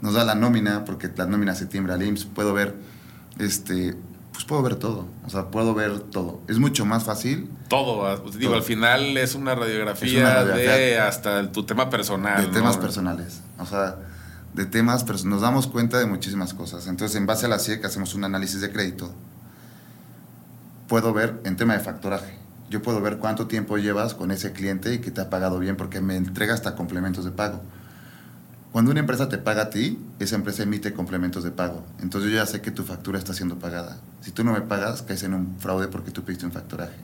nos 0.00 0.14
da 0.14 0.24
la 0.24 0.34
nómina, 0.34 0.84
porque 0.84 1.10
la 1.16 1.26
nómina 1.26 1.54
se 1.54 1.66
timbra 1.66 1.94
al 1.94 2.02
IMSS, 2.02 2.26
puedo 2.26 2.52
ver 2.52 2.74
este, 3.38 3.96
pues 4.34 4.44
puedo 4.44 4.62
ver 4.62 4.74
todo. 4.74 5.06
O 5.24 5.30
sea, 5.30 5.50
puedo 5.50 5.74
ver 5.74 6.00
todo. 6.00 6.40
Es 6.48 6.58
mucho 6.58 6.84
más 6.84 7.04
fácil. 7.04 7.48
Todo. 7.68 8.20
Pues, 8.20 8.36
digo, 8.36 8.50
todo. 8.50 8.58
al 8.58 8.64
final 8.64 9.16
es 9.16 9.36
una, 9.36 9.54
radiografía 9.54 10.08
es 10.08 10.16
una 10.16 10.34
radiografía 10.34 10.72
de 10.72 10.98
hasta 10.98 11.52
tu 11.52 11.64
tema 11.64 11.88
personal. 11.88 12.42
De 12.42 12.48
¿no? 12.48 12.52
temas 12.52 12.76
personales. 12.76 13.42
O 13.58 13.64
sea, 13.64 13.96
de 14.52 14.66
temas, 14.66 15.04
pero 15.04 15.20
nos 15.24 15.40
damos 15.40 15.68
cuenta 15.68 16.00
de 16.00 16.06
muchísimas 16.06 16.52
cosas. 16.52 16.88
Entonces, 16.88 17.16
en 17.16 17.26
base 17.26 17.46
a 17.46 17.48
la 17.48 17.60
CIEC, 17.60 17.84
hacemos 17.84 18.14
un 18.16 18.24
análisis 18.24 18.60
de 18.60 18.72
crédito. 18.72 19.14
Puedo 20.88 21.12
ver 21.12 21.40
en 21.44 21.56
tema 21.56 21.74
de 21.74 21.80
factoraje. 21.80 22.36
Yo 22.70 22.82
puedo 22.82 23.00
ver 23.00 23.18
cuánto 23.18 23.46
tiempo 23.46 23.78
llevas 23.78 24.14
con 24.14 24.32
ese 24.32 24.52
cliente 24.52 24.94
y 24.94 24.98
que 24.98 25.12
te 25.12 25.20
ha 25.20 25.30
pagado 25.30 25.60
bien 25.60 25.76
porque 25.76 26.00
me 26.00 26.16
entrega 26.16 26.54
hasta 26.54 26.74
complementos 26.74 27.24
de 27.24 27.30
pago. 27.30 27.62
Cuando 28.74 28.90
una 28.90 28.98
empresa 28.98 29.28
te 29.28 29.38
paga 29.38 29.62
a 29.62 29.70
ti, 29.70 30.00
esa 30.18 30.34
empresa 30.34 30.64
emite 30.64 30.92
complementos 30.92 31.44
de 31.44 31.52
pago. 31.52 31.84
Entonces 32.02 32.32
yo 32.32 32.38
ya 32.38 32.44
sé 32.44 32.60
que 32.60 32.72
tu 32.72 32.82
factura 32.82 33.20
está 33.20 33.32
siendo 33.32 33.56
pagada. 33.56 33.98
Si 34.20 34.32
tú 34.32 34.42
no 34.42 34.52
me 34.52 34.62
pagas, 34.62 35.02
caes 35.02 35.22
en 35.22 35.32
un 35.32 35.54
fraude 35.60 35.86
porque 35.86 36.10
tú 36.10 36.24
pediste 36.24 36.44
un 36.44 36.50
factoraje. 36.50 36.96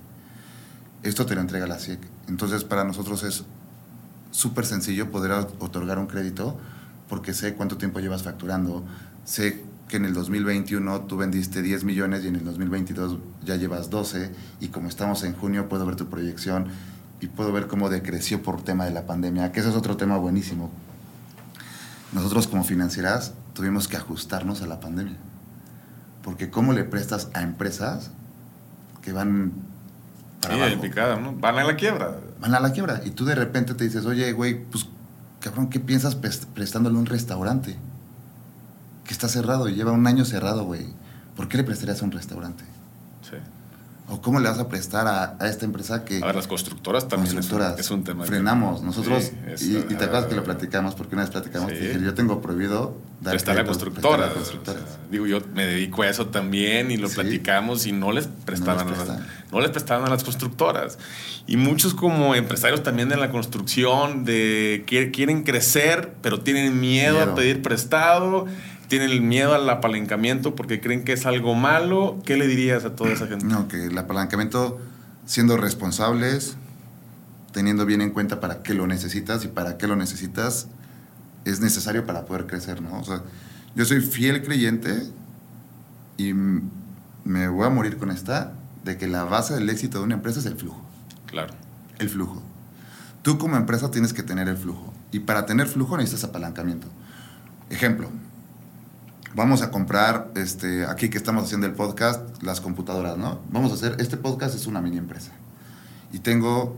Esto 1.05 1.27
te 1.27 1.37
lo 1.37 1.41
entrega 1.41 1.69
la 1.69 1.79
CIEC. 1.79 2.01
Entonces 2.27 2.65
para 2.65 2.83
nosotros 2.83 3.23
es 3.23 3.45
súper 4.33 4.67
sencillo 4.67 5.13
poder 5.13 5.31
otorgar 5.61 6.01
un 6.01 6.09
crédito 6.09 6.59
porque 7.09 7.35
sé 7.35 7.55
cuánto 7.55 7.77
tiempo 7.77 8.01
llevas 8.01 8.25
facturando, 8.25 8.83
sé 9.25 9.63
que 9.87 9.99
en 9.99 10.07
el 10.07 10.13
2021 10.13 11.03
tú 11.03 11.19
vendiste 11.19 11.63
10 11.63 11.85
millones 11.85 12.25
y 12.25 12.27
en 12.27 12.35
el 12.35 12.45
2022 12.47 13.19
ya 13.45 13.55
llevas 13.55 13.91
12 13.91 14.33
y 14.59 14.69
como 14.71 14.89
estamos 14.89 15.23
en 15.23 15.35
junio 15.35 15.69
puedo 15.69 15.87
ver 15.87 15.95
tu 15.95 16.09
proyección 16.09 16.67
y 17.21 17.29
puedo 17.29 17.53
ver 17.53 17.69
cómo 17.69 17.91
decreció 17.91 18.43
por 18.43 18.61
tema 18.61 18.87
de 18.87 18.91
la 18.91 19.07
pandemia, 19.07 19.53
que 19.53 19.61
ese 19.61 19.69
es 19.69 19.77
otro 19.77 19.97
tema 19.97 20.17
buenísimo 20.17 20.73
nosotros 22.13 22.49
como 22.49 22.65
financieras 22.65 23.35
tuvimos 23.55 23.89
que 23.89 23.97
ajustarnos 23.97 24.63
a 24.63 24.67
la 24.67 24.81
pandemia. 24.81 25.17
Porque 26.23 26.51
¿cómo 26.51 26.73
le 26.73 26.85
prestas 26.85 27.29
a 27.35 27.43
empresas 27.43 28.11
que 29.03 29.13
van 29.13 29.53
para 30.43 30.55
sí, 30.55 30.61
abajo? 30.61 30.83
Picada, 30.83 31.17
¿no? 31.17 31.35
Van 31.35 31.59
a 31.59 31.65
la 31.65 31.77
quiebra. 31.77 32.19
Van 32.41 32.55
a 32.55 32.61
la 32.61 32.73
quiebra. 32.73 33.01
Y 33.05 33.11
tú 33.11 33.25
de 33.25 33.35
repente 33.35 33.75
te 33.75 33.85
dices, 33.85 34.05
oye, 34.07 34.33
güey, 34.33 34.65
pues, 34.65 34.89
cabrón, 35.41 35.71
¿qué 35.71 35.81
piensas 35.81 36.17
prestándole 36.17 36.99
un 36.99 37.07
restaurante? 37.07 37.77
Que 39.05 39.13
está 39.13 39.29
cerrado 39.29 39.69
y 39.69 39.75
lleva 39.75 39.93
un 39.93 40.07
año 40.07 40.25
cerrado, 40.25 40.65
güey. 40.65 40.87
¿Por 41.37 41.49
qué 41.49 41.57
le 41.57 41.65
prestarías 41.65 42.03
a 42.03 42.05
un 42.05 42.13
restaurante? 42.13 42.65
Sí. 43.23 43.37
¿O 44.11 44.21
cómo 44.21 44.41
le 44.41 44.49
vas 44.49 44.59
a 44.59 44.69
prestar 44.69 45.07
a, 45.07 45.37
a, 45.39 45.49
esta 45.49 45.65
empresa 45.65 46.05
que... 46.05 46.21
A 46.21 46.27
ver, 46.27 46.35
las 46.35 46.49
constructoras 46.49 47.07
también 47.07 47.33
constructoras, 47.33 47.79
es, 47.79 47.91
un, 47.91 48.01
es, 48.01 48.01
un, 48.01 48.05
tema. 48.05 48.25
Frenamos. 48.25 48.83
Nosotros, 48.83 49.31
sí, 49.55 49.85
y, 49.89 49.93
y, 49.93 49.97
te 49.97 50.05
acuerdas 50.05 50.27
que 50.27 50.35
lo 50.35 50.43
platicamos, 50.43 50.97
porque 50.97 51.15
una 51.15 51.23
vez 51.23 51.31
platicamos, 51.31 51.71
sí. 51.71 51.79
dije, 51.79 52.01
yo 52.03 52.13
tengo 52.15 52.41
prohibido 52.41 52.97
dar 53.21 53.33
prestar 53.33 53.59
a 53.59 53.65
constructoras. 53.65 54.33
constructoras. 54.33 54.83
O 54.83 54.87
sea, 54.87 54.99
digo, 55.11 55.27
yo 55.27 55.41
me 55.55 55.65
dedico 55.65 56.03
a 56.03 56.09
eso 56.09 56.27
también 56.27 56.91
y 56.91 56.97
lo 56.97 57.09
sí. 57.09 57.15
platicamos 57.15 57.87
y 57.87 57.93
no 57.93 58.11
les 58.11 58.27
prestaban, 58.27 58.87
no 58.87 58.91
les, 58.91 58.99
prestaban. 58.99 59.23
A 59.23 59.27
las, 59.27 59.53
no 59.53 59.61
les 59.61 59.71
prestaban 59.71 60.07
a 60.07 60.11
las 60.11 60.25
constructoras. 60.25 60.99
Y 61.47 61.57
muchos 61.57 61.95
como 61.95 62.35
empresarios 62.35 62.83
también 62.83 63.09
de 63.09 63.17
la 63.17 63.31
construcción, 63.31 64.25
de 64.25 64.85
que 64.87 65.11
quieren 65.13 65.45
crecer, 65.45 66.15
pero 66.21 66.41
tienen 66.41 66.81
miedo, 66.81 67.19
miedo. 67.19 67.33
a 67.33 67.35
pedir 67.37 67.63
prestado 67.63 68.47
tienen 68.91 69.13
el 69.13 69.23
miedo 69.23 69.55
al 69.55 69.71
apalancamiento 69.71 70.57
porque 70.57 70.81
creen 70.81 71.05
que 71.05 71.13
es 71.13 71.25
algo 71.25 71.55
malo. 71.55 72.19
¿Qué 72.27 72.37
le 72.37 72.49
dirías 72.49 72.85
a 72.85 72.97
toda 72.97 73.13
esa 73.13 73.29
gente? 73.29 73.47
No, 73.47 73.69
que 73.69 73.87
el 73.87 73.97
apalancamiento, 73.97 74.81
siendo 75.27 75.57
responsables, 75.57 76.57
teniendo 77.53 77.87
bien 77.87 78.01
en 78.01 78.11
cuenta 78.11 78.41
para 78.41 78.65
qué 78.65 78.75
lo 78.75 78.89
necesitas 78.89 79.45
y 79.45 79.49
para 79.49 79.79
qué 79.79 79.87
lo 79.87 79.95
necesitas, 79.95 80.67
es 81.45 81.61
necesario 81.61 82.05
para 82.05 82.27
poder 82.27 82.49
crecer, 82.49 82.83
¿no? 82.83 82.99
O 82.99 83.05
sea, 83.05 83.23
yo 83.77 83.85
soy 83.85 84.01
fiel 84.01 84.43
creyente 84.43 85.05
y 86.17 86.33
me 86.35 87.47
voy 87.47 87.67
a 87.67 87.71
morir 87.71 87.97
con 87.97 88.11
esta, 88.11 88.55
de 88.83 88.99
que 88.99 89.07
la 89.07 89.23
base 89.23 89.55
del 89.55 89.71
éxito 89.71 89.99
de 89.99 90.05
una 90.05 90.15
empresa 90.15 90.41
es 90.41 90.47
el 90.47 90.57
flujo. 90.57 90.85
Claro. 91.27 91.55
El 92.01 92.09
flujo. 92.09 92.43
Tú 93.23 93.39
como 93.39 93.57
empresa 93.57 93.93
tienes 93.93 94.13
que 94.13 94.25
tener 94.25 94.49
el 94.49 94.57
flujo. 94.57 94.93
Y 95.13 95.21
para 95.21 95.47
tener 95.47 95.69
flujo 95.69 95.97
necesitas 95.97 96.25
apalancamiento. 96.25 96.89
Ejemplo, 97.69 98.11
vamos 99.35 99.63
a 99.63 99.71
comprar, 99.71 100.31
este, 100.35 100.87
aquí 100.87 101.09
que 101.09 101.19
estamos 101.19 101.45
haciendo 101.45 101.67
el 101.67 101.75
podcast, 101.75 102.43
las 102.43 102.61
computadoras, 102.61 103.17
¿no? 103.17 103.41
Vamos 103.51 103.73
a 103.73 103.75
hacer, 103.75 103.97
este 103.99 104.17
podcast 104.17 104.55
es 104.55 104.67
una 104.67 104.81
mini 104.81 104.99
empresa. 104.99 105.33
Y 106.13 106.19
tengo 106.19 106.77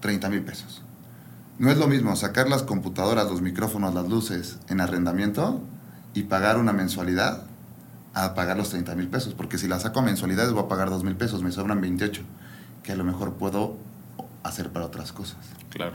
30 0.00 0.28
mil 0.30 0.42
pesos. 0.42 0.82
No 1.58 1.70
es 1.70 1.78
lo 1.78 1.86
mismo 1.88 2.14
sacar 2.16 2.48
las 2.48 2.62
computadoras, 2.62 3.30
los 3.30 3.40
micrófonos, 3.40 3.94
las 3.94 4.08
luces 4.08 4.58
en 4.68 4.80
arrendamiento 4.80 5.60
y 6.14 6.24
pagar 6.24 6.58
una 6.58 6.72
mensualidad 6.72 7.42
a 8.14 8.34
pagar 8.34 8.56
los 8.56 8.70
30 8.70 8.94
mil 8.94 9.08
pesos. 9.08 9.34
Porque 9.34 9.58
si 9.58 9.68
la 9.68 9.78
saco 9.80 10.00
a 10.00 10.02
mensualidades 10.02 10.52
voy 10.52 10.64
a 10.64 10.68
pagar 10.68 10.90
2 10.90 11.04
mil 11.04 11.16
pesos, 11.16 11.42
me 11.42 11.52
sobran 11.52 11.80
28, 11.80 12.22
que 12.82 12.92
a 12.92 12.96
lo 12.96 13.04
mejor 13.04 13.34
puedo 13.34 13.76
hacer 14.42 14.70
para 14.70 14.86
otras 14.86 15.12
cosas. 15.12 15.38
Claro. 15.70 15.94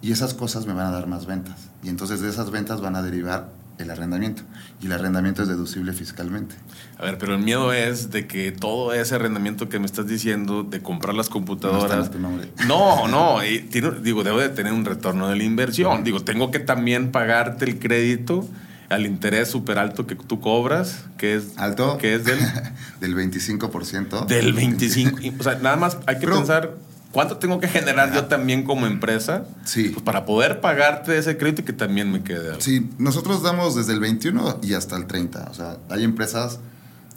Y 0.00 0.12
esas 0.12 0.34
cosas 0.34 0.66
me 0.66 0.74
van 0.74 0.86
a 0.86 0.90
dar 0.90 1.08
más 1.08 1.26
ventas. 1.26 1.56
Y 1.82 1.88
entonces 1.88 2.20
de 2.20 2.28
esas 2.28 2.50
ventas 2.50 2.80
van 2.80 2.94
a 2.94 3.02
derivar 3.02 3.50
el 3.78 3.90
arrendamiento. 3.90 4.42
Y 4.80 4.86
el 4.86 4.92
arrendamiento 4.92 5.42
es 5.42 5.48
deducible 5.48 5.92
fiscalmente. 5.92 6.54
A 6.98 7.04
ver, 7.04 7.18
pero 7.18 7.34
el 7.34 7.40
miedo 7.40 7.72
es 7.72 8.10
de 8.10 8.26
que 8.26 8.52
todo 8.52 8.92
ese 8.92 9.14
arrendamiento 9.14 9.68
que 9.68 9.78
me 9.78 9.86
estás 9.86 10.06
diciendo, 10.06 10.62
de 10.62 10.80
comprar 10.80 11.14
las 11.14 11.28
computadoras. 11.28 12.10
No, 12.18 12.48
no, 12.66 13.08
no 13.08 13.44
y 13.44 13.60
tiene, 13.60 13.92
digo, 14.02 14.24
debo 14.24 14.38
de 14.38 14.48
tener 14.48 14.72
un 14.72 14.84
retorno 14.84 15.28
de 15.28 15.36
la 15.36 15.44
inversión. 15.44 16.04
Digo, 16.04 16.20
tengo 16.20 16.50
que 16.50 16.58
también 16.58 17.12
pagarte 17.12 17.64
el 17.64 17.78
crédito 17.78 18.48
al 18.88 19.04
interés 19.04 19.50
súper 19.50 19.78
alto 19.78 20.06
que 20.06 20.14
tú 20.14 20.40
cobras, 20.40 21.04
que 21.18 21.34
es... 21.34 21.58
¿Alto? 21.58 21.98
Que 21.98 22.14
es 22.14 22.24
del... 22.24 22.38
del 23.00 23.14
25%. 23.14 24.26
Del 24.26 24.54
25%. 24.56 25.40
o 25.40 25.42
sea, 25.42 25.56
nada 25.56 25.76
más 25.76 25.98
hay 26.06 26.16
que 26.16 26.26
pero, 26.26 26.36
pensar 26.36 26.74
¿Cuánto 27.12 27.38
tengo 27.38 27.58
que 27.58 27.68
generar 27.68 28.12
yo 28.12 28.26
también 28.26 28.64
como 28.64 28.86
empresa? 28.86 29.44
Sí. 29.64 29.88
Pues 29.88 30.02
para 30.02 30.26
poder 30.26 30.60
pagarte 30.60 31.16
ese 31.16 31.38
crédito 31.38 31.62
y 31.62 31.64
que 31.64 31.72
también 31.72 32.12
me 32.12 32.22
quede 32.22 32.48
algo. 32.48 32.60
Sí, 32.60 32.90
nosotros 32.98 33.42
damos 33.42 33.74
desde 33.74 33.94
el 33.94 34.00
21 34.00 34.60
y 34.62 34.74
hasta 34.74 34.96
el 34.96 35.06
30. 35.06 35.48
O 35.50 35.54
sea, 35.54 35.78
hay 35.88 36.04
empresas 36.04 36.60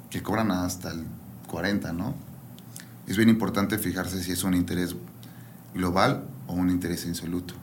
que 0.10 0.22
cobran 0.22 0.52
hasta 0.52 0.92
el 0.92 1.04
40, 1.48 1.92
¿no? 1.92 2.16
Es 3.08 3.18
bien 3.18 3.28
importante 3.28 3.78
fijarse 3.78 4.24
si 4.24 4.32
es 4.32 4.44
un 4.44 4.54
interés 4.54 4.96
global 5.74 6.24
o 6.48 6.54
un 6.54 6.70
interés 6.70 7.06
insoluto. 7.06 7.54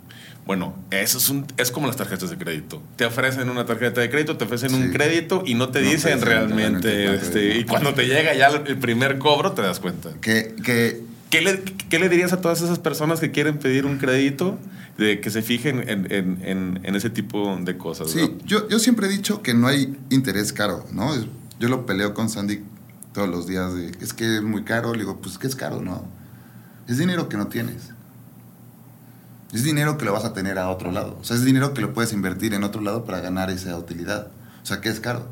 Bueno, 0.49 0.75
eso 0.91 1.19
es, 1.19 1.29
un, 1.29 1.47
es 1.59 1.71
como 1.71 1.87
las 1.87 1.97
tarjetas 1.97 2.31
de 2.31 2.39
crédito. 2.39 2.83
Te 2.97 3.05
ofrecen 3.05 3.51
una 3.51 3.67
tarjeta 3.67 4.01
de 4.01 4.09
crédito, 4.09 4.39
te 4.39 4.45
ofrecen 4.45 4.75
un 4.75 4.91
crédito 4.91 5.43
y 5.45 5.55
no 5.55 5.69
te 5.69 5.83
dicen 5.83 6.23
realmente. 6.23 7.15
este, 7.15 7.59
y 7.59 7.65
cuando 7.65 7.93
te 7.93 8.07
llega 8.07 8.35
ya 8.35 8.49
el 8.49 8.79
primer 8.79 9.19
cobro, 9.19 9.53
te 9.53 9.61
das 9.61 9.79
cuenta. 9.79 10.11
Que, 10.23 10.57
que, 10.65 11.03
¿Qué, 11.31 11.43
le, 11.43 11.63
¿Qué 11.63 11.99
le 11.99 12.09
dirías 12.09 12.33
a 12.33 12.41
todas 12.41 12.63
esas 12.63 12.79
personas 12.79 13.21
que 13.21 13.31
quieren 13.31 13.59
pedir 13.59 13.87
un 13.87 13.99
crédito? 13.99 14.59
De 14.97 15.21
que 15.21 15.31
se 15.31 15.43
fijen 15.43 15.89
en, 15.89 16.11
en, 16.11 16.81
en, 16.83 16.95
ese 16.97 17.09
tipo 17.09 17.57
de 17.61 17.79
cosas. 17.79 18.11
Sí, 18.11 18.37
yo, 18.45 18.69
yo 18.69 18.81
siempre 18.81 19.07
he 19.07 19.11
dicho 19.11 19.43
que 19.43 19.55
no 19.55 19.69
hay 19.69 19.97
interés 20.11 20.53
caro, 20.53 20.85
¿no? 20.91 21.15
Yo 21.61 21.69
lo 21.69 21.87
peleo 21.87 22.15
con 22.15 22.29
Sandy 22.29 22.65
todos 23.13 23.29
los 23.29 23.47
días 23.47 23.75
de, 23.75 23.93
es 24.01 24.13
que 24.13 24.39
es 24.39 24.43
muy 24.43 24.65
caro. 24.65 24.93
Le 24.95 25.01
digo, 25.01 25.21
pues 25.21 25.39
que 25.39 25.47
es 25.47 25.55
caro, 25.55 25.81
¿no? 25.81 26.05
Es 26.89 26.99
dinero 26.99 27.29
que 27.29 27.37
no 27.37 27.47
tienes. 27.47 27.91
Es 29.53 29.63
dinero 29.63 29.99
que 29.99 30.05
lo 30.05 30.13
vas 30.13 30.25
a 30.25 30.33
tener 30.33 30.59
a 30.59 30.69
otro 30.69 30.91
lado. 30.91 31.17
O 31.21 31.25
sea, 31.25 31.37
es 31.37 31.45
dinero 31.45 31.75
que 31.75 31.81
lo 31.81 31.95
puedes 31.95 32.13
invertir 32.13 32.53
en 32.55 32.65
otro 32.65 32.81
lado 32.83 33.05
para 33.05 33.21
ganar 33.21 33.51
esa 33.51 33.79
utilidad. 33.79 34.29
O 34.63 34.67
sea, 34.67 34.81
que 34.81 34.89
es 34.89 34.99
caro. 34.99 35.29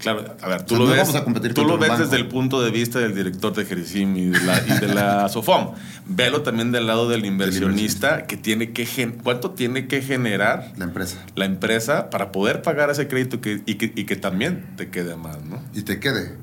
Claro, 0.00 0.36
a 0.40 0.48
ver, 0.48 0.62
tú 0.64 0.76
lo 0.76 0.86
ves, 0.86 1.12
tú 1.54 1.64
lo 1.64 1.78
ves 1.78 1.98
desde 1.98 2.16
el 2.16 2.26
punto 2.26 2.62
de 2.62 2.70
vista 2.70 2.98
del 2.98 3.14
director 3.14 3.52
de 3.54 3.64
Jerisim 3.64 4.16
y 4.16 4.26
de 4.30 4.40
la, 4.40 4.58
y 4.66 4.78
de 4.80 4.94
la 4.94 5.28
SOFOM. 5.30 5.74
Velo 6.06 6.42
también 6.42 6.72
del 6.72 6.86
lado 6.86 7.08
del 7.08 7.24
inversionista, 7.24 8.26
que 8.26 8.36
tiene 8.36 8.72
que 8.72 8.86
cuánto 9.22 9.50
tiene 9.52 9.86
que 9.86 10.02
generar 10.02 10.72
la 10.76 10.84
empresa. 10.84 11.18
La 11.34 11.44
empresa 11.44 12.10
para 12.10 12.32
poder 12.32 12.62
pagar 12.62 12.90
ese 12.90 13.08
crédito 13.08 13.40
que, 13.40 13.62
y, 13.66 13.74
que, 13.76 13.92
y 13.94 14.06
que 14.06 14.16
también 14.16 14.74
te 14.76 14.88
quede 14.88 15.16
más, 15.16 15.42
¿no? 15.44 15.62
Y 15.74 15.82
te 15.82 16.00
quede. 16.00 16.36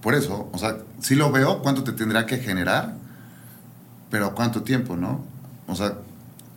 Por 0.00 0.14
eso, 0.14 0.48
o 0.52 0.58
sea, 0.58 0.78
si 1.00 1.14
lo 1.14 1.30
veo, 1.30 1.60
cuánto 1.62 1.84
te 1.84 1.92
tendrá 1.92 2.24
que 2.26 2.38
generar 2.38 2.94
pero 4.10 4.34
¿cuánto 4.34 4.62
tiempo, 4.62 4.96
no? 4.96 5.24
O 5.66 5.74
sea, 5.74 5.98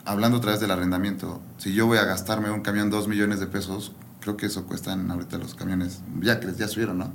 hablando 0.05 0.37
otra 0.37 0.51
vez 0.51 0.59
del 0.59 0.71
arrendamiento, 0.71 1.41
si 1.57 1.73
yo 1.73 1.85
voy 1.85 1.97
a 1.97 2.05
gastarme 2.05 2.49
un 2.51 2.61
camión 2.61 2.89
dos 2.89 3.07
millones 3.07 3.39
de 3.39 3.47
pesos, 3.47 3.93
creo 4.21 4.37
que 4.37 4.45
eso 4.45 4.65
cuestan 4.65 5.11
ahorita 5.11 5.37
los 5.37 5.55
camiones, 5.55 5.99
ya 6.21 6.39
que 6.39 6.53
ya 6.53 6.67
subieron, 6.69 6.99
¿no? 6.99 7.11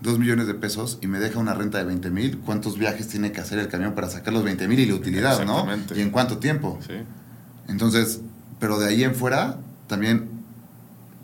Dos 0.00 0.18
millones 0.18 0.46
de 0.46 0.54
pesos 0.54 0.98
y 1.02 1.06
me 1.06 1.18
deja 1.18 1.38
una 1.38 1.52
renta 1.52 1.78
de 1.78 1.84
20 1.84 2.10
mil, 2.10 2.38
¿cuántos 2.38 2.78
viajes 2.78 3.08
tiene 3.08 3.32
que 3.32 3.40
hacer 3.40 3.58
el 3.58 3.68
camión 3.68 3.94
para 3.94 4.08
sacar 4.08 4.32
los 4.32 4.44
20 4.44 4.68
mil 4.68 4.78
y 4.78 4.86
la 4.86 4.94
utilidad, 4.94 5.44
¿no? 5.44 5.66
¿Y 5.94 6.00
en 6.00 6.10
cuánto 6.10 6.38
tiempo? 6.38 6.78
Sí. 6.86 6.94
Entonces, 7.68 8.20
pero 8.58 8.78
de 8.78 8.88
ahí 8.88 9.04
en 9.04 9.14
fuera, 9.14 9.58
también, 9.86 10.28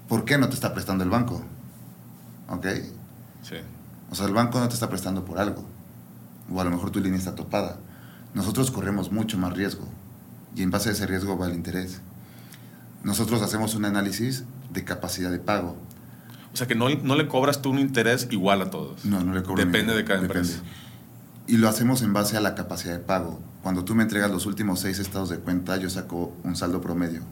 ¿por 0.09 0.24
qué 0.24 0.37
no 0.37 0.49
te 0.49 0.55
está 0.55 0.74
prestando 0.74 1.05
el 1.05 1.11
banco? 1.11 1.43
¿Ok? 2.49 2.66
Sí. 3.43 3.57
O 4.11 4.14
sea, 4.14 4.26
el 4.26 4.35
banco 4.35 4.61
no 4.61 4.68
te 4.68 4.74
está 4.74 4.91
prestando 4.91 5.24
por 5.24 5.39
algo. 5.39 5.64
O 6.53 6.61
a 6.61 6.64
lo 6.64 6.70
mejor 6.70 6.91
tu 6.91 7.01
línea 7.01 7.18
está 7.18 7.35
topada 7.35 7.78
nosotros 8.35 8.70
corremos 8.70 9.12
mucho 9.12 9.37
más 9.39 9.53
riesgo 9.53 9.87
y 10.57 10.62
en 10.62 10.70
base 10.70 10.89
a 10.89 10.93
ese 10.93 11.07
riesgo 11.07 11.37
va 11.37 11.49
el 11.49 11.55
interés. 11.55 12.01
Nosotros 13.05 13.43
hacemos 13.43 13.74
un 13.74 13.85
análisis 13.85 14.45
de 14.73 14.85
capacidad 14.85 15.31
de 15.31 15.39
pago. 15.39 15.77
O 16.53 16.57
sea 16.57 16.66
que 16.66 16.75
no, 16.75 16.89
no 16.91 17.16
le 17.16 17.29
cobras 17.29 17.62
tú 17.62 17.70
un 17.70 17.79
interés 17.79 18.29
igual 18.31 18.62
a 18.62 18.70
todos. 18.70 19.05
No, 19.05 19.23
no 19.23 19.35
le 19.35 19.43
cobro. 19.43 19.64
Depende 19.64 19.95
de 19.95 20.05
cada 20.05 20.20
empresa. 20.20 20.61
Y 21.47 21.57
lo 21.57 21.68
hacemos 21.68 22.03
en 22.03 22.12
base 22.12 22.37
a 22.37 22.41
la 22.41 22.55
capacidad 22.55 22.93
de 22.93 23.01
pago. 23.01 23.41
Cuando 23.62 23.85
tú 23.85 23.95
me 23.95 24.03
entregas 24.03 24.31
los 24.31 24.47
últimos 24.47 24.81
seis 24.81 24.99
estados 24.99 25.29
de 25.29 25.39
cuenta, 25.39 25.77
yo 25.77 25.89
saco 25.89 26.37
un 26.45 26.57
saldo 26.57 26.81
promedio. 26.81 27.23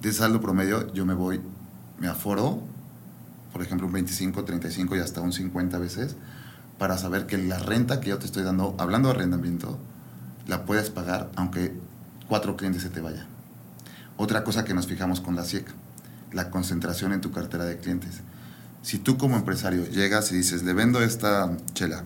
De 0.00 0.08
ese 0.10 0.18
saldo 0.18 0.40
promedio 0.40 0.92
yo 0.92 1.04
me 1.04 1.14
voy, 1.14 1.40
me 1.98 2.08
aforo, 2.08 2.60
por 3.52 3.62
ejemplo, 3.62 3.86
un 3.86 3.92
25, 3.92 4.44
35 4.44 4.96
y 4.96 5.00
hasta 5.00 5.20
un 5.20 5.32
50 5.32 5.78
veces, 5.78 6.16
para 6.78 6.98
saber 6.98 7.26
que 7.26 7.38
la 7.38 7.58
renta 7.58 8.00
que 8.00 8.10
yo 8.10 8.18
te 8.18 8.26
estoy 8.26 8.42
dando, 8.42 8.74
hablando 8.78 9.08
de 9.08 9.14
arrendamiento, 9.14 9.78
la 10.46 10.64
puedes 10.64 10.90
pagar 10.90 11.30
aunque 11.36 11.74
cuatro 12.28 12.56
clientes 12.56 12.82
se 12.82 12.90
te 12.90 13.00
vayan. 13.00 13.26
Otra 14.16 14.44
cosa 14.44 14.64
que 14.64 14.74
nos 14.74 14.86
fijamos 14.86 15.20
con 15.20 15.36
la 15.36 15.44
SIEC, 15.44 15.66
la 16.32 16.50
concentración 16.50 17.12
en 17.12 17.20
tu 17.20 17.30
cartera 17.30 17.64
de 17.64 17.78
clientes. 17.78 18.20
Si 18.82 18.98
tú 18.98 19.18
como 19.18 19.36
empresario 19.36 19.86
llegas 19.86 20.30
y 20.32 20.36
dices, 20.36 20.62
le 20.62 20.72
vendo 20.72 21.02
esta 21.02 21.56
chela, 21.74 22.04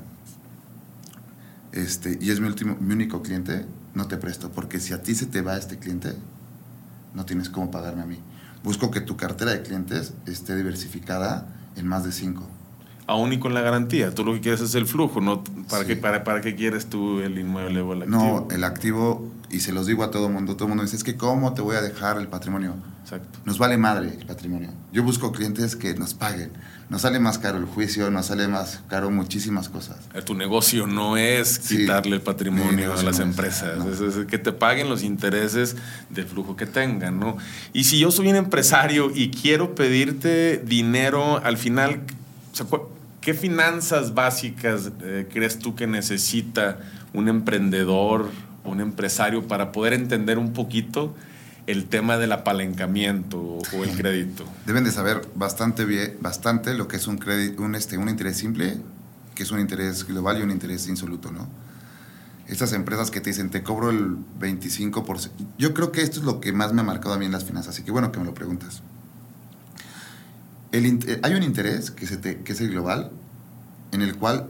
este, 1.72 2.18
y 2.20 2.30
es 2.30 2.40
mi, 2.40 2.46
último, 2.46 2.76
mi 2.80 2.94
único 2.94 3.22
cliente, 3.22 3.66
no 3.94 4.06
te 4.06 4.16
presto, 4.16 4.50
porque 4.50 4.80
si 4.80 4.92
a 4.92 5.02
ti 5.02 5.14
se 5.14 5.26
te 5.26 5.42
va 5.42 5.56
este 5.56 5.78
cliente, 5.78 6.14
no 7.14 7.24
tienes 7.24 7.48
cómo 7.48 7.70
pagarme 7.70 8.02
a 8.02 8.06
mí. 8.06 8.18
Busco 8.62 8.90
que 8.90 9.00
tu 9.00 9.16
cartera 9.16 9.52
de 9.52 9.62
clientes 9.62 10.14
esté 10.26 10.56
diversificada 10.56 11.46
en 11.76 11.86
más 11.86 12.04
de 12.04 12.12
cinco 12.12 12.46
aún 13.10 13.32
y 13.32 13.38
con 13.38 13.54
la 13.54 13.60
garantía. 13.60 14.14
Tú 14.14 14.24
lo 14.24 14.32
que 14.34 14.40
quieres 14.40 14.60
es 14.60 14.74
el 14.74 14.86
flujo, 14.86 15.20
¿no? 15.20 15.42
¿Para, 15.68 15.84
qué, 15.84 15.96
para, 15.96 16.22
¿Para 16.22 16.40
qué 16.40 16.54
quieres 16.54 16.86
tú 16.86 17.20
el 17.20 17.38
inmueble 17.38 17.80
o 17.80 17.92
el 17.92 18.02
activo? 18.02 18.46
No, 18.48 18.54
el 18.54 18.64
activo, 18.64 19.28
y 19.50 19.60
se 19.60 19.72
los 19.72 19.86
digo 19.86 20.04
a 20.04 20.10
todo 20.10 20.28
mundo, 20.28 20.56
todo 20.56 20.68
mundo 20.68 20.84
dice, 20.84 20.96
es 20.96 21.04
que 21.04 21.16
¿cómo 21.16 21.52
te 21.52 21.60
voy 21.60 21.76
a 21.76 21.82
dejar 21.82 22.18
el 22.18 22.28
patrimonio? 22.28 22.74
Exacto. 23.11 23.40
Nos 23.44 23.58
vale 23.58 23.76
madre 23.76 24.14
el 24.20 24.24
patrimonio. 24.24 24.70
Yo 24.92 25.02
busco 25.02 25.32
clientes 25.32 25.74
que 25.74 25.94
nos 25.94 26.14
paguen. 26.14 26.52
Nos 26.90 27.02
sale 27.02 27.18
más 27.18 27.38
caro 27.38 27.58
el 27.58 27.64
juicio, 27.64 28.08
nos 28.08 28.26
sale 28.26 28.46
más 28.46 28.82
caro 28.88 29.11
muchísimas 29.11 29.68
cosas. 29.68 29.98
Eh, 30.14 30.22
tu 30.22 30.34
negocio 30.34 30.86
no 30.86 31.16
es 31.16 31.58
quitarle 31.58 32.14
el 32.14 32.22
patrimonio 32.22 32.92
a 32.92 33.02
las 33.02 33.18
empresas, 33.18 33.84
es, 34.00 34.26
que 34.26 34.38
te 34.38 34.52
paguen 34.52 34.88
los 34.88 35.02
intereses 35.02 35.74
del 36.08 36.26
flujo 36.26 36.54
que 36.54 36.66
tengan, 36.66 37.18
¿no? 37.18 37.36
Y 37.72 37.84
si 37.84 37.98
yo 37.98 38.12
soy 38.12 38.28
un 38.28 38.36
empresario 38.36 39.11
y 39.12 39.30
quiero 39.30 39.74
pedirte 39.74 40.58
dinero, 40.58 41.42
al 41.44 41.56
final, 41.56 42.02
¿Qué 43.20 43.34
finanzas 43.34 44.14
básicas 44.14 44.92
eh, 45.02 45.28
crees 45.30 45.58
tú 45.58 45.74
que 45.74 45.86
necesita 45.86 46.78
un 47.12 47.28
emprendedor, 47.28 48.30
un 48.64 48.80
empresario 48.80 49.46
para 49.46 49.72
poder 49.72 49.92
entender 49.92 50.38
un 50.38 50.52
poquito 50.54 51.14
el 51.70 51.86
tema 51.86 52.18
del 52.18 52.32
apalancamiento 52.32 53.38
o 53.40 53.84
el 53.84 53.96
crédito? 53.96 54.44
Deben 54.66 54.84
de 54.84 54.90
saber 54.90 55.22
bastante 55.34 55.84
bien, 55.84 56.16
bastante 56.20 56.74
lo 56.74 56.88
que 56.88 56.96
es 56.96 57.06
un 57.06 57.18
crédito, 57.18 57.62
un, 57.62 57.74
este, 57.74 57.96
un 57.96 58.08
interés 58.08 58.36
simple, 58.36 58.78
que 59.34 59.44
es 59.44 59.50
un 59.50 59.60
interés 59.60 60.06
global 60.06 60.38
y 60.38 60.42
un 60.42 60.50
interés 60.50 60.88
insoluto, 60.88 61.30
¿no? 61.30 61.48
Estas 62.48 62.72
empresas 62.72 63.12
que 63.12 63.20
te 63.20 63.30
dicen, 63.30 63.50
te 63.50 63.62
cobro 63.62 63.90
el 63.90 64.16
25%. 64.40 65.30
Yo 65.56 65.72
creo 65.72 65.92
que 65.92 66.02
esto 66.02 66.18
es 66.18 66.24
lo 66.24 66.40
que 66.40 66.52
más 66.52 66.72
me 66.72 66.80
ha 66.80 66.84
marcado 66.84 67.14
a 67.14 67.18
mí 67.18 67.26
en 67.26 67.32
las 67.32 67.44
finanzas, 67.44 67.74
así 67.74 67.84
que 67.84 67.92
bueno 67.92 68.10
que 68.10 68.18
me 68.18 68.26
lo 68.26 68.34
preguntas. 68.34 68.82
Eh, 70.72 71.20
hay 71.22 71.34
un 71.34 71.42
interés 71.42 71.90
que, 71.90 72.06
se 72.06 72.20
que 72.20 72.52
es 72.52 72.60
el 72.60 72.70
global, 72.70 73.12
en 73.92 74.02
el 74.02 74.16
cual 74.16 74.48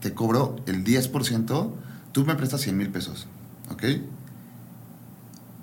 te 0.00 0.14
cobro 0.14 0.56
el 0.66 0.84
10%, 0.84 1.70
tú 2.12 2.24
me 2.24 2.34
prestas 2.34 2.62
100 2.62 2.76
mil 2.76 2.88
pesos, 2.88 3.26
¿ok? 3.70 3.84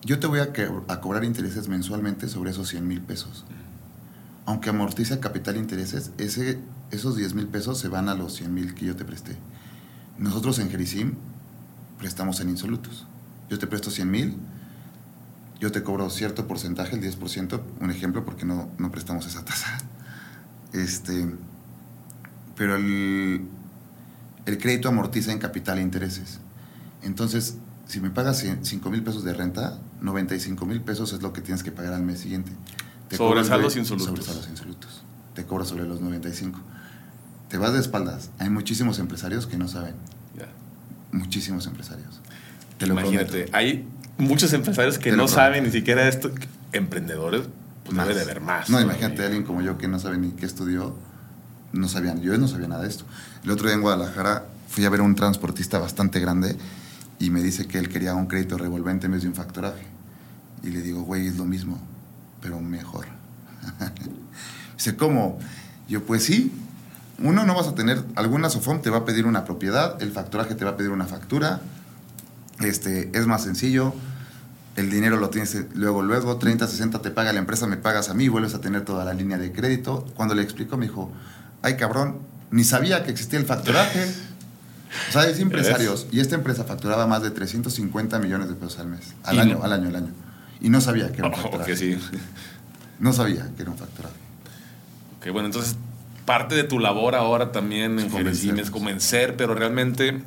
Yo 0.06 0.20
te 0.20 0.28
voy 0.28 0.40
a, 0.40 1.02
cobrar 1.02 1.24
intereses 1.24 1.68
mensualmente 1.68 2.28
sobre 2.28 2.52
esos 2.52 2.70
100 2.70 2.88
mil 2.88 3.02
pesos. 3.02 3.44
Aunque 4.46 4.70
amortiza 4.70 5.20
capital 5.20 5.58
intereses, 5.58 6.12
ese, 6.20 6.60
esos 6.92 7.16
10 7.16 7.34
mil 7.34 7.48
pesos 7.48 7.80
se 7.80 7.88
van 7.88 8.08
a 8.08 8.14
los 8.14 8.36
100 8.36 8.54
mil 8.54 8.76
que 8.76 8.86
yo 8.86 8.96
te 8.96 9.04
presté. 9.04 9.36
Nosotros 10.20 10.60
en 10.60 10.70
Jerisim 10.70 11.16
prestamos 11.98 12.40
en 12.40 12.50
insolutos. 12.50 13.08
Yo 13.50 13.58
te 13.58 13.66
presto 13.66 13.90
100 13.90 14.12
mil, 14.12 14.38
yo 15.60 15.72
te 15.72 15.82
cobro 15.82 16.12
cierto 16.12 16.48
porcentaje, 16.48 16.96
el 16.96 17.02
10%, 17.02 17.60
un 17.82 17.90
ejemplo, 17.90 18.24
porque 18.26 18.46
no, 18.46 18.70
no 18.78 18.92
prestamos 18.92 19.26
esa 19.26 19.44
tasa. 19.44 19.76
Este, 20.72 21.34
pero 22.56 22.76
el, 22.76 23.48
el 24.46 24.58
crédito 24.60 24.88
amortiza 24.88 25.32
en 25.32 25.40
capital 25.40 25.80
e 25.80 25.82
intereses. 25.82 26.40
Entonces, 27.02 27.58
si 27.88 28.00
me 28.00 28.10
pagas 28.10 28.44
5 28.62 28.90
mil 28.90 29.04
pesos 29.04 29.24
de 29.24 29.34
renta, 29.34 29.80
95 30.02 30.66
mil 30.66 30.82
pesos 30.82 31.14
es 31.14 31.22
lo 31.22 31.34
que 31.34 31.42
tienes 31.42 31.64
que 31.64 31.72
pagar 31.72 31.94
al 31.94 32.04
mes 32.04 32.20
siguiente. 32.20 32.52
Te 33.10 33.18
sobre 33.18 33.44
saldos 33.44 33.76
insolutos. 33.76 34.08
Sobre 34.08 34.24
saldos 34.24 34.48
insolutos. 34.50 35.04
Te 35.34 35.46
cobro 35.46 35.66
sobre 35.66 35.86
los 35.86 36.02
95. 36.02 36.60
Te 37.50 37.58
vas 37.58 37.74
de 37.74 37.80
espaldas. 37.80 38.32
Hay 38.40 38.50
muchísimos 38.50 39.00
empresarios 39.00 39.48
que 39.48 39.58
no 39.58 39.68
saben. 39.68 39.96
Muchísimos 41.12 41.66
empresarios. 41.68 42.20
Te 42.78 42.88
Imagínate, 42.88 43.46
hay 43.54 43.88
muchos 44.18 44.52
empresarios 44.52 44.98
que 44.98 45.14
no 45.14 45.28
saben 45.28 45.64
ni 45.64 45.72
siquiera 45.72 46.08
esto. 46.10 46.30
Emprendedores, 46.74 47.44
pues 47.86 47.98
debe 47.98 48.16
de 48.16 48.22
haber 48.22 48.42
más. 48.42 48.70
No, 48.70 48.82
imagínate 48.82 49.24
a 49.24 49.28
alguien 49.28 49.44
como 49.44 49.62
yo 49.62 49.78
que 49.78 49.88
no 49.88 49.98
sabe 50.00 50.18
ni 50.18 50.32
qué 50.32 50.46
estudió. 50.46 50.96
No 51.72 51.88
sabían, 51.88 52.22
yo 52.22 52.38
no 52.38 52.48
sabía 52.48 52.68
nada 52.68 52.84
de 52.84 52.90
esto. 52.90 53.06
El 53.44 53.52
otro 53.52 53.68
día 53.68 53.76
en 53.76 53.82
Guadalajara 53.82 54.46
fui 54.68 54.84
a 54.84 54.90
ver 54.90 55.00
a 55.00 55.04
un 55.04 55.16
transportista 55.16 55.80
bastante 55.80 56.20
grande 56.20 56.58
y 57.20 57.30
me 57.30 57.42
dice 57.42 57.68
que 57.68 57.78
él 57.78 57.90
quería 57.90 58.16
un 58.16 58.28
crédito 58.28 58.58
revolvente 58.58 59.06
en 59.06 59.14
vez 59.14 59.22
de 59.22 59.30
un 59.30 59.36
factoraje. 59.36 59.86
Y 60.64 60.70
le 60.70 60.82
digo, 60.82 61.04
güey, 61.04 61.28
es 61.28 61.38
lo 61.38 61.46
mismo, 61.46 61.80
pero 62.42 62.60
mejor. 62.60 63.06
dice, 64.78 64.96
¿cómo? 64.96 65.40
Yo, 65.88 66.04
pues 66.04 66.24
sí. 66.24 66.52
Uno, 67.20 67.46
no 67.46 67.56
vas 67.56 67.68
a 67.68 67.76
tener, 67.76 68.04
alguna 68.16 68.50
SOFOM 68.50 68.82
te 68.82 68.90
va 68.90 69.00
a 69.00 69.06
pedir 69.06 69.26
una 69.26 69.46
propiedad, 69.46 70.02
el 70.02 70.12
factoraje 70.12 70.54
te 70.56 70.66
va 70.66 70.72
a 70.72 70.78
pedir 70.78 70.92
una 70.92 71.06
factura, 71.06 71.62
este, 72.60 73.10
es 73.18 73.26
más 73.26 73.44
sencillo, 73.44 73.94
el 74.76 74.90
dinero 74.90 75.16
lo 75.18 75.30
tienes 75.30 75.56
luego, 75.74 76.02
luego, 76.02 76.38
30, 76.38 76.68
60 76.68 77.02
te 77.02 77.12
paga 77.12 77.32
la 77.32 77.40
empresa, 77.40 77.68
me 77.68 77.78
pagas 77.78 78.10
a 78.10 78.14
mí, 78.14 78.28
vuelves 78.28 78.54
a 78.54 78.60
tener 78.60 78.84
toda 78.84 79.06
la 79.06 79.14
línea 79.14 79.38
de 79.38 79.54
crédito. 79.54 80.06
Cuando 80.16 80.36
le 80.36 80.42
explico, 80.42 80.76
me 80.76 80.88
dijo, 80.88 81.12
ay 81.62 81.78
cabrón, 81.78 82.18
ni 82.52 82.66
sabía 82.66 83.04
que 83.04 83.12
existía 83.12 83.40
el 83.40 83.46
facturaje. 83.46 84.06
O 85.10 85.12
sea, 85.12 85.28
es 85.28 85.40
empresarios. 85.40 86.08
Y 86.12 86.20
esta 86.20 86.36
empresa 86.36 86.64
facturaba 86.64 87.08
más 87.08 87.22
de 87.24 87.32
350 87.32 88.20
millones 88.20 88.50
de 88.50 88.56
pesos 88.56 88.80
al 88.80 88.88
mes. 88.88 89.14
Al 89.24 89.40
año, 89.40 89.60
al 89.64 89.74
año, 89.74 89.90
al 89.90 89.96
año. 89.96 90.12
Y 90.62 90.70
no 90.70 90.82
sabía 90.82 91.12
que 91.12 91.20
era 91.20 91.28
un 91.28 91.34
Oh, 91.34 91.38
facturaje. 91.38 91.72
que 91.72 91.78
sí. 91.78 91.98
No 93.00 93.12
sabía 93.14 93.50
que 93.56 93.62
era 93.64 93.72
un 93.72 93.78
facturaje. 93.78 94.16
Ok, 95.20 95.32
bueno, 95.32 95.48
entonces 95.48 95.76
parte 96.26 96.56
de 96.56 96.64
tu 96.64 96.80
labor 96.80 97.16
ahora 97.16 97.52
también 97.52 98.00
en. 98.00 98.10
Jerezim 98.10 98.58
es 98.58 98.72
convencer, 98.72 99.36
pero 99.36 99.54
realmente, 99.54 100.22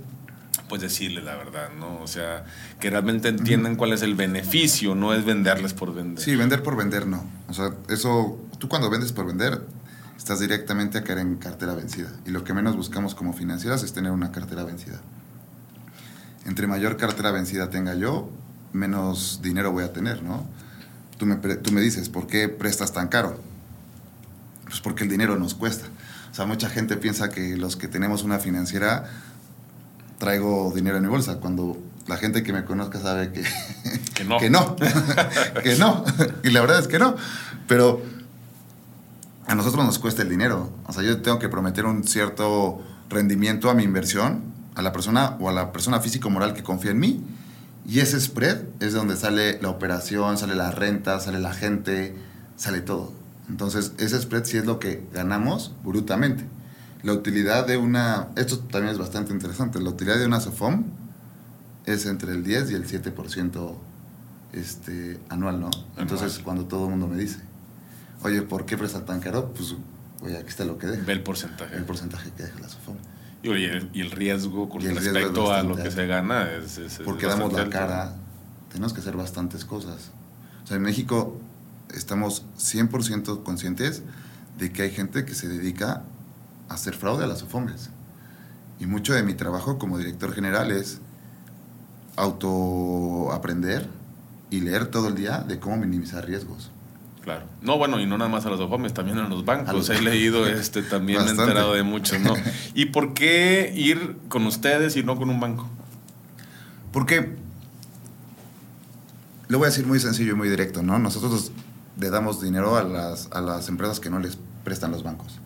pues 0.69 0.83
decirles 0.83 1.25
la 1.25 1.37
verdad, 1.37 1.71
¿no? 1.79 2.01
O 2.03 2.07
sea, 2.07 2.45
que 2.79 2.91
realmente 2.91 3.29
entiendan 3.29 3.77
cuál 3.77 3.93
es 3.93 4.03
el 4.03 4.15
beneficio, 4.15 4.95
no 4.95 5.15
es 5.15 5.25
venderles 5.25 5.73
por 5.73 5.95
vender. 5.95 6.23
Sí, 6.23 6.37
vender 6.37 6.63
por 6.63 6.77
vender 6.77 7.07
no. 7.07 7.25
O 7.49 7.55
sea, 7.55 7.71
eso, 7.89 8.39
tú 8.59 8.69
cuando 8.69 8.91
vendes 8.91 9.13
por 9.13 9.27
vender, 9.27 9.61
estás 10.19 10.41
directamente 10.41 10.99
a 10.99 11.05
caer 11.05 11.21
en 11.21 11.37
cartera 11.37 11.75
vencida. 11.75 12.11
Y 12.27 12.31
lo 12.31 12.45
que 12.45 12.53
menos 12.53 12.77
buscamos 12.77 13.15
como 13.15 13.33
financieras 13.33 13.83
es 13.85 13.93
tener 13.93 14.11
una 14.11 14.33
cartera 14.33 14.65
vencida. 14.65 15.01
Entre 16.45 16.67
mayor 16.67 16.97
cartera 16.97 17.31
vencida 17.31 17.71
tenga 17.71 17.95
yo, 17.95 18.29
menos 18.73 19.41
dinero 19.43 19.73
voy 19.73 19.85
a 19.85 19.93
tener, 19.93 20.23
¿no? 20.23 20.47
Tú 21.17 21.27
me, 21.27 21.37
tú 21.37 21.73
me 21.73 21.81
dices, 21.81 22.09
¿por 22.09 22.27
qué 22.27 22.49
prestas 22.49 22.93
tan 22.93 23.09
caro? 23.09 23.41
Pues 24.65 24.81
porque 24.81 25.05
el 25.05 25.11
dinero 25.11 25.39
nos 25.39 25.55
cuesta. 25.55 25.87
O 26.31 26.35
sea, 26.35 26.47
mucha 26.47 26.69
gente 26.69 26.97
piensa 26.97 27.31
que 27.31 27.57
los 27.57 27.77
que 27.77 27.89
tenemos 27.89 28.23
una 28.23 28.39
financiera 28.39 29.09
traigo 30.19 30.73
dinero 30.75 30.97
en 30.97 31.05
mi 31.05 31.09
bolsa, 31.09 31.39
cuando 31.39 31.79
la 32.07 32.17
gente 32.17 32.43
que 32.43 32.53
me 32.53 32.65
conozca 32.65 32.99
sabe 33.01 33.33
que, 33.33 33.45
Que 34.15 34.25
no. 34.25 34.39
que 34.41 34.51
no, 34.51 34.77
que 35.63 35.77
no. 35.77 36.05
Y 36.43 36.51
la 36.51 36.61
verdad 36.61 36.81
es 36.81 36.89
que 36.89 36.99
no. 36.99 37.17
Pero 37.67 38.03
a 39.49 39.55
nosotros 39.55 39.85
nos 39.85 39.99
cuesta 39.99 40.23
el 40.23 40.29
dinero. 40.29 40.71
O 40.87 40.93
sea, 40.93 41.03
yo 41.03 41.23
tengo 41.23 41.39
que 41.39 41.49
prometer 41.49 41.87
un 41.87 42.05
cierto 42.05 42.83
rendimiento 43.09 43.71
a 43.71 43.75
mi 43.75 43.83
inversión, 43.83 44.43
a 44.75 44.83
la 44.83 44.93
persona 44.93 45.37
o 45.41 45.49
a 45.49 45.53
la 45.53 45.73
persona 45.73 46.01
físico 46.01 46.29
moral 46.29 46.53
que 46.53 46.63
confía 46.63 46.91
en 46.91 47.01
mí. 47.01 47.25
Y 47.87 48.01
ese 48.01 48.21
spread 48.21 48.59
es 48.81 48.93
donde 48.93 49.17
sale 49.17 49.61
la 49.63 49.71
operación, 49.71 50.37
sale 50.37 50.55
la 50.55 50.71
renta, 50.71 51.19
sale 51.21 51.41
la 51.41 51.55
gente, 51.55 52.15
sale 52.57 52.83
todo. 52.83 53.13
Entonces, 53.49 53.93
ese 53.97 54.21
spread 54.21 54.45
sí 54.45 54.59
es 54.59 54.67
lo 54.67 54.79
que 54.79 55.07
ganamos 55.15 55.73
brutamente. 55.83 56.45
La 57.03 57.15
utilidad 57.15 57.67
de 57.67 57.79
una, 57.79 58.29
esto 58.37 58.59
también 58.59 58.93
es 58.93 58.99
bastante 58.99 59.33
interesante, 59.33 59.81
la 59.81 59.89
utilidad 59.89 60.19
de 60.19 60.27
una 60.27 60.41
SOFOM 60.41 60.85
es 61.87 62.05
entre 62.05 62.33
el 62.33 62.45
10 62.45 62.73
y 62.73 62.75
el 62.75 62.87
7% 62.87 63.75
este, 64.53 65.19
anual, 65.31 65.61
¿no? 65.61 65.71
Entonces, 65.97 66.33
Anual. 66.33 66.45
cuando 66.45 66.65
todo 66.67 66.85
el 66.85 66.91
mundo 66.91 67.09
me 67.09 67.17
dice, 67.17 67.41
oye, 68.23 68.43
¿por 68.43 68.67
qué 68.67 68.77
presta 68.77 69.05
tan 69.05 69.21
caro? 69.21 69.53
Pues, 69.53 69.75
oye, 70.23 70.37
aquí 70.39 70.49
está 70.49 70.65
lo 70.65 70.79
que 70.79 70.87
deja, 70.87 71.05
Ve 71.05 71.13
el 71.13 71.23
porcentaje. 71.23 71.77
el 71.77 71.85
porcentaje 71.85 72.31
que 72.37 72.43
deja 72.45 72.59
la 72.61 72.69
SOFOM. 72.69 72.97
Y, 73.43 73.49
oye, 73.49 73.89
y 73.93 74.01
el 74.01 74.11
riesgo 74.11 74.69
con 74.69 74.83
el 74.83 74.89
riesgo 74.97 75.13
respecto 75.13 75.45
es 75.53 75.59
a 75.59 75.63
lo 75.63 75.77
que 75.77 75.83
alto. 75.83 75.95
se 75.95 76.07
gana 76.07 76.51
es, 76.53 76.79
es- 76.79 76.95
es 76.95 76.99
porque 77.05 77.27
damos 77.27 77.53
bastante 77.53 77.77
la 77.77 77.83
alto. 77.85 77.95
cara, 77.95 78.15
tenemos 78.73 78.93
que 78.93 79.01
hacer 79.01 79.17
bastantes 79.17 79.65
cosas. 79.65 80.11
O 80.65 80.67
sea, 80.67 80.77
en 80.77 80.83
México 80.83 81.37
estamos 81.95 82.45
100% 82.59 83.43
conscientes 83.45 84.03
de 84.59 84.73
que 84.73 84.83
hay 84.83 84.91
gente 84.91 85.25
que 85.25 85.35
se 85.35 85.49
dedica 85.49 86.03
a 86.69 86.75
hacer 86.75 86.95
fraude 86.95 87.25
a 87.25 87.27
las 87.29 87.43
OFOMES. 87.45 87.91
Y 88.81 88.87
mucho 88.87 89.15
de 89.15 89.23
mi 89.23 89.35
trabajo 89.35 89.79
como 89.79 89.99
director 89.99 90.33
general 90.35 90.71
es 90.73 91.01
autoaprender 92.17 93.87
y 94.51 94.61
leer 94.61 94.87
todo 94.87 95.09
el 95.09 95.15
día 95.15 95.39
de 95.47 95.59
cómo 95.61 95.77
minimizar 95.77 96.27
riesgos. 96.27 96.71
Claro. 97.29 97.45
No, 97.61 97.77
bueno, 97.77 98.01
y 98.01 98.07
no 98.07 98.17
nada 98.17 98.31
más 98.31 98.47
a 98.47 98.49
los 98.49 98.59
OFOMES, 98.59 98.95
también 98.95 99.19
a 99.19 99.29
los 99.29 99.45
bancos. 99.45 99.69
A 99.69 99.73
los 99.75 99.91
He 99.91 100.01
leído, 100.01 100.47
este, 100.49 100.81
también 100.81 101.23
me 101.23 101.27
he 101.27 101.31
enterado 101.33 101.75
de 101.75 101.83
muchos, 101.83 102.19
¿no? 102.21 102.35
¿Y 102.75 102.87
por 102.87 103.13
qué 103.13 103.71
ir 103.77 104.17
con 104.31 104.47
ustedes 104.47 104.97
y 104.97 105.03
no 105.03 105.19
con 105.19 105.29
un 105.29 105.39
banco? 105.39 105.69
Porque, 106.91 107.37
le 109.47 109.57
voy 109.59 109.67
a 109.67 109.69
decir 109.69 109.87
muy 109.87 110.01
sencillo 110.01 110.33
y 110.33 110.37
muy 110.37 110.49
directo, 110.49 110.83
¿no? 110.83 110.99
Nosotros 110.99 111.53
le 112.01 112.09
damos 112.09 112.41
dinero 112.41 112.79
a 112.79 112.83
las, 112.83 113.29
a 113.31 113.43
las 113.43 113.69
empresas 113.69 114.01
que 114.01 114.09
no 114.09 114.21
les 114.21 114.39
prestan 114.65 114.91
los 114.91 115.03
bancos. 115.03 115.39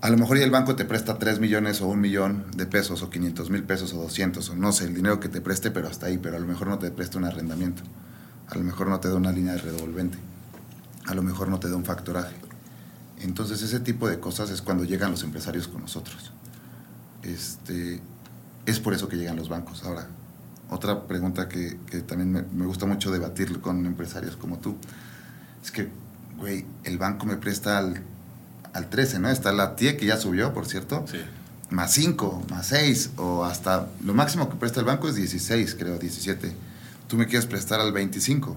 A 0.00 0.10
lo 0.10 0.18
mejor 0.18 0.38
el 0.38 0.50
banco 0.50 0.74
te 0.74 0.84
presta 0.84 1.20
3 1.20 1.38
millones 1.38 1.80
o 1.82 1.86
un 1.86 2.00
millón 2.00 2.46
de 2.56 2.66
pesos 2.66 3.02
o 3.02 3.10
500 3.10 3.48
mil 3.50 3.62
pesos 3.62 3.92
o 3.92 3.98
200 3.98 4.50
o 4.50 4.56
no 4.56 4.72
sé, 4.72 4.86
el 4.86 4.94
dinero 4.94 5.20
que 5.20 5.28
te 5.28 5.40
preste, 5.40 5.70
pero 5.70 5.86
hasta 5.86 6.06
ahí, 6.06 6.18
pero 6.18 6.36
a 6.36 6.40
lo 6.40 6.48
mejor 6.48 6.66
no 6.66 6.80
te 6.80 6.90
presta 6.90 7.16
un 7.16 7.26
arrendamiento. 7.26 7.84
A 8.48 8.56
lo 8.56 8.64
mejor 8.64 8.88
no 8.88 8.98
te 8.98 9.06
da 9.06 9.14
una 9.14 9.30
línea 9.30 9.52
de 9.52 9.60
revolvente. 9.60 10.18
A 11.08 11.14
lo 11.14 11.22
mejor 11.22 11.48
no 11.48 11.58
te 11.58 11.68
da 11.68 11.76
un 11.76 11.84
factoraje. 11.84 12.34
Entonces 13.20 13.60
ese 13.62 13.80
tipo 13.80 14.08
de 14.08 14.20
cosas 14.20 14.50
es 14.50 14.62
cuando 14.62 14.84
llegan 14.84 15.10
los 15.10 15.22
empresarios 15.24 15.66
con 15.66 15.80
nosotros. 15.80 16.30
Este, 17.22 18.00
es 18.66 18.78
por 18.80 18.94
eso 18.94 19.08
que 19.08 19.16
llegan 19.16 19.36
los 19.36 19.48
bancos. 19.48 19.82
Ahora, 19.84 20.06
otra 20.70 21.06
pregunta 21.06 21.48
que, 21.48 21.78
que 21.90 22.00
también 22.00 22.30
me, 22.32 22.42
me 22.42 22.66
gusta 22.66 22.86
mucho 22.86 23.10
debatir 23.10 23.60
con 23.60 23.84
empresarios 23.86 24.36
como 24.36 24.58
tú, 24.58 24.76
es 25.64 25.70
que, 25.70 25.88
güey, 26.36 26.64
el 26.84 26.98
banco 26.98 27.26
me 27.26 27.36
presta 27.36 27.78
al, 27.78 28.02
al 28.72 28.88
13, 28.88 29.18
¿no? 29.18 29.28
Está 29.30 29.52
la 29.52 29.74
TIE 29.76 29.96
que 29.96 30.06
ya 30.06 30.16
subió, 30.16 30.52
por 30.52 30.66
cierto, 30.66 31.04
Sí. 31.10 31.18
más 31.70 31.92
5, 31.92 32.44
más 32.50 32.66
6, 32.66 33.10
o 33.16 33.44
hasta 33.44 33.88
lo 34.04 34.14
máximo 34.14 34.48
que 34.48 34.56
presta 34.56 34.80
el 34.80 34.86
banco 34.86 35.08
es 35.08 35.16
16, 35.16 35.74
creo, 35.78 35.98
17. 35.98 36.52
Tú 37.08 37.16
me 37.16 37.26
quieres 37.26 37.46
prestar 37.46 37.80
al 37.80 37.92
25. 37.92 38.56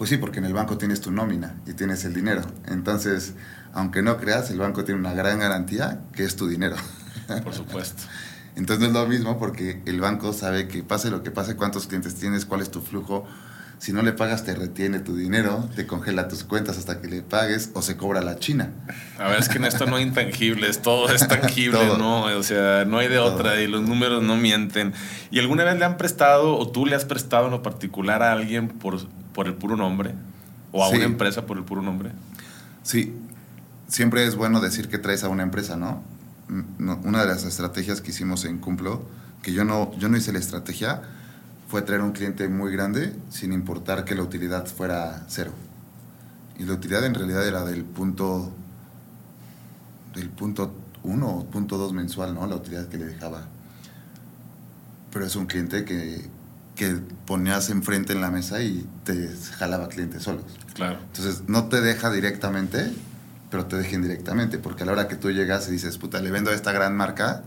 Pues 0.00 0.08
sí, 0.08 0.16
porque 0.16 0.38
en 0.38 0.46
el 0.46 0.54
banco 0.54 0.78
tienes 0.78 1.02
tu 1.02 1.10
nómina 1.12 1.56
y 1.66 1.74
tienes 1.74 2.06
el 2.06 2.14
dinero. 2.14 2.40
Entonces, 2.66 3.34
aunque 3.74 4.00
no 4.00 4.16
creas, 4.16 4.50
el 4.50 4.58
banco 4.58 4.82
tiene 4.82 4.98
una 4.98 5.12
gran 5.12 5.40
garantía 5.40 6.00
que 6.14 6.24
es 6.24 6.36
tu 6.36 6.48
dinero. 6.48 6.76
Por 7.44 7.52
supuesto. 7.52 8.04
Entonces 8.56 8.80
no 8.80 8.86
es 8.86 8.94
lo 8.94 9.06
mismo 9.06 9.38
porque 9.38 9.82
el 9.84 10.00
banco 10.00 10.32
sabe 10.32 10.68
que 10.68 10.82
pase 10.82 11.10
lo 11.10 11.22
que 11.22 11.30
pase, 11.30 11.54
cuántos 11.54 11.86
clientes 11.86 12.14
tienes, 12.14 12.46
cuál 12.46 12.62
es 12.62 12.70
tu 12.70 12.80
flujo. 12.80 13.26
Si 13.76 13.92
no 13.92 14.00
le 14.00 14.14
pagas, 14.14 14.42
te 14.42 14.54
retiene 14.54 15.00
tu 15.00 15.16
dinero, 15.16 15.68
te 15.76 15.86
congela 15.86 16.28
tus 16.28 16.44
cuentas 16.44 16.78
hasta 16.78 17.02
que 17.02 17.08
le 17.08 17.20
pagues 17.20 17.70
o 17.74 17.82
se 17.82 17.98
cobra 17.98 18.22
la 18.22 18.38
China. 18.38 18.72
A 19.18 19.28
ver, 19.28 19.38
es 19.38 19.50
que 19.50 19.58
en 19.58 19.66
esto 19.66 19.84
no 19.84 19.96
hay 19.96 20.04
intangibles, 20.04 20.80
todo 20.80 21.12
es 21.12 21.28
tangible, 21.28 21.78
Todo. 21.86 21.98
¿no? 21.98 22.22
O 22.38 22.42
sea, 22.42 22.86
no 22.86 22.96
hay 22.96 23.08
de 23.08 23.16
Todo. 23.16 23.34
otra 23.34 23.60
y 23.60 23.66
los 23.66 23.82
números 23.82 24.22
no 24.22 24.36
mienten. 24.36 24.94
¿Y 25.30 25.40
alguna 25.40 25.64
vez 25.64 25.78
le 25.78 25.84
han 25.84 25.98
prestado 25.98 26.56
o 26.56 26.70
tú 26.70 26.86
le 26.86 26.96
has 26.96 27.04
prestado 27.04 27.44
en 27.44 27.50
lo 27.50 27.62
particular 27.62 28.22
a 28.22 28.32
alguien 28.32 28.68
por, 28.68 28.98
por 29.32 29.46
el 29.46 29.54
puro 29.54 29.76
nombre? 29.76 30.14
¿O 30.72 30.84
a 30.84 30.90
Sí. 30.90 30.96
una 30.96 31.04
empresa 31.04 31.46
por 31.46 31.56
el 31.56 31.64
puro 31.64 31.82
nombre? 31.82 32.12
Sí, 32.82 33.14
siempre 33.88 34.24
es 34.26 34.36
bueno 34.36 34.60
decir 34.60 34.88
que 34.88 34.98
traes 34.98 35.24
a 35.24 35.28
una 35.28 35.42
empresa, 35.42 35.76
¿no? 35.76 36.02
Mm, 36.48 36.62
no, 36.78 37.00
una 37.04 37.20
de 37.22 37.26
las 37.26 37.44
estrategias 37.44 38.00
que 38.00 38.10
hicimos 38.10 38.44
en 38.44 38.58
Cumplo, 38.58 39.04
que 39.42 39.52
yo 39.52 39.64
no, 39.64 39.96
yo 39.98 40.08
no 40.08 40.16
hice 40.16 40.32
la 40.32 40.38
estrategia, 40.38 41.02
fue 41.68 41.82
traer 41.82 42.02
un 42.02 42.12
cliente 42.12 42.48
muy 42.48 42.72
grande 42.72 43.14
sin 43.30 43.52
importar 43.52 44.04
que 44.04 44.14
la 44.14 44.22
utilidad 44.22 44.66
fuera 44.66 45.24
cero. 45.28 45.52
Y 46.58 46.64
la 46.64 46.74
utilidad 46.74 47.04
en 47.04 47.14
realidad 47.14 47.46
era 47.46 47.64
del 47.64 47.84
punto 47.84 48.52
del 50.14 50.28
punto 50.28 50.74
1 51.04 51.28
o 51.28 51.44
punto 51.46 51.78
2 51.78 51.92
mensual, 51.92 52.34
¿no? 52.34 52.46
La 52.46 52.56
utilidad 52.56 52.88
que 52.88 52.98
le 52.98 53.04
dejaba. 53.06 53.44
Pero 55.12 55.24
es 55.24 55.36
un 55.36 55.46
cliente 55.46 55.84
que, 55.84 56.28
que 56.80 56.96
ponías 57.26 57.68
enfrente 57.68 58.14
en 58.14 58.22
la 58.22 58.30
mesa 58.30 58.62
y 58.62 58.86
te 59.04 59.28
jalaba 59.58 59.88
clientes 59.90 60.22
solos. 60.22 60.44
Claro. 60.72 60.96
Entonces, 61.08 61.42
no 61.46 61.64
te 61.68 61.82
deja 61.82 62.10
directamente, 62.10 62.90
pero 63.50 63.66
te 63.66 63.76
deja 63.76 63.96
indirectamente, 63.96 64.56
porque 64.56 64.84
a 64.84 64.86
la 64.86 64.92
hora 64.92 65.06
que 65.06 65.16
tú 65.16 65.30
llegas 65.30 65.68
y 65.68 65.72
dices, 65.72 65.98
puta, 65.98 66.20
le 66.22 66.30
vendo 66.30 66.50
a 66.50 66.54
esta 66.54 66.72
gran 66.72 66.96
marca, 66.96 67.42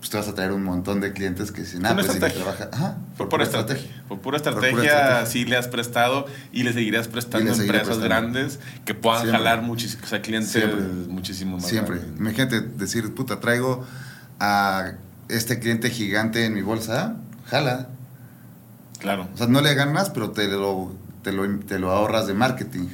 pues 0.00 0.10
te 0.10 0.18
vas 0.18 0.28
a 0.28 0.34
traer 0.34 0.52
un 0.52 0.62
montón 0.64 1.00
de 1.00 1.14
clientes 1.14 1.50
que 1.50 1.62
dicen, 1.62 1.86
ah, 1.86 1.94
pues 1.94 2.08
si 2.08 2.12
estrategia. 2.12 2.42
trabaja. 2.44 2.68
Ajá, 2.74 2.96
Por 3.16 3.30
pura 3.30 3.44
estrategia. 3.44 3.88
Por 4.06 4.18
pura 4.18 4.18
Por 4.18 4.20
pura 4.20 4.36
estrategia, 4.36 4.82
estrategia. 4.92 5.26
sí 5.32 5.44
le 5.46 5.56
has 5.56 5.68
prestado 5.68 6.26
y 6.52 6.62
le 6.64 6.74
seguirás 6.74 7.08
prestando 7.08 7.52
a 7.52 7.56
empresas 7.56 7.86
prestando. 7.86 8.04
grandes 8.04 8.58
que 8.84 8.92
puedan 8.92 9.22
Siempre. 9.22 9.38
jalar 9.38 9.62
muchísimos, 9.62 10.04
o 10.04 10.08
sea, 10.08 10.20
clientes 10.20 10.50
Siempre. 10.50 10.82
muchísimo 11.08 11.56
más 11.56 11.66
Siempre. 11.66 11.96
grandes. 12.00 12.20
Imagínate 12.20 12.60
decir, 12.60 13.14
puta, 13.14 13.40
traigo 13.40 13.82
a 14.40 14.92
este 15.30 15.58
cliente 15.58 15.88
gigante 15.88 16.44
en 16.44 16.52
mi 16.52 16.60
bolsa, 16.60 17.16
jala. 17.46 17.88
Claro. 19.04 19.28
O 19.34 19.36
sea, 19.36 19.46
no 19.48 19.60
le 19.60 19.74
ganas, 19.74 20.08
pero 20.08 20.30
te 20.30 20.48
lo, 20.48 20.90
te 21.22 21.30
lo, 21.30 21.46
te 21.58 21.78
lo 21.78 21.90
ahorras 21.90 22.26
de 22.26 22.32
marketing, 22.32 22.88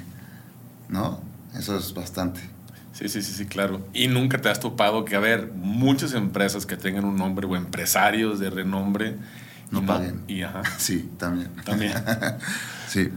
¿no? 0.89 1.21
Eso 1.57 1.79
es 1.79 1.95
bastante. 1.95 2.41
Sí, 2.93 3.09
sí, 3.09 3.23
sí, 3.23 3.33
sí, 3.33 3.47
claro. 3.47 3.87
Y 3.95 4.09
nunca 4.09 4.41
te 4.41 4.49
has 4.49 4.59
topado 4.59 5.05
que, 5.05 5.15
a 5.15 5.21
ver, 5.21 5.53
muchas 5.55 6.15
empresas 6.15 6.67
que 6.67 6.77
tengan 6.77 7.05
un 7.05 7.17
nombre 7.17 7.47
o 7.47 7.55
empresarios 7.55 8.41
de 8.41 8.51
renombre 8.51 9.19
y 9.71 9.75
No 9.75 9.87
paguen. 9.87 10.25
Y 10.27 10.43
ajá, 10.43 10.63
Sí, 10.79 11.09
también. 11.17 11.53
también. 11.65 11.93
Sí, 12.89 13.09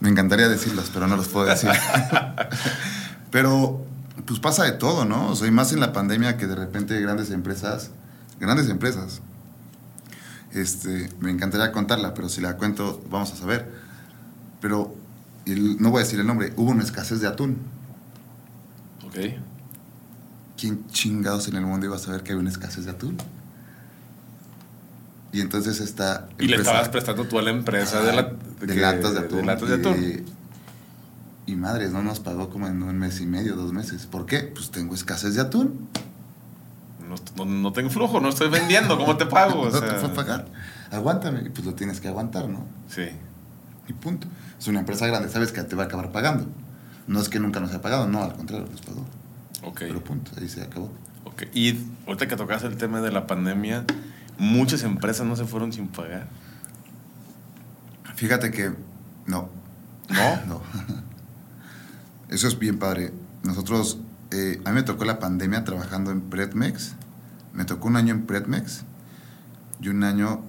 me 0.00 0.08
encantaría 0.08 0.48
decirlos, 0.48 0.90
pero 0.94 1.06
no 1.06 1.18
los 1.18 1.28
puedo 1.28 1.44
decir. 1.44 1.68
pero, 3.30 3.84
pues 4.26 4.40
pasa 4.40 4.64
de 4.64 4.72
todo, 4.72 5.04
¿no? 5.04 5.28
O 5.28 5.36
sea, 5.36 5.46
y 5.46 5.50
más 5.50 5.74
en 5.74 5.80
la 5.80 5.92
pandemia 5.92 6.38
que 6.38 6.46
de 6.46 6.54
repente 6.54 6.98
grandes 7.02 7.30
empresas, 7.32 7.90
grandes 8.40 8.70
empresas, 8.70 9.20
Este, 10.52 11.08
me 11.20 11.30
encantaría 11.30 11.70
contarla, 11.72 12.14
pero 12.14 12.28
si 12.28 12.40
la 12.40 12.56
cuento 12.56 13.02
vamos 13.10 13.32
a 13.32 13.36
saber. 13.36 13.70
Pero 14.60 14.94
no 15.46 15.90
voy 15.90 16.00
a 16.00 16.04
decir 16.04 16.20
el 16.20 16.26
nombre, 16.26 16.52
hubo 16.56 16.70
una 16.70 16.82
escasez 16.82 17.20
de 17.20 17.28
atún. 17.28 17.58
Ok. 19.06 19.16
¿Quién 20.56 20.86
chingados 20.88 21.48
en 21.48 21.56
el 21.56 21.64
mundo 21.64 21.86
iba 21.86 21.96
a 21.96 21.98
saber 21.98 22.22
que 22.22 22.32
hay 22.32 22.38
una 22.38 22.50
escasez 22.50 22.84
de 22.84 22.90
atún? 22.90 23.16
Y 25.32 25.40
entonces 25.40 25.80
está... 25.80 26.28
Y 26.38 26.48
le 26.48 26.56
estabas 26.56 26.88
prestando 26.88 27.24
tú 27.24 27.38
a 27.38 27.42
la 27.42 27.50
empresa 27.50 28.02
de, 28.02 28.12
la, 28.12 28.32
de, 28.60 28.74
latas 28.74 29.14
de 29.14 29.20
atún. 29.20 29.38
De 29.38 29.44
latas 29.44 29.68
de 29.68 29.74
atún. 29.76 30.24
Y, 31.46 31.56
madres, 31.56 31.90
no 31.90 32.02
nos 32.02 32.20
pagó 32.20 32.50
como 32.50 32.66
en 32.66 32.82
un 32.82 32.98
mes 32.98 33.20
y 33.20 33.26
medio, 33.26 33.56
dos 33.56 33.72
meses. 33.72 34.06
¿Por 34.06 34.26
qué? 34.26 34.40
Pues 34.40 34.70
tengo 34.70 34.94
escasez 34.94 35.34
de 35.34 35.40
atún. 35.40 35.88
No, 37.36 37.44
no, 37.44 37.72
tengo 37.72 37.90
flujo, 37.90 38.20
no 38.20 38.28
estoy 38.28 38.48
vendiendo, 38.48 38.96
¿cómo 38.96 39.16
te 39.16 39.26
pago? 39.26 39.64
no 39.72 39.80
te 39.80 39.94
fue 39.94 40.08
pagar. 40.10 40.46
Aguántame. 40.90 41.42
Y 41.46 41.50
pues 41.50 41.66
lo 41.66 41.74
tienes 41.74 42.00
que 42.00 42.08
aguantar, 42.08 42.48
¿no? 42.48 42.64
Sí. 42.88 43.08
Y 43.88 43.92
punto. 43.92 44.28
Es 44.58 44.68
una 44.68 44.80
empresa 44.80 45.06
grande, 45.06 45.28
sabes 45.28 45.52
que 45.52 45.62
te 45.62 45.76
va 45.76 45.84
a 45.84 45.86
acabar 45.86 46.12
pagando. 46.12 46.46
No 47.06 47.20
es 47.20 47.28
que 47.28 47.40
nunca 47.40 47.60
nos 47.60 47.70
haya 47.70 47.82
pagado, 47.82 48.06
no, 48.06 48.22
al 48.22 48.34
contrario, 48.34 48.66
nos 48.70 48.80
pagó. 48.82 49.04
Ok. 49.62 49.80
Pero 49.80 50.04
punto, 50.04 50.30
ahí 50.38 50.48
se 50.48 50.62
acabó. 50.62 50.90
Ok. 51.24 51.44
Y 51.54 51.76
ahorita 52.06 52.28
que 52.28 52.36
tocas 52.36 52.62
el 52.64 52.76
tema 52.76 53.00
de 53.00 53.10
la 53.10 53.26
pandemia, 53.26 53.84
muchas 54.38 54.82
empresas 54.82 55.26
no 55.26 55.36
se 55.36 55.44
fueron 55.44 55.72
sin 55.72 55.88
pagar. 55.88 56.28
Fíjate 58.14 58.50
que 58.50 58.72
no. 59.26 59.48
¿No? 60.08 60.46
no. 60.46 60.62
Eso 62.28 62.46
es 62.48 62.58
bien 62.58 62.78
padre. 62.78 63.12
Nosotros, 63.42 63.98
eh, 64.32 64.60
a 64.64 64.70
mí 64.70 64.76
me 64.76 64.82
tocó 64.82 65.04
la 65.04 65.18
pandemia 65.18 65.64
trabajando 65.64 66.10
en 66.10 66.20
Predmex. 66.22 66.94
Me 67.52 67.64
tocó 67.64 67.88
un 67.88 67.96
año 67.96 68.14
en 68.14 68.26
Predmex 68.26 68.82
y 69.80 69.88
un 69.88 70.04
año 70.04 70.42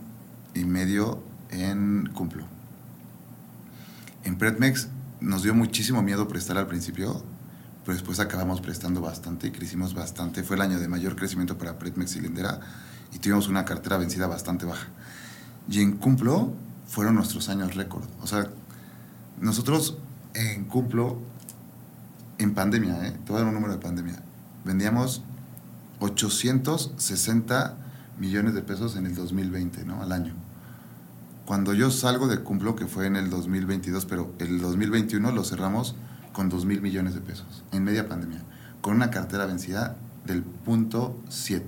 y 0.54 0.66
medio 0.66 1.24
en 1.50 2.10
Cumplo. 2.14 2.46
En 4.24 4.38
Predmex 4.38 4.88
nos 5.20 5.44
dio 5.44 5.54
muchísimo 5.54 6.04
miedo 6.04 6.28
prestar 6.28 6.58
al 6.58 6.68
principio, 6.68 7.24
pero 7.84 7.96
después 7.96 8.20
acabamos 8.20 8.62
prestando 8.62 9.02
bastante 9.02 9.48
y 9.48 9.52
crecimos 9.52 9.94
bastante. 9.94 10.44
Fue 10.44 10.56
el 10.56 10.62
año 10.62 10.80
de 10.80 10.88
mayor 10.88 11.16
crecimiento 11.16 11.58
para 11.58 11.80
Predmex 11.80 12.16
y 12.18 12.22
Lindera 12.22 12.60
y 13.14 13.20
tuvimos 13.20 13.48
una 13.48 13.66
cartera 13.66 13.98
vencida 13.98 14.28
bastante 14.28 14.66
baja. 14.66 14.88
Y 15.68 15.82
en 15.82 15.94
Cumplo 15.94 16.54
fueron 16.88 17.16
nuestros 17.16 17.50
años 17.50 17.76
récord. 17.76 18.06
O 18.22 18.28
sea, 18.28 18.48
nosotros 19.40 19.98
en 20.34 20.66
Cumplo, 20.66 21.20
en 22.42 22.54
pandemia, 22.54 23.08
¿eh? 23.08 23.12
te 23.12 23.32
voy 23.32 23.42
a 23.42 23.44
dar 23.44 23.48
un 23.48 23.54
número 23.54 23.74
de 23.74 23.80
pandemia, 23.80 24.20
vendíamos 24.64 25.24
860 26.00 27.78
millones 28.18 28.54
de 28.54 28.62
pesos 28.62 28.96
en 28.96 29.06
el 29.06 29.16
2020, 29.16 29.86
¿no? 29.86 30.02
Al 30.02 30.12
año. 30.12 30.34
Cuando 31.46 31.74
yo 31.74 31.92
salgo 31.92 32.28
de 32.28 32.40
Cumplo, 32.40 32.76
que 32.76 32.88
fue 32.88 33.08
en 33.08 33.16
el 33.16 33.30
2022, 33.30 34.06
pero 34.06 34.34
el 34.40 34.60
2021 34.60 35.32
lo 35.32 35.44
cerramos 35.44 35.96
con 36.34 36.50
2 36.50 36.66
mil 36.66 36.82
millones 36.82 37.14
de 37.14 37.22
pesos, 37.22 37.64
en 37.72 37.84
media 37.84 38.08
pandemia, 38.08 38.42
con 38.82 38.96
una 38.96 39.12
cartera 39.12 39.46
vencida 39.46 39.96
del 40.26 40.44
punto 40.44 41.20
7%. 41.30 41.62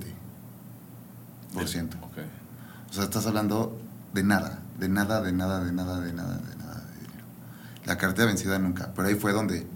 O 2.90 2.92
sea, 2.92 3.04
estás 3.04 3.26
hablando 3.26 3.78
de 4.12 4.22
nada, 4.22 4.60
de 4.78 4.88
nada, 4.88 5.20
de 5.20 5.32
nada, 5.32 5.62
de 5.64 5.72
nada, 5.72 6.00
de 6.00 6.12
nada, 6.12 6.38
de 6.38 6.56
nada 6.56 6.80
de 6.80 7.00
dinero. 7.00 7.24
La 7.84 7.98
cartera 7.98 8.26
vencida 8.26 8.58
nunca, 8.58 8.92
pero 8.94 9.08
ahí 9.08 9.14
fue 9.14 9.32
donde 9.32 9.66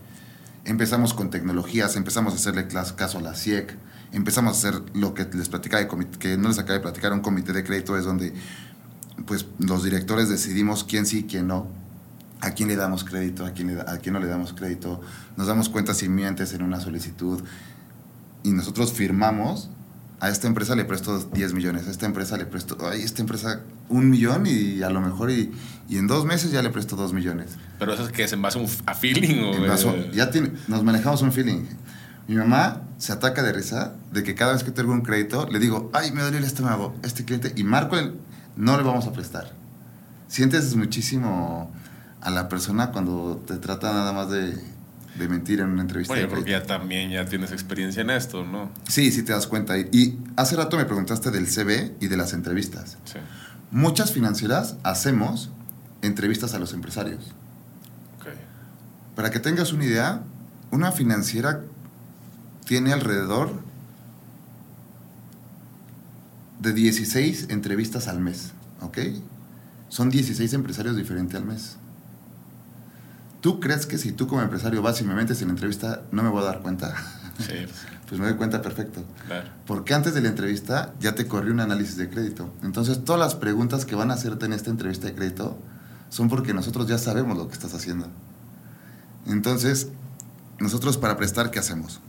empezamos 0.69 1.15
con 1.15 1.31
tecnologías, 1.31 1.97
empezamos 1.97 2.35
a 2.35 2.37
hacerle 2.37 2.69
caso 2.69 3.19
a 3.19 3.21
la 3.23 3.35
CIEC, 3.35 3.75
empezamos 4.13 4.55
a 4.55 4.59
hacer 4.59 4.83
lo 4.95 5.15
que 5.15 5.25
les 5.25 5.49
platicaba, 5.49 5.89
que 6.19 6.37
no 6.37 6.49
les 6.49 6.59
acabé 6.59 6.75
de 6.75 6.81
platicar, 6.81 7.13
un 7.15 7.21
comité 7.21 7.55
de 7.55 7.65
crédito 7.65 7.97
es 7.97 8.05
donde 8.05 8.35
pues 9.27 9.47
los 9.59 9.83
directores 9.83 10.29
decidimos 10.29 10.85
quién 10.85 11.07
sí, 11.07 11.27
quién 11.29 11.47
no, 11.47 11.67
a 12.43 12.51
quién 12.51 12.69
le 12.69 12.77
damos 12.77 13.03
crédito, 13.03 13.47
a 13.47 13.53
quién, 13.53 13.81
a 13.81 13.97
quién 13.97 14.13
no 14.13 14.21
le 14.21 14.27
damos 14.27 14.53
crédito, 14.53 15.01
nos 15.39 15.47
damos 15.47 15.71
cuenta 15.71 15.95
si 15.95 16.11
mientes 16.11 16.53
en 16.53 16.63
una 16.63 16.81
solicitud 16.81 17.43
y 18.43 18.51
nosotros 18.51 18.93
firmamos, 18.93 19.71
a 20.21 20.29
esta 20.29 20.47
empresa 20.47 20.75
le 20.75 20.85
presto 20.85 21.19
10 21.19 21.55
millones, 21.55 21.87
a 21.87 21.91
esta 21.91 22.07
empresa 22.07 22.37
le 22.37 22.47
presto, 22.47 22.77
a 22.87 22.95
esta 22.95 23.23
empresa 23.23 23.61
un 23.89 24.11
millón 24.11 24.47
y 24.47 24.83
a 24.83 24.91
lo 24.91 25.01
mejor 25.01 25.31
y, 25.31 25.53
y, 25.89 25.97
en 25.97 26.07
dos 26.07 26.25
meses 26.25 26.51
ya 26.51 26.63
le 26.63 26.71
presto 26.71 26.97
dos 26.97 27.13
millones. 27.13 27.51
Pero 27.79 27.95
eso 27.95 28.05
es 28.05 28.13
que 28.13 28.25
es 28.25 28.33
en 28.33 28.43
base 28.43 28.65
a, 28.87 28.95
feeling 28.95 29.43
o... 29.45 30.13
ya 30.13 30.31
tiene, 30.31 30.53
nos 30.67 30.83
manejamos 30.83 31.23
un 31.23 31.33
feeling. 31.33 31.67
Mi 32.27 32.35
mamá 32.35 32.83
se 32.99 33.13
ataca 33.13 33.43
de 33.43 33.53
risa 33.53 33.95
de 34.13 34.23
que 34.23 34.35
cada 34.35 34.53
vez 34.53 34.65
que 34.65 34.71
tengo 34.71 34.93
un 34.93 35.03
crédito 35.03 35.49
le 35.51 35.61
digo, 35.61 35.91
ay, 35.95 36.11
me 36.13 36.23
duele 36.23 36.39
el 36.39 36.45
estómago, 36.45 36.95
este 37.03 37.25
cliente, 37.25 37.53
y 37.57 37.63
marco 37.63 37.97
el, 37.97 38.15
no 38.57 38.77
le 38.77 38.83
vamos 38.83 39.07
a 39.07 39.13
prestar. 39.13 39.53
Sientes 40.27 40.75
muchísimo 40.75 41.73
a 42.21 42.31
la 42.31 42.49
persona 42.49 42.91
cuando 42.91 43.43
te 43.47 43.57
trata 43.57 43.93
nada 43.93 44.13
más 44.13 44.29
de, 44.31 44.59
mentir 45.27 45.61
en 45.61 45.71
una 45.71 45.83
entrevista. 45.83 46.13
Oye, 46.15 46.29
porque 46.29 46.51
ya 46.51 46.63
también 46.63 47.11
ya 47.11 47.25
tienes 47.25 47.51
experiencia 47.51 48.03
en 48.03 48.11
esto, 48.11 48.45
¿no? 48.45 48.71
Sí, 48.87 49.11
sí 49.11 49.23
te 49.23 49.33
das 49.33 49.47
cuenta. 49.47 49.79
Y, 49.79 50.19
hace 50.37 50.55
rato 50.55 50.77
me 50.77 50.85
preguntaste 50.85 51.31
del 51.31 51.49
CV 51.49 51.97
y 51.99 52.09
de 52.09 52.17
las 52.17 52.35
entrevistas. 52.35 52.99
Sí. 53.05 53.19
Muchas 53.71 54.13
financieras 54.13 54.77
hacemos 54.83 55.51
entrevistas 56.03 56.55
a 56.55 56.59
los 56.59 56.73
empresarios. 56.75 57.35
Okay. 58.21 58.35
Para 59.17 59.31
que 59.31 59.41
tengas 59.41 59.73
una 59.73 59.85
idea, 59.85 60.23
una 60.71 60.93
financiera 60.93 61.63
tiene 62.65 62.93
alrededor 62.93 63.51
de 66.61 66.73
16 66.73 67.47
entrevistas 67.49 68.09
al 68.09 68.21
mes, 68.21 68.53
¿ok? 68.81 68.99
Son 69.89 70.11
16 70.11 70.53
empresarios 70.53 70.97
diferentes 70.97 71.35
al 71.35 71.47
mes. 71.47 71.77
¿Tú 73.41 73.61
crees 73.61 73.87
que 73.87 73.99
si 73.99 74.13
tú 74.13 74.27
como 74.27 74.43
empresario 74.43 74.83
vas 74.83 75.01
y 75.01 75.05
me 75.05 75.15
metes 75.15 75.41
en 75.43 75.49
la 75.49 75.53
entrevista, 75.53 76.03
no 76.11 76.23
me 76.23 76.29
voy 76.29 76.43
a 76.43 76.47
dar 76.47 76.61
cuenta? 76.61 76.95
Sí. 77.39 77.67
pues 78.09 78.21
me 78.21 78.27
doy 78.27 78.37
cuenta 78.37 78.63
perfecto. 78.63 79.05
Claro. 79.27 79.49
Porque 79.67 79.95
antes 79.95 80.15
de 80.15 80.21
la 80.21 80.29
entrevista 80.29 80.95
ya 81.01 81.15
te 81.15 81.27
corrió 81.27 81.53
un 81.53 81.61
análisis 81.61 81.97
de 81.97 82.09
crédito. 82.09 82.53
Entonces 82.63 83.05
todas 83.05 83.21
las 83.21 83.35
preguntas 83.35 83.85
que 83.85 83.95
van 83.95 84.11
a 84.11 84.15
hacerte 84.15 84.47
en 84.47 84.53
esta 84.53 84.71
entrevista 84.71 85.07
de 85.07 85.15
crédito 85.15 85.59
son 86.09 86.29
porque 86.29 86.55
nosotros 86.55 86.89
ya 86.89 86.99
sabemos 86.99 87.37
lo 87.37 87.49
que 87.49 87.55
estás 87.55 87.75
haciendo. 87.75 88.09
Entonces, 89.27 89.89
nosotros 90.59 90.97
para 90.97 91.17
prestar, 91.17 91.51
¿qué 91.51 91.59
hacemos? 91.59 92.01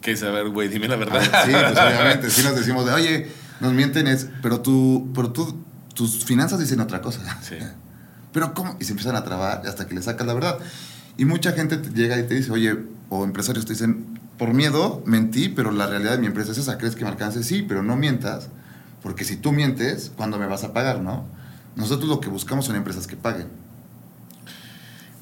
¿Qué 0.00 0.16
saber, 0.16 0.48
güey? 0.50 0.68
Dime 0.68 0.88
la 0.88 0.96
verdad. 0.96 1.22
sí, 1.44 1.52
pues 1.52 1.78
obviamente. 1.78 2.30
Sí 2.30 2.42
nos 2.42 2.56
decimos 2.56 2.86
de, 2.86 2.92
oye, 2.92 3.30
nos 3.60 3.72
mienten 3.72 4.06
es, 4.06 4.28
pero 4.42 4.60
tú, 4.60 5.10
pero 5.14 5.30
tú, 5.30 5.62
tus 5.94 6.24
finanzas 6.24 6.58
dicen 6.58 6.80
otra 6.80 7.00
cosa. 7.00 7.40
Sí. 7.42 7.56
Pero 8.36 8.52
¿cómo? 8.52 8.76
Y 8.78 8.84
se 8.84 8.90
empiezan 8.90 9.16
a 9.16 9.24
trabar 9.24 9.62
hasta 9.66 9.86
que 9.86 9.94
le 9.94 10.02
sacas 10.02 10.26
la 10.26 10.34
verdad. 10.34 10.58
Y 11.16 11.24
mucha 11.24 11.52
gente 11.52 11.78
te 11.78 11.88
llega 11.88 12.18
y 12.18 12.24
te 12.24 12.34
dice, 12.34 12.52
oye, 12.52 12.76
o 13.08 13.24
empresarios 13.24 13.64
te 13.64 13.72
dicen, 13.72 14.20
por 14.36 14.52
miedo 14.52 15.02
mentí, 15.06 15.48
pero 15.48 15.70
la 15.70 15.86
realidad 15.86 16.12
de 16.12 16.18
mi 16.18 16.26
empresa 16.26 16.52
es 16.52 16.58
esa, 16.58 16.76
¿crees 16.76 16.96
que 16.96 17.04
me 17.04 17.10
alcance? 17.10 17.42
Sí, 17.42 17.64
pero 17.66 17.82
no 17.82 17.96
mientas, 17.96 18.50
porque 19.02 19.24
si 19.24 19.38
tú 19.38 19.52
mientes, 19.52 20.12
¿cuándo 20.14 20.38
me 20.38 20.44
vas 20.44 20.64
a 20.64 20.74
pagar, 20.74 21.00
no? 21.00 21.24
Nosotros 21.76 22.10
lo 22.10 22.20
que 22.20 22.28
buscamos 22.28 22.66
son 22.66 22.76
empresas 22.76 23.06
que 23.06 23.16
paguen 23.16 23.46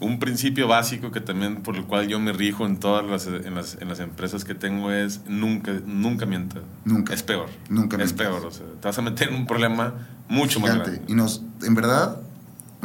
un 0.01 0.19
principio 0.19 0.69
básico 0.69 1.11
que 1.11 1.21
también 1.21 1.63
por 1.63 1.77
el 1.77 1.85
cual 1.85 2.09
yo 2.09 2.21
me 2.21 2.33
rijo 2.33 2.67
en 2.67 2.79
todas 2.79 3.05
las, 3.05 3.27
en 3.27 3.55
las, 3.55 3.79
en 3.81 3.89
las 3.89 4.01
empresas 4.01 4.45
que 4.45 4.55
tengo 4.55 4.93
es 4.93 5.23
nunca, 5.27 5.73
nunca 5.87 6.27
mienta. 6.27 6.61
Nunca. 6.85 7.15
Es 7.15 7.23
peor. 7.23 7.49
Nunca 7.69 7.97
Es 8.03 8.13
peor. 8.13 8.45
O 8.45 8.51
sea, 8.51 8.67
te 8.81 8.89
vas 8.89 8.99
a 8.99 9.03
meter 9.03 9.29
en 9.29 9.37
un 9.37 9.47
problema 9.47 9.95
mucho 10.29 10.61
más 10.61 10.75
grande. 10.75 11.01
Y 11.09 11.15
nos, 11.15 11.43
en 11.63 11.75
verdad, 11.75 12.19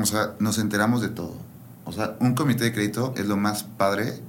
o 0.01 0.05
sea, 0.05 0.33
nos 0.39 0.57
enteramos 0.57 1.01
de 1.01 1.09
todo. 1.09 1.35
O 1.85 1.91
sea, 1.91 2.15
un 2.19 2.35
comité 2.35 2.65
de 2.65 2.73
crédito 2.73 3.13
es 3.17 3.25
lo 3.25 3.37
más 3.37 3.63
padre 3.63 4.21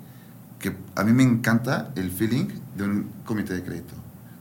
que 0.59 0.77
a 0.95 1.05
mí 1.05 1.13
me 1.13 1.23
encanta 1.23 1.91
el 1.97 2.11
feeling 2.11 2.47
de 2.77 2.85
un 2.85 3.11
comité 3.25 3.55
de 3.55 3.63
crédito. 3.63 3.95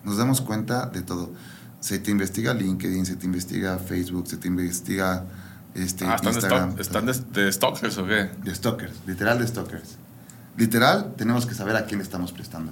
Nos 0.03 0.17
damos 0.17 0.41
cuenta 0.41 0.87
de 0.87 1.01
todo. 1.01 1.31
Se 1.79 1.99
te 1.99 2.11
investiga 2.11 2.53
LinkedIn, 2.53 3.05
se 3.05 3.15
te 3.15 3.25
investiga 3.25 3.77
Facebook, 3.77 4.27
se 4.27 4.37
te 4.37 4.47
investiga 4.47 5.25
este, 5.75 6.05
ah, 6.05 6.15
¿están, 6.15 6.75
de, 6.75 6.81
¿están 6.81 7.05
de, 7.05 7.51
stalkers 7.51 7.97
o 7.99 8.05
qué? 8.07 8.29
De 8.43 8.53
stalkers, 8.53 8.93
literal 9.05 9.39
de 9.39 9.47
stalkers. 9.47 9.97
Literal, 10.57 11.13
tenemos 11.15 11.45
que 11.45 11.53
saber 11.53 11.75
a 11.75 11.85
quién 11.85 12.01
estamos 12.01 12.31
prestando. 12.33 12.71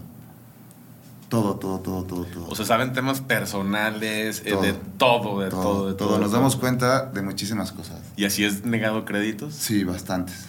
Todo, 1.30 1.56
todo, 1.58 1.80
todo, 1.80 2.04
todo, 2.04 2.26
todo. 2.26 2.48
O 2.48 2.56
sea, 2.56 2.66
saben 2.66 2.94
temas 2.94 3.20
personales, 3.20 4.42
eh, 4.46 4.56
de 4.62 4.74
todo, 4.98 5.42
de 5.42 5.50
todo, 5.50 5.90
de 5.90 5.94
todo. 5.94 6.20
Nos 6.20 6.32
damos 6.32 6.56
cuenta 6.56 7.06
de 7.06 7.22
muchísimas 7.22 7.74
cosas. 7.74 8.00
¿Y 8.16 8.24
así 8.24 8.46
es 8.46 8.64
negado 8.64 9.04
créditos? 9.04 9.54
Sí, 9.54 9.84
bastantes. 9.84 10.46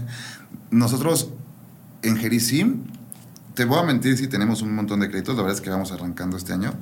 Nosotros 0.70 1.30
en 2.02 2.16
Jerisim, 2.16 2.84
te 3.54 3.64
voy 3.64 3.78
a 3.78 3.82
mentir 3.84 4.18
si 4.18 4.26
tenemos 4.26 4.62
un 4.62 4.74
montón 4.74 5.00
de 5.00 5.08
créditos, 5.08 5.36
la 5.36 5.42
verdad 5.42 5.56
es 5.56 5.62
que 5.62 5.70
vamos 5.70 5.92
arrancando 5.92 6.36
este 6.36 6.52
año, 6.52 6.72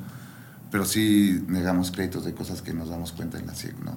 pero 0.70 0.84
sí 0.84 1.44
negamos 1.46 1.90
créditos 1.90 2.24
de 2.24 2.34
cosas 2.34 2.62
que 2.62 2.72
nos 2.72 2.88
damos 2.88 3.12
cuenta 3.12 3.38
en 3.38 3.46
la 3.46 3.54
SIG, 3.54 3.74
¿no? 3.84 3.96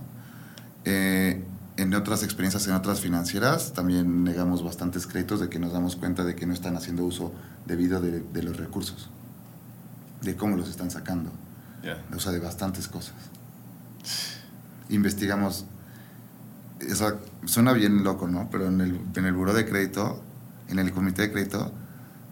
Eh, 0.86 1.44
en 1.78 1.94
otras 1.96 2.24
experiencias, 2.24 2.68
en 2.68 2.74
otras 2.74 3.00
financieras, 3.00 3.74
también 3.74 4.24
negamos 4.24 4.64
bastantes 4.64 5.08
créditos 5.08 5.40
de 5.40 5.50
que 5.50 5.58
nos 5.58 5.74
damos 5.74 5.96
cuenta 5.96 6.24
de 6.24 6.36
que 6.36 6.46
no 6.46 6.54
están 6.54 6.76
haciendo 6.76 7.04
uso 7.04 7.34
debido 7.66 8.00
de, 8.00 8.20
de 8.20 8.44
los 8.44 8.58
recursos, 8.58 9.10
de 10.24 10.36
cómo 10.36 10.58
los 10.58 10.70
están 10.70 10.92
sacando. 10.92 11.32
O 12.16 12.20
sea, 12.20 12.32
de 12.32 12.40
bastantes 12.40 12.88
cosas. 12.88 13.16
investigamos. 14.90 15.66
Eso 16.80 17.20
suena 17.46 17.74
bien 17.74 18.04
loco, 18.04 18.28
¿no? 18.28 18.50
Pero 18.52 18.68
en 18.68 18.82
el, 18.82 19.00
en 19.16 19.26
el 19.26 19.34
buró 19.34 19.54
de 19.54 19.66
crédito, 19.66 20.22
en 20.70 20.80
el 20.80 20.92
comité 20.92 21.24
de 21.24 21.32
crédito, 21.32 21.72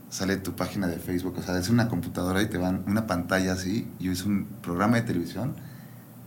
sale 0.09 0.37
tu 0.37 0.55
página 0.55 0.87
de 0.87 0.97
Facebook. 0.97 1.35
O 1.37 1.41
sea, 1.41 1.57
es 1.57 1.69
una 1.69 1.87
computadora 1.87 2.41
y 2.41 2.47
te 2.47 2.57
van 2.57 2.83
una 2.87 3.07
pantalla 3.07 3.53
así 3.53 3.89
y 3.99 4.09
es 4.09 4.23
un 4.25 4.45
programa 4.61 4.97
de 4.97 5.03
televisión 5.03 5.55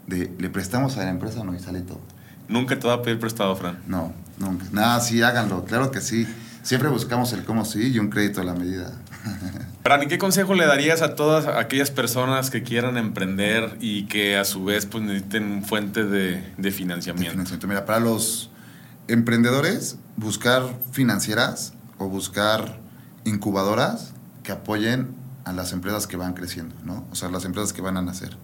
de 0.07 0.35
le 0.39 0.51
prestamos 0.51 0.97
a 0.97 1.05
la 1.05 1.11
empresa 1.11 1.41
o 1.41 1.45
no 1.45 1.55
y 1.55 1.61
sale 1.61 1.81
todo. 1.81 2.01
Nunca 2.49 2.79
te 2.79 2.87
va 2.87 2.95
a 2.95 3.03
pedir 3.03 3.19
prestado, 3.19 3.55
Fran. 3.57 3.79
No, 3.87 4.13
nunca. 4.39 4.67
Nada, 4.73 5.01
sí, 5.01 5.23
háganlo. 5.23 5.65
Claro 5.65 5.91
que 5.91 6.01
sí. 6.01 6.27
Siempre 6.63 6.89
buscamos 6.89 7.33
el 7.33 7.45
cómo 7.45 7.65
sí 7.65 7.89
y 7.89 7.99
un 7.99 8.09
crédito 8.09 8.41
a 8.41 8.45
la 8.45 8.55
medida. 8.55 8.93
Fran, 9.83 10.03
¿y 10.03 10.07
qué 10.07 10.19
consejo 10.19 10.55
le 10.55 10.67
darías 10.67 11.03
a 11.03 11.15
todas 11.15 11.47
aquellas 11.47 11.91
personas 11.91 12.51
que 12.51 12.63
quieran 12.63 12.97
emprender 12.97 13.77
y 13.81 14.07
que 14.07 14.37
a 14.39 14.45
su 14.45 14.65
vez 14.65 14.87
pues, 14.87 15.05
necesiten 15.05 15.65
fuente 15.65 16.05
de, 16.05 16.41
financiamiento? 16.71 17.33
Financiamiento. 17.33 17.67
Mira, 17.67 17.85
para 17.85 18.01
los 18.01 18.51
emprendedores, 19.09 19.99
buscar 20.17 20.63
financieras 20.93 21.75
o 21.99 22.09
buscar 22.09 22.79
incubadoras 23.25 24.15
que 24.43 24.53
apoyen 24.53 25.15
a 25.45 25.53
las 25.53 25.73
empresas 25.73 26.07
que 26.07 26.17
van 26.17 26.33
creciendo, 26.33 26.75
¿no? 26.85 27.07
O 27.11 27.15
sea, 27.15 27.29
las 27.29 27.45
empresas 27.45 27.73
que 27.75 27.83
van 27.83 27.99
a 27.99 28.03
nacer. 28.03 28.37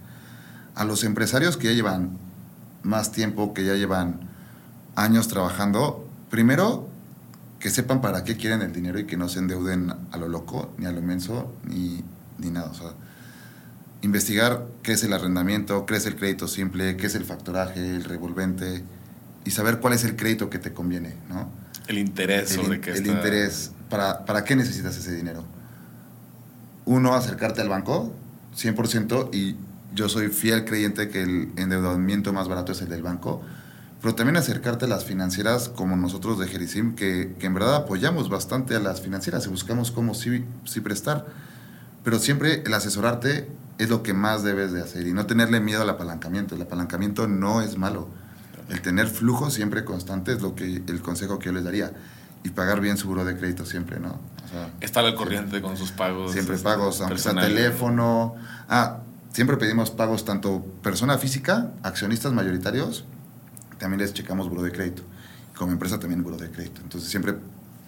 A 0.75 0.85
los 0.85 1.05
empresarios 1.05 1.57
que 1.57 1.69
ya 1.69 1.73
llevan 1.73 2.19
más 2.83 3.13
tiempo, 3.13 3.55
que 3.55 3.65
ya 3.65 3.75
llevan 3.75 4.29
años 4.95 5.29
trabajando, 5.29 6.07
primero 6.29 6.90
que 7.61 7.71
sepan 7.71 8.01
para 8.01 8.25
qué 8.25 8.37
quieren 8.37 8.63
el 8.63 8.73
dinero 8.73 8.99
y 8.99 9.05
que 9.05 9.17
no 9.17 9.29
se 9.29 9.39
endeuden 9.39 9.93
a 10.11 10.17
lo 10.17 10.29
loco, 10.29 10.75
ni 10.79 10.87
a 10.87 10.93
lo 10.93 11.03
menso, 11.03 11.55
ni, 11.65 12.03
ni 12.39 12.51
nada. 12.51 12.71
O 12.71 12.75
sea, 12.75 12.93
investigar 14.03 14.65
qué 14.83 14.93
es 14.93 15.05
el 15.05 15.13
arrendamiento, 15.13 15.85
qué 15.87 15.97
es 15.97 16.07
el 16.07 16.17
crédito 16.17 16.49
simple, 16.49 16.97
qué 16.97 17.07
es 17.07 17.15
el 17.15 17.25
factoraje, 17.25 17.79
el 17.97 18.05
revolvente, 18.05 18.83
y 19.45 19.51
saber 19.51 19.79
cuál 19.79 19.93
es 19.93 20.05
el 20.05 20.17
crédito 20.17 20.49
que 20.51 20.59
te 20.59 20.73
conviene, 20.73 21.15
¿no? 21.29 21.49
El 21.87 21.99
interés 21.99 22.53
el, 22.53 22.63
sobre 22.65 22.81
qué 22.81 22.91
El 22.91 22.97
está- 22.97 23.13
interés, 23.13 23.73
¿para, 23.91 24.25
¿para 24.25 24.45
qué 24.45 24.57
necesitas 24.57 24.97
ese 24.97 25.15
dinero? 25.15 25.45
Uno, 26.87 27.15
acercarte 27.15 27.61
al 27.61 27.69
banco, 27.69 28.13
100%, 28.57 29.35
y 29.35 29.57
yo 29.95 30.09
soy 30.09 30.29
fiel 30.29 30.65
creyente 30.65 31.09
que 31.11 31.23
el 31.23 31.51
endeudamiento 31.57 32.33
más 32.33 32.49
barato 32.49 32.73
es 32.73 32.81
el 32.81 32.89
del 32.89 33.03
banco, 33.03 33.43
pero 34.01 34.15
también 34.15 34.37
acercarte 34.37 34.87
a 34.87 34.89
las 34.89 35.05
financieras 35.05 35.69
como 35.69 35.97
nosotros 35.97 36.39
de 36.39 36.49
Jerisim, 36.49 36.95
que, 36.95 37.35
que 37.39 37.47
en 37.47 37.55
verdad 37.55 37.77
apoyamos 37.77 38.29
bastante 38.29 38.75
a 38.75 38.81
las 38.81 39.01
financieras 39.01 39.47
y 39.47 39.51
buscamos 39.51 39.91
cómo 39.91 40.15
sí, 40.15 40.45
sí 40.65 40.81
prestar, 40.81 41.27
pero 42.03 42.19
siempre 42.19 42.63
el 42.65 42.73
asesorarte 42.73 43.49
es 43.81 43.89
lo 43.89 44.03
que 44.03 44.13
más 44.13 44.43
debes 44.43 44.73
de 44.73 44.83
hacer 44.83 45.07
y 45.07 45.15
no 45.15 45.25
tenerle 45.25 45.59
miedo 45.59 45.81
al 45.83 45.89
apalancamiento. 45.89 46.55
El 46.55 46.63
apalancamiento 46.63 47.27
no 47.29 47.63
es 47.63 47.79
malo. 47.79 48.09
El 48.69 48.83
tener 48.83 49.07
flujo 49.07 49.51
siempre 49.51 49.85
constante 49.85 50.33
es 50.33 50.43
lo 50.43 50.55
que 50.55 50.83
el 50.87 51.01
consejo 51.01 51.39
que 51.39 51.47
yo 51.47 51.53
les 51.53 51.65
daría. 51.65 51.93
Y 52.45 52.51
pagar 52.51 52.81
bien 52.81 52.99
su 52.99 53.09
buro 53.09 53.25
de 53.25 53.37
crédito 53.37 53.65
siempre, 53.65 53.99
¿no? 53.99 54.11
O 54.11 54.49
sea, 54.51 54.71
Estar 54.81 55.05
al 55.05 55.15
corriente 55.15 55.63
con 55.63 55.79
sus 55.79 55.93
pagos. 55.93 56.33
Siempre 56.33 56.57
este, 56.57 56.65
pagos, 56.65 57.01
aunque 57.01 57.19
sea 57.19 57.35
teléfono. 57.35 58.35
Ah, 58.69 58.99
siempre 59.33 59.57
pedimos 59.57 59.91
pagos 59.91 60.27
tanto 60.27 60.63
persona 60.83 61.17
física, 61.17 61.73
accionistas 61.83 62.33
mayoritarios, 62.35 63.05
también 63.81 64.01
les 64.01 64.15
checamos 64.15 64.49
buro 64.49 64.63
de 64.63 64.71
crédito. 64.71 65.03
Como 65.57 65.73
empresa 65.73 65.99
también 65.99 66.23
buro 66.23 66.37
de 66.37 66.51
crédito. 66.51 66.81
Entonces 66.83 67.11
siempre, 67.11 67.35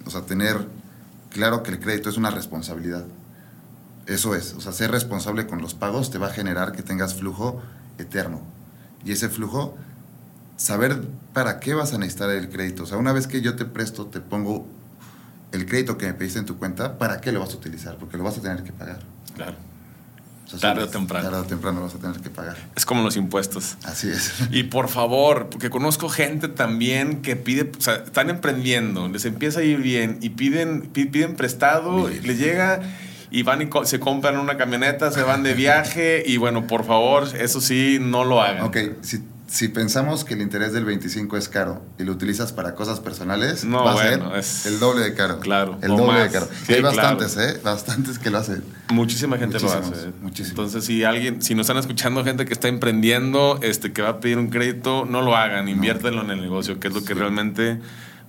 o 0.05 0.11
sea, 0.11 0.23
tener 0.23 0.67
claro 1.31 1.63
que 1.63 1.71
el 1.71 1.79
crédito 1.79 2.11
es 2.11 2.17
una 2.17 2.31
responsabilidad. 2.31 3.05
Eso 4.07 4.35
es, 4.35 4.55
o 4.55 4.61
sea, 4.61 4.73
ser 4.73 4.91
responsable 4.91 5.47
con 5.47 5.63
los 5.63 5.75
pagos 5.75 6.11
te 6.11 6.19
va 6.19 6.27
a 6.27 6.31
generar 6.31 6.73
que 6.73 6.83
tengas 6.83 7.15
flujo 7.15 7.63
eterno. 7.99 8.41
Y 9.05 9.13
ese 9.13 9.29
flujo, 9.29 9.77
saber 10.57 11.07
para 11.33 11.61
qué 11.61 11.75
vas 11.75 11.93
a 11.93 11.99
necesitar 11.99 12.31
el 12.31 12.49
crédito. 12.49 12.83
O 12.83 12.87
sea, 12.87 12.99
una 12.99 13.13
vez 13.13 13.27
que 13.27 13.41
yo 13.41 13.55
te 13.55 13.65
presto, 13.65 14.07
te 14.07 14.21
pongo 14.21 14.67
el 15.53 15.67
crédito 15.67 15.99
que 15.99 16.07
me 16.07 16.15
pediste 16.15 16.39
en 16.39 16.47
tu 16.47 16.57
cuenta, 16.57 16.99
¿para 16.99 17.21
qué 17.21 17.31
lo 17.31 17.41
vas 17.41 17.53
a 17.53 17.57
utilizar? 17.57 17.97
Porque 17.99 18.17
lo 18.17 18.25
vas 18.25 18.39
a 18.39 18.43
tener 18.43 18.65
que 18.65 18.73
pagar. 18.73 19.01
Claro. 19.35 19.57
Tarde 20.61 20.83
o 20.83 20.89
temprano. 20.89 21.25
Tarde 21.31 21.41
o 21.41 21.45
temprano 21.49 21.81
vas 21.83 21.95
a 21.95 21.99
tener 21.99 22.21
que 22.21 22.29
pagar. 22.29 22.57
Es 22.77 22.85
como 22.85 23.03
los 23.03 23.17
impuestos. 23.17 23.77
Así 23.85 24.09
es. 24.11 24.33
Y 24.51 24.65
por 24.65 24.89
favor, 24.89 25.49
porque 25.51 25.71
conozco 25.71 26.09
gente 26.11 26.49
también 26.49 27.23
que 27.23 27.37
pide, 27.37 27.71
o 27.77 27.81
sea, 27.81 27.95
están 27.95 28.29
emprendiendo, 28.29 29.09
les 29.09 29.25
empieza 29.25 29.61
a 29.61 29.63
ir 29.63 29.79
bien 29.79 30.19
y 30.21 30.31
piden, 30.31 30.83
pi- 30.93 31.07
piden 31.07 31.37
prestado, 31.37 32.07
Bien. 32.07 32.27
les 32.27 32.39
llega 32.39 32.81
y 33.31 33.45
van 33.45 33.63
y 33.63 33.67
co- 33.67 33.87
se 33.87 33.99
compran 33.99 34.37
una 34.37 34.59
camioneta, 34.59 35.11
se 35.11 35.23
van 35.23 35.43
de 35.43 35.55
viaje 35.55 36.23
y 36.27 36.37
bueno, 36.37 36.67
por 36.67 36.85
favor, 36.85 37.29
eso 37.35 37.63
sí, 37.63 37.97
no 37.99 38.25
lo 38.25 38.43
hagan. 38.43 38.65
Ok, 38.65 38.77
si, 39.01 39.21
si 39.53 39.69
pensamos 39.69 40.25
que 40.25 40.33
el 40.33 40.41
interés 40.41 40.73
del 40.73 40.87
25 40.87 41.37
es 41.37 41.51
caro 41.51 41.83
y 41.99 42.05
lo 42.05 42.13
utilizas 42.13 42.53
para 42.53 42.75
cosas 42.75 43.01
personales, 43.01 43.65
No, 43.65 43.85
va 43.85 43.91
a 43.91 43.95
bueno, 43.95 44.31
ser 44.31 44.39
es- 44.39 44.65
el 44.65 44.79
doble 44.81 45.03
de 45.05 45.13
caro. 45.13 45.41
Claro, 45.41 45.77
El 45.83 45.89
doble 45.95 46.21
de 46.21 46.31
caro. 46.31 46.49
Sí, 46.67 46.73
hay 46.73 46.81
claro. 46.81 46.97
bastantes, 46.97 47.37
¿eh? 47.37 47.61
Bastantes 47.63 48.19
que 48.19 48.31
lo 48.31 48.39
hacen. 48.39 48.65
Muchísima 48.91 49.37
gente 49.37 49.61
lo 49.61 49.71
hace. 49.71 50.09
¿eh? 50.09 50.13
muchísimos. 50.23 50.51
Entonces, 50.53 50.85
si 50.87 51.05
alguien, 51.05 51.43
si 51.43 51.55
nos 51.55 51.65
están 51.65 51.77
escuchando 51.77 52.25
gente 52.25 52.47
que 52.47 52.55
está 52.55 52.69
emprendiendo, 52.69 53.59
este, 53.63 53.93
que 53.93 54.01
va 54.01 54.09
a 54.09 54.21
pedir 54.21 54.39
un 54.39 54.49
crédito, 54.49 55.05
no 55.05 55.21
lo 55.21 55.37
hagan, 55.37 55.69
inviértanlo 55.69 56.23
en 56.23 56.31
el 56.31 56.41
negocio, 56.41 56.81
que 56.81 56.89
es 56.89 56.95
lo 56.95 57.05
que 57.05 57.13
realmente 57.13 57.79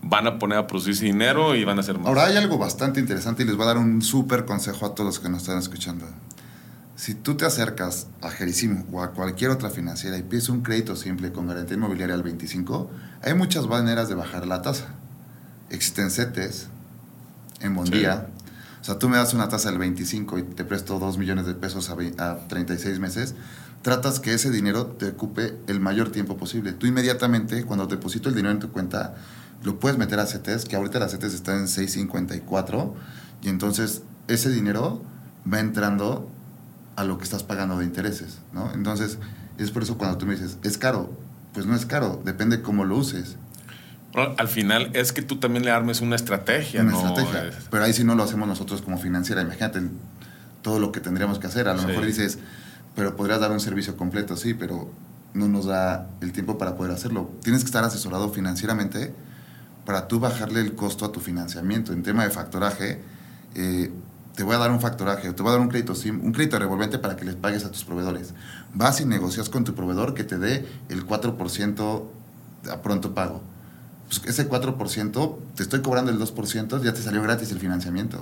van 0.01 0.28
a 0.28 0.38
poner 0.39 0.57
a 0.57 0.67
producirse 0.67 1.05
dinero 1.05 1.55
y 1.55 1.63
van 1.63 1.78
a 1.78 1.82
hacer 1.82 1.97
más. 1.97 2.07
Ahora 2.07 2.26
hay 2.26 2.36
algo 2.36 2.57
bastante 2.57 2.99
interesante 2.99 3.43
y 3.43 3.45
les 3.45 3.55
voy 3.55 3.63
a 3.63 3.67
dar 3.67 3.78
un 3.78 4.01
súper 4.01 4.43
consejo 4.43 4.86
a 4.86 4.93
todos 4.93 5.05
los 5.05 5.19
que 5.21 5.30
nos 5.30 5.43
están 5.43 5.57
escuchando. 5.57 6.05
Si 7.03 7.15
tú 7.15 7.35
te 7.35 7.45
acercas 7.45 8.07
a 8.21 8.29
Jerisim 8.29 8.85
o 8.93 9.03
a 9.03 9.11
cualquier 9.11 9.51
otra 9.51 9.69
financiera 9.69 10.17
y 10.17 10.23
pides 10.23 10.47
un 10.47 10.61
crédito 10.61 10.95
simple 10.95 11.33
con 11.33 11.47
garantía 11.47 11.75
inmobiliaria 11.75 12.15
al 12.15 12.23
25, 12.23 12.89
hay 13.21 13.33
muchas 13.33 13.67
maneras 13.67 14.07
de 14.07 14.15
bajar 14.15 14.47
la 14.47 14.61
tasa. 14.61 14.87
Existen 15.69 16.09
CETES, 16.09 16.69
en 17.59 17.75
Bondía. 17.75 18.27
O 18.79 18.85
sea, 18.85 18.99
tú 18.99 19.09
me 19.09 19.17
das 19.17 19.33
una 19.33 19.49
tasa 19.49 19.69
del 19.69 19.79
25 19.79 20.37
y 20.37 20.43
te 20.43 20.63
presto 20.63 20.97
2 20.97 21.17
millones 21.17 21.45
de 21.45 21.55
pesos 21.55 21.89
a, 21.89 21.97
a 22.25 22.47
36 22.47 22.99
meses. 22.99 23.35
Tratas 23.81 24.21
que 24.21 24.33
ese 24.33 24.49
dinero 24.49 24.85
te 24.85 25.09
ocupe 25.09 25.57
el 25.67 25.81
mayor 25.81 26.09
tiempo 26.09 26.37
posible. 26.37 26.71
Tú 26.71 26.87
inmediatamente, 26.87 27.65
cuando 27.65 27.85
deposito 27.85 28.29
el 28.29 28.35
dinero 28.35 28.53
en 28.53 28.59
tu 28.59 28.71
cuenta, 28.71 29.15
lo 29.61 29.77
puedes 29.77 29.97
meter 29.97 30.21
a 30.21 30.25
CETES, 30.25 30.63
que 30.63 30.77
ahorita 30.77 30.99
las 30.99 31.11
CETES 31.11 31.33
están 31.33 31.57
en 31.57 31.65
6.54, 31.65 32.93
y 33.41 33.49
entonces 33.49 34.03
ese 34.29 34.49
dinero 34.49 35.03
va 35.51 35.59
entrando 35.59 36.32
a 36.95 37.03
lo 37.03 37.17
que 37.17 37.23
estás 37.23 37.43
pagando 37.43 37.77
de 37.79 37.85
intereses, 37.85 38.39
¿no? 38.53 38.71
Entonces, 38.73 39.17
es 39.57 39.71
por 39.71 39.83
eso 39.83 39.97
cuando 39.97 40.17
tú 40.17 40.25
me 40.25 40.33
dices, 40.33 40.57
¿es 40.63 40.77
caro? 40.77 41.11
Pues 41.53 41.65
no 41.65 41.75
es 41.75 41.85
caro, 41.85 42.21
depende 42.25 42.61
cómo 42.61 42.85
lo 42.85 42.97
uses. 42.97 43.35
Pero 44.13 44.35
al 44.37 44.47
final 44.47 44.91
es 44.93 45.11
que 45.11 45.21
tú 45.23 45.37
también 45.37 45.65
le 45.65 45.71
armes 45.71 46.01
una 46.01 46.15
estrategia, 46.15 46.81
una 46.81 46.91
¿no? 46.91 46.97
estrategia. 47.07 47.47
Es- 47.47 47.67
Pero 47.71 47.83
ahí 47.83 47.93
sí 47.93 48.03
no 48.03 48.13
lo 48.15 48.23
hacemos 48.23 48.47
nosotros 48.47 48.81
como 48.83 48.97
financiera. 48.99 49.41
Imagínate 49.41 49.81
todo 50.61 50.79
lo 50.79 50.91
que 50.91 50.99
tendríamos 50.99 51.39
que 51.39 51.47
hacer. 51.47 51.67
A 51.67 51.73
lo 51.73 51.81
Sí. 51.81 51.87
mejor 51.87 52.05
dices, 52.05 52.37
pero 52.95 53.15
podrías 53.15 53.39
dar 53.39 53.51
un 53.51 53.59
servicio 53.59 53.97
completo, 53.97 54.37
sí, 54.37 54.53
pero 54.53 54.91
no 55.33 55.47
nos 55.47 55.65
da 55.65 56.09
el 56.21 56.31
tiempo 56.31 56.59
para 56.59 56.75
poder 56.75 56.91
hacerlo. 56.93 57.31
Tienes 57.41 57.63
que 57.63 57.67
estar 57.67 57.83
asesorado 57.83 58.29
financieramente 58.29 59.13
para 59.85 60.07
tú 60.07 60.19
bajarle 60.19 60.61
el 60.61 60.75
costo 60.75 61.05
a 61.05 61.11
tu 61.11 61.19
financiamiento. 61.19 61.91
En 61.91 62.03
tema 62.03 62.23
de 62.23 62.29
factoraje, 62.29 63.01
eh, 63.55 63.91
te 64.36 64.43
voy 64.43 64.55
a 64.55 64.57
dar 64.57 64.71
un 64.71 64.79
factoraje, 64.81 65.31
te 65.31 65.41
voy 65.43 65.49
a 65.49 65.53
dar 65.53 65.61
un 65.61 65.69
crédito 65.69 65.95
SIM, 65.95 66.23
un 66.23 66.31
crédito 66.31 66.57
revolvente 66.57 66.97
para 66.99 67.15
que 67.15 67.25
les 67.25 67.36
pagues 67.36 67.65
a 67.65 67.71
tus 67.71 67.84
proveedores. 67.84 68.34
Vas 68.73 68.99
y 69.01 69.05
negocias 69.05 69.49
con 69.49 69.63
tu 69.63 69.75
proveedor 69.75 70.13
que 70.13 70.23
te 70.23 70.38
dé 70.39 70.65
el 70.89 71.05
4% 71.05 72.03
a 72.71 72.81
pronto 72.81 73.13
pago. 73.13 73.41
Pues 74.07 74.21
ese 74.25 74.49
4%, 74.49 75.38
te 75.55 75.63
estoy 75.63 75.81
cobrando 75.81 76.11
el 76.11 76.19
2%, 76.19 76.81
ya 76.84 76.93
te 76.93 77.01
salió 77.01 77.21
gratis 77.21 77.51
el 77.51 77.59
financiamiento. 77.59 78.19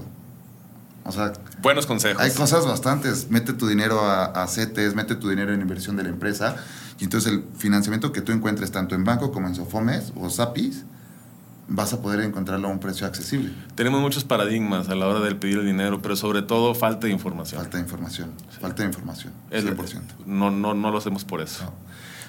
O 1.03 1.12
sea, 1.12 1.34
Buenos 1.62 1.86
consejos. 1.88 2.22
hay 2.22 2.32
cosas 2.32 2.66
bastantes. 2.66 3.30
Mete 3.32 3.53
tu 3.53 3.68
dinero 3.68 4.01
a, 4.01 4.26
a 4.26 4.47
CETES, 4.47 4.93
mete 4.95 5.16
tu 5.16 5.30
dinero 5.30 5.53
en 5.53 5.62
inversión 5.62 5.95
de 5.95 6.03
la 6.03 6.09
empresa. 6.09 6.57
Y 6.99 7.05
entonces 7.05 7.32
el 7.32 7.43
financiamiento 7.57 8.12
que 8.12 8.22
tú 8.22 8.32
encuentres 8.32 8.72
tanto 8.72 8.93
en 8.93 9.03
banco 9.03 9.32
como 9.32 9.47
en 9.47 9.55
Sofomes 9.55 10.14
o 10.16 10.30
SAPIS, 10.30 10.84
vas 11.74 11.93
a 11.93 12.01
poder 12.01 12.19
encontrarlo 12.19 12.67
a 12.67 12.72
un 12.72 12.80
precio 12.80 13.07
accesible. 13.07 13.51
Tenemos 13.76 14.01
muchos 14.01 14.26
paradigmas 14.26 14.89
a 14.89 14.95
la 14.95 15.07
hora 15.07 15.22
de 15.22 15.34
pedir 15.36 15.57
el 15.59 15.65
dinero, 15.65 16.01
pero 16.01 16.15
sobre 16.17 16.41
todo 16.41 16.76
falta 16.76 17.07
de 17.07 17.13
información. 17.13 17.61
Falta 17.61 17.78
de 17.78 17.84
información. 17.84 18.32
Falta 18.59 18.84
de 18.84 18.89
información. 18.89 19.32
Es- 19.49 19.63
100%. 19.65 20.01
No, 20.26 20.51
no, 20.51 20.74
no 20.74 20.91
lo 20.91 20.97
hacemos 20.97 21.24
por 21.24 21.41
eso. 21.41 21.63
No. 21.63 21.74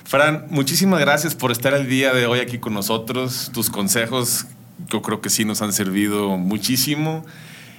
Fran, 0.04 0.46
muchísimas 0.50 1.00
gracias 1.00 1.34
por 1.34 1.50
estar 1.52 1.74
el 1.74 1.88
día 1.88 2.12
de 2.14 2.26
hoy 2.26 2.38
aquí 2.40 2.58
con 2.58 2.72
nosotros. 2.74 3.50
Tus 3.52 3.68
consejos 3.68 4.46
yo 4.88 5.02
creo 5.02 5.20
que 5.20 5.28
sí 5.30 5.44
nos 5.44 5.60
han 5.62 5.72
servido 5.72 6.36
muchísimo. 6.38 7.24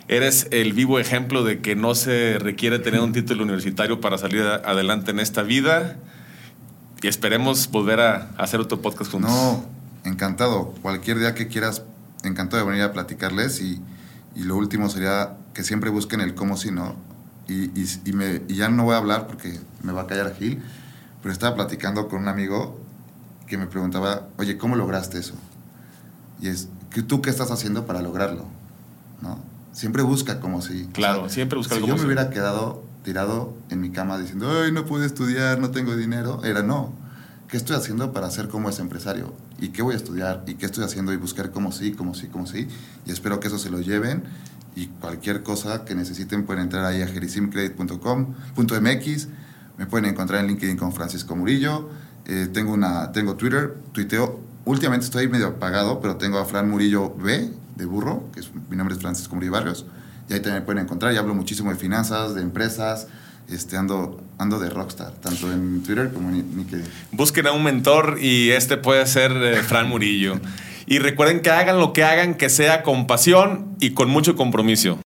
Eres 0.10 0.48
el 0.52 0.74
vivo 0.74 1.00
ejemplo 1.00 1.44
de 1.46 1.62
que 1.62 1.76
no 1.78 1.96
se 1.96 2.38
requiere 2.40 2.80
tener 2.80 3.00
un 3.00 3.14
título 3.14 3.44
universitario 3.44 4.02
para 4.02 4.18
salir 4.18 4.42
adelante 4.44 5.12
en 5.12 5.20
esta 5.22 5.44
vida. 5.44 5.96
Y 7.02 7.08
esperemos 7.08 7.70
volver 7.72 8.00
a 8.02 8.30
hacer 8.38 8.60
otro 8.60 8.82
podcast 8.82 9.12
juntos. 9.12 9.32
No, 9.32 9.66
encantado. 10.04 10.74
Cualquier 10.82 11.20
día 11.20 11.34
que 11.36 11.48
quieras, 11.48 11.84
encantado 12.24 12.64
de 12.64 12.70
venir 12.70 12.84
a 12.84 12.94
platicarles. 12.94 13.62
Y, 13.62 13.82
y 14.36 14.44
lo 14.44 14.56
último 14.56 14.90
sería 14.90 15.38
que 15.54 15.64
siempre 15.64 15.90
busquen 15.90 16.22
el 16.22 16.36
cómo 16.36 16.58
si 16.58 16.72
no. 16.72 16.96
Y, 17.48 17.66
y, 17.80 17.86
y 18.06 18.14
me- 18.14 18.42
y 18.48 18.56
ya 18.56 18.70
no 18.70 18.86
voy 18.86 18.96
a 18.96 18.98
hablar 18.98 19.28
porque 19.28 19.60
me 19.82 19.92
va 19.92 20.02
a 20.04 20.08
callar 20.08 20.34
Gil. 20.36 20.62
Pero 21.22 21.32
estaba 21.32 21.56
platicando 21.56 22.08
con 22.08 22.22
un 22.22 22.28
amigo 22.28 22.80
que 23.48 23.58
me 23.58 23.68
preguntaba, 23.68 24.28
oye, 24.38 24.58
¿cómo 24.58 24.76
lograste 24.76 25.20
eso? 25.20 25.36
Y 26.42 26.48
es, 26.48 26.68
¿tú 27.08 27.22
qué 27.22 27.30
estás 27.30 27.52
haciendo 27.52 27.86
para 27.86 28.02
lograrlo? 28.02 28.46
¿No? 29.22 29.40
Siempre 29.72 30.02
busca 30.04 30.40
como 30.40 30.62
si... 30.62 30.86
Claro, 30.88 31.30
siempre 31.30 31.58
busca 31.58 31.76
si 31.76 31.82
algo 31.82 31.88
yo 31.88 31.96
me 31.96 32.06
hubiera 32.06 32.30
quedado 32.30 32.84
tirado 33.04 33.54
en 33.70 33.82
mi 33.82 33.90
cama 33.92 34.18
diciendo, 34.18 34.50
ay, 34.64 34.72
no 34.72 34.86
pude 34.86 35.06
estudiar, 35.06 35.60
no 35.60 35.72
tengo 35.72 35.96
dinero, 35.96 36.42
era 36.46 36.62
no. 36.64 36.94
¿Qué 37.50 37.58
estoy 37.58 37.76
haciendo 37.76 38.14
para 38.14 38.30
ser 38.32 38.48
como 38.48 38.70
ese 38.70 38.82
empresario? 38.82 39.34
¿Y 39.64 39.70
qué 39.70 39.82
voy 39.82 39.94
a 39.94 39.98
estudiar? 39.98 40.44
¿Y 40.46 40.56
qué 40.56 40.66
estoy 40.66 40.84
haciendo? 40.84 41.14
Y 41.14 41.16
buscar 41.16 41.52
como 41.52 41.72
sí, 41.72 41.94
como 41.94 42.14
sí, 42.16 42.28
como 42.28 42.46
sí. 42.46 42.68
Y 43.06 43.12
espero 43.12 43.40
que 43.40 43.48
eso 43.48 43.58
se 43.58 43.70
lo 43.70 43.80
lleven. 43.80 44.26
Y 44.76 44.88
cualquier 44.88 45.42
cosa 45.42 45.86
que 45.86 45.96
necesiten 45.96 46.46
pueden 46.46 46.64
entrar 46.64 46.84
ahí 46.84 47.02
a 47.02 47.08
jerisimcredit.com.mx. 47.08 49.28
Me 49.78 49.86
pueden 49.86 50.10
encontrar 50.10 50.42
en 50.42 50.48
LinkedIn 50.48 50.76
con 50.76 50.92
Francisco 50.92 51.38
Murillo. 51.38 51.88
Eh, 52.26 52.50
tengo, 52.52 52.74
una, 52.74 53.14
tengo 53.14 53.38
Twitter, 53.38 53.78
tuiteo. 53.94 54.42
Últimamente 54.66 55.06
estoy 55.06 55.30
medio 55.30 55.48
apagado, 55.48 56.02
pero 56.02 56.18
tengo 56.18 56.40
a 56.40 56.46
Fran 56.46 56.70
Murillo 56.70 57.16
B, 57.16 57.50
de 57.78 57.86
burro, 57.86 58.30
que 58.34 58.42
es, 58.42 58.50
mi 58.70 58.76
nombre 58.76 58.96
es 58.96 59.02
Francisco 59.02 59.34
Murillo 59.34 59.54
Barrios. 59.54 59.86
Y 60.28 60.34
ahí 60.34 60.42
también 60.42 60.64
me 60.64 60.66
pueden 60.66 60.84
encontrar. 60.84 61.14
Y 61.14 61.18
hablo 61.18 61.36
muchísimo 61.36 61.70
de 61.70 61.78
finanzas, 61.78 62.36
de 62.36 62.42
empresas. 62.42 63.08
Este, 63.48 63.78
ando, 63.78 64.22
ando 64.38 64.60
de 64.60 64.70
rockstar, 64.70 65.12
tanto 65.22 65.52
en 65.52 65.84
Twitter 65.84 66.12
como 66.14 66.30
en 66.30 66.56
LinkedIn. 66.56 66.86
Busquen 67.12 67.48
a 67.48 67.52
un 67.52 67.64
mentor 67.64 68.18
y 68.22 68.52
este 68.52 68.78
puede 68.78 69.06
ser 69.06 69.32
eh, 69.32 69.64
Fran 69.64 69.88
Murillo. 69.88 70.40
Y 70.86 71.00
recuerden 71.00 71.42
que 71.42 71.50
hagan 71.50 71.80
lo 71.80 71.94
que 71.94 72.04
hagan, 72.04 72.36
que 72.36 72.50
sea 72.50 72.84
con 72.84 73.08
pasión 73.08 73.76
y 73.80 73.92
con 73.92 74.10
mucho 74.10 74.36
compromiso. 74.36 75.00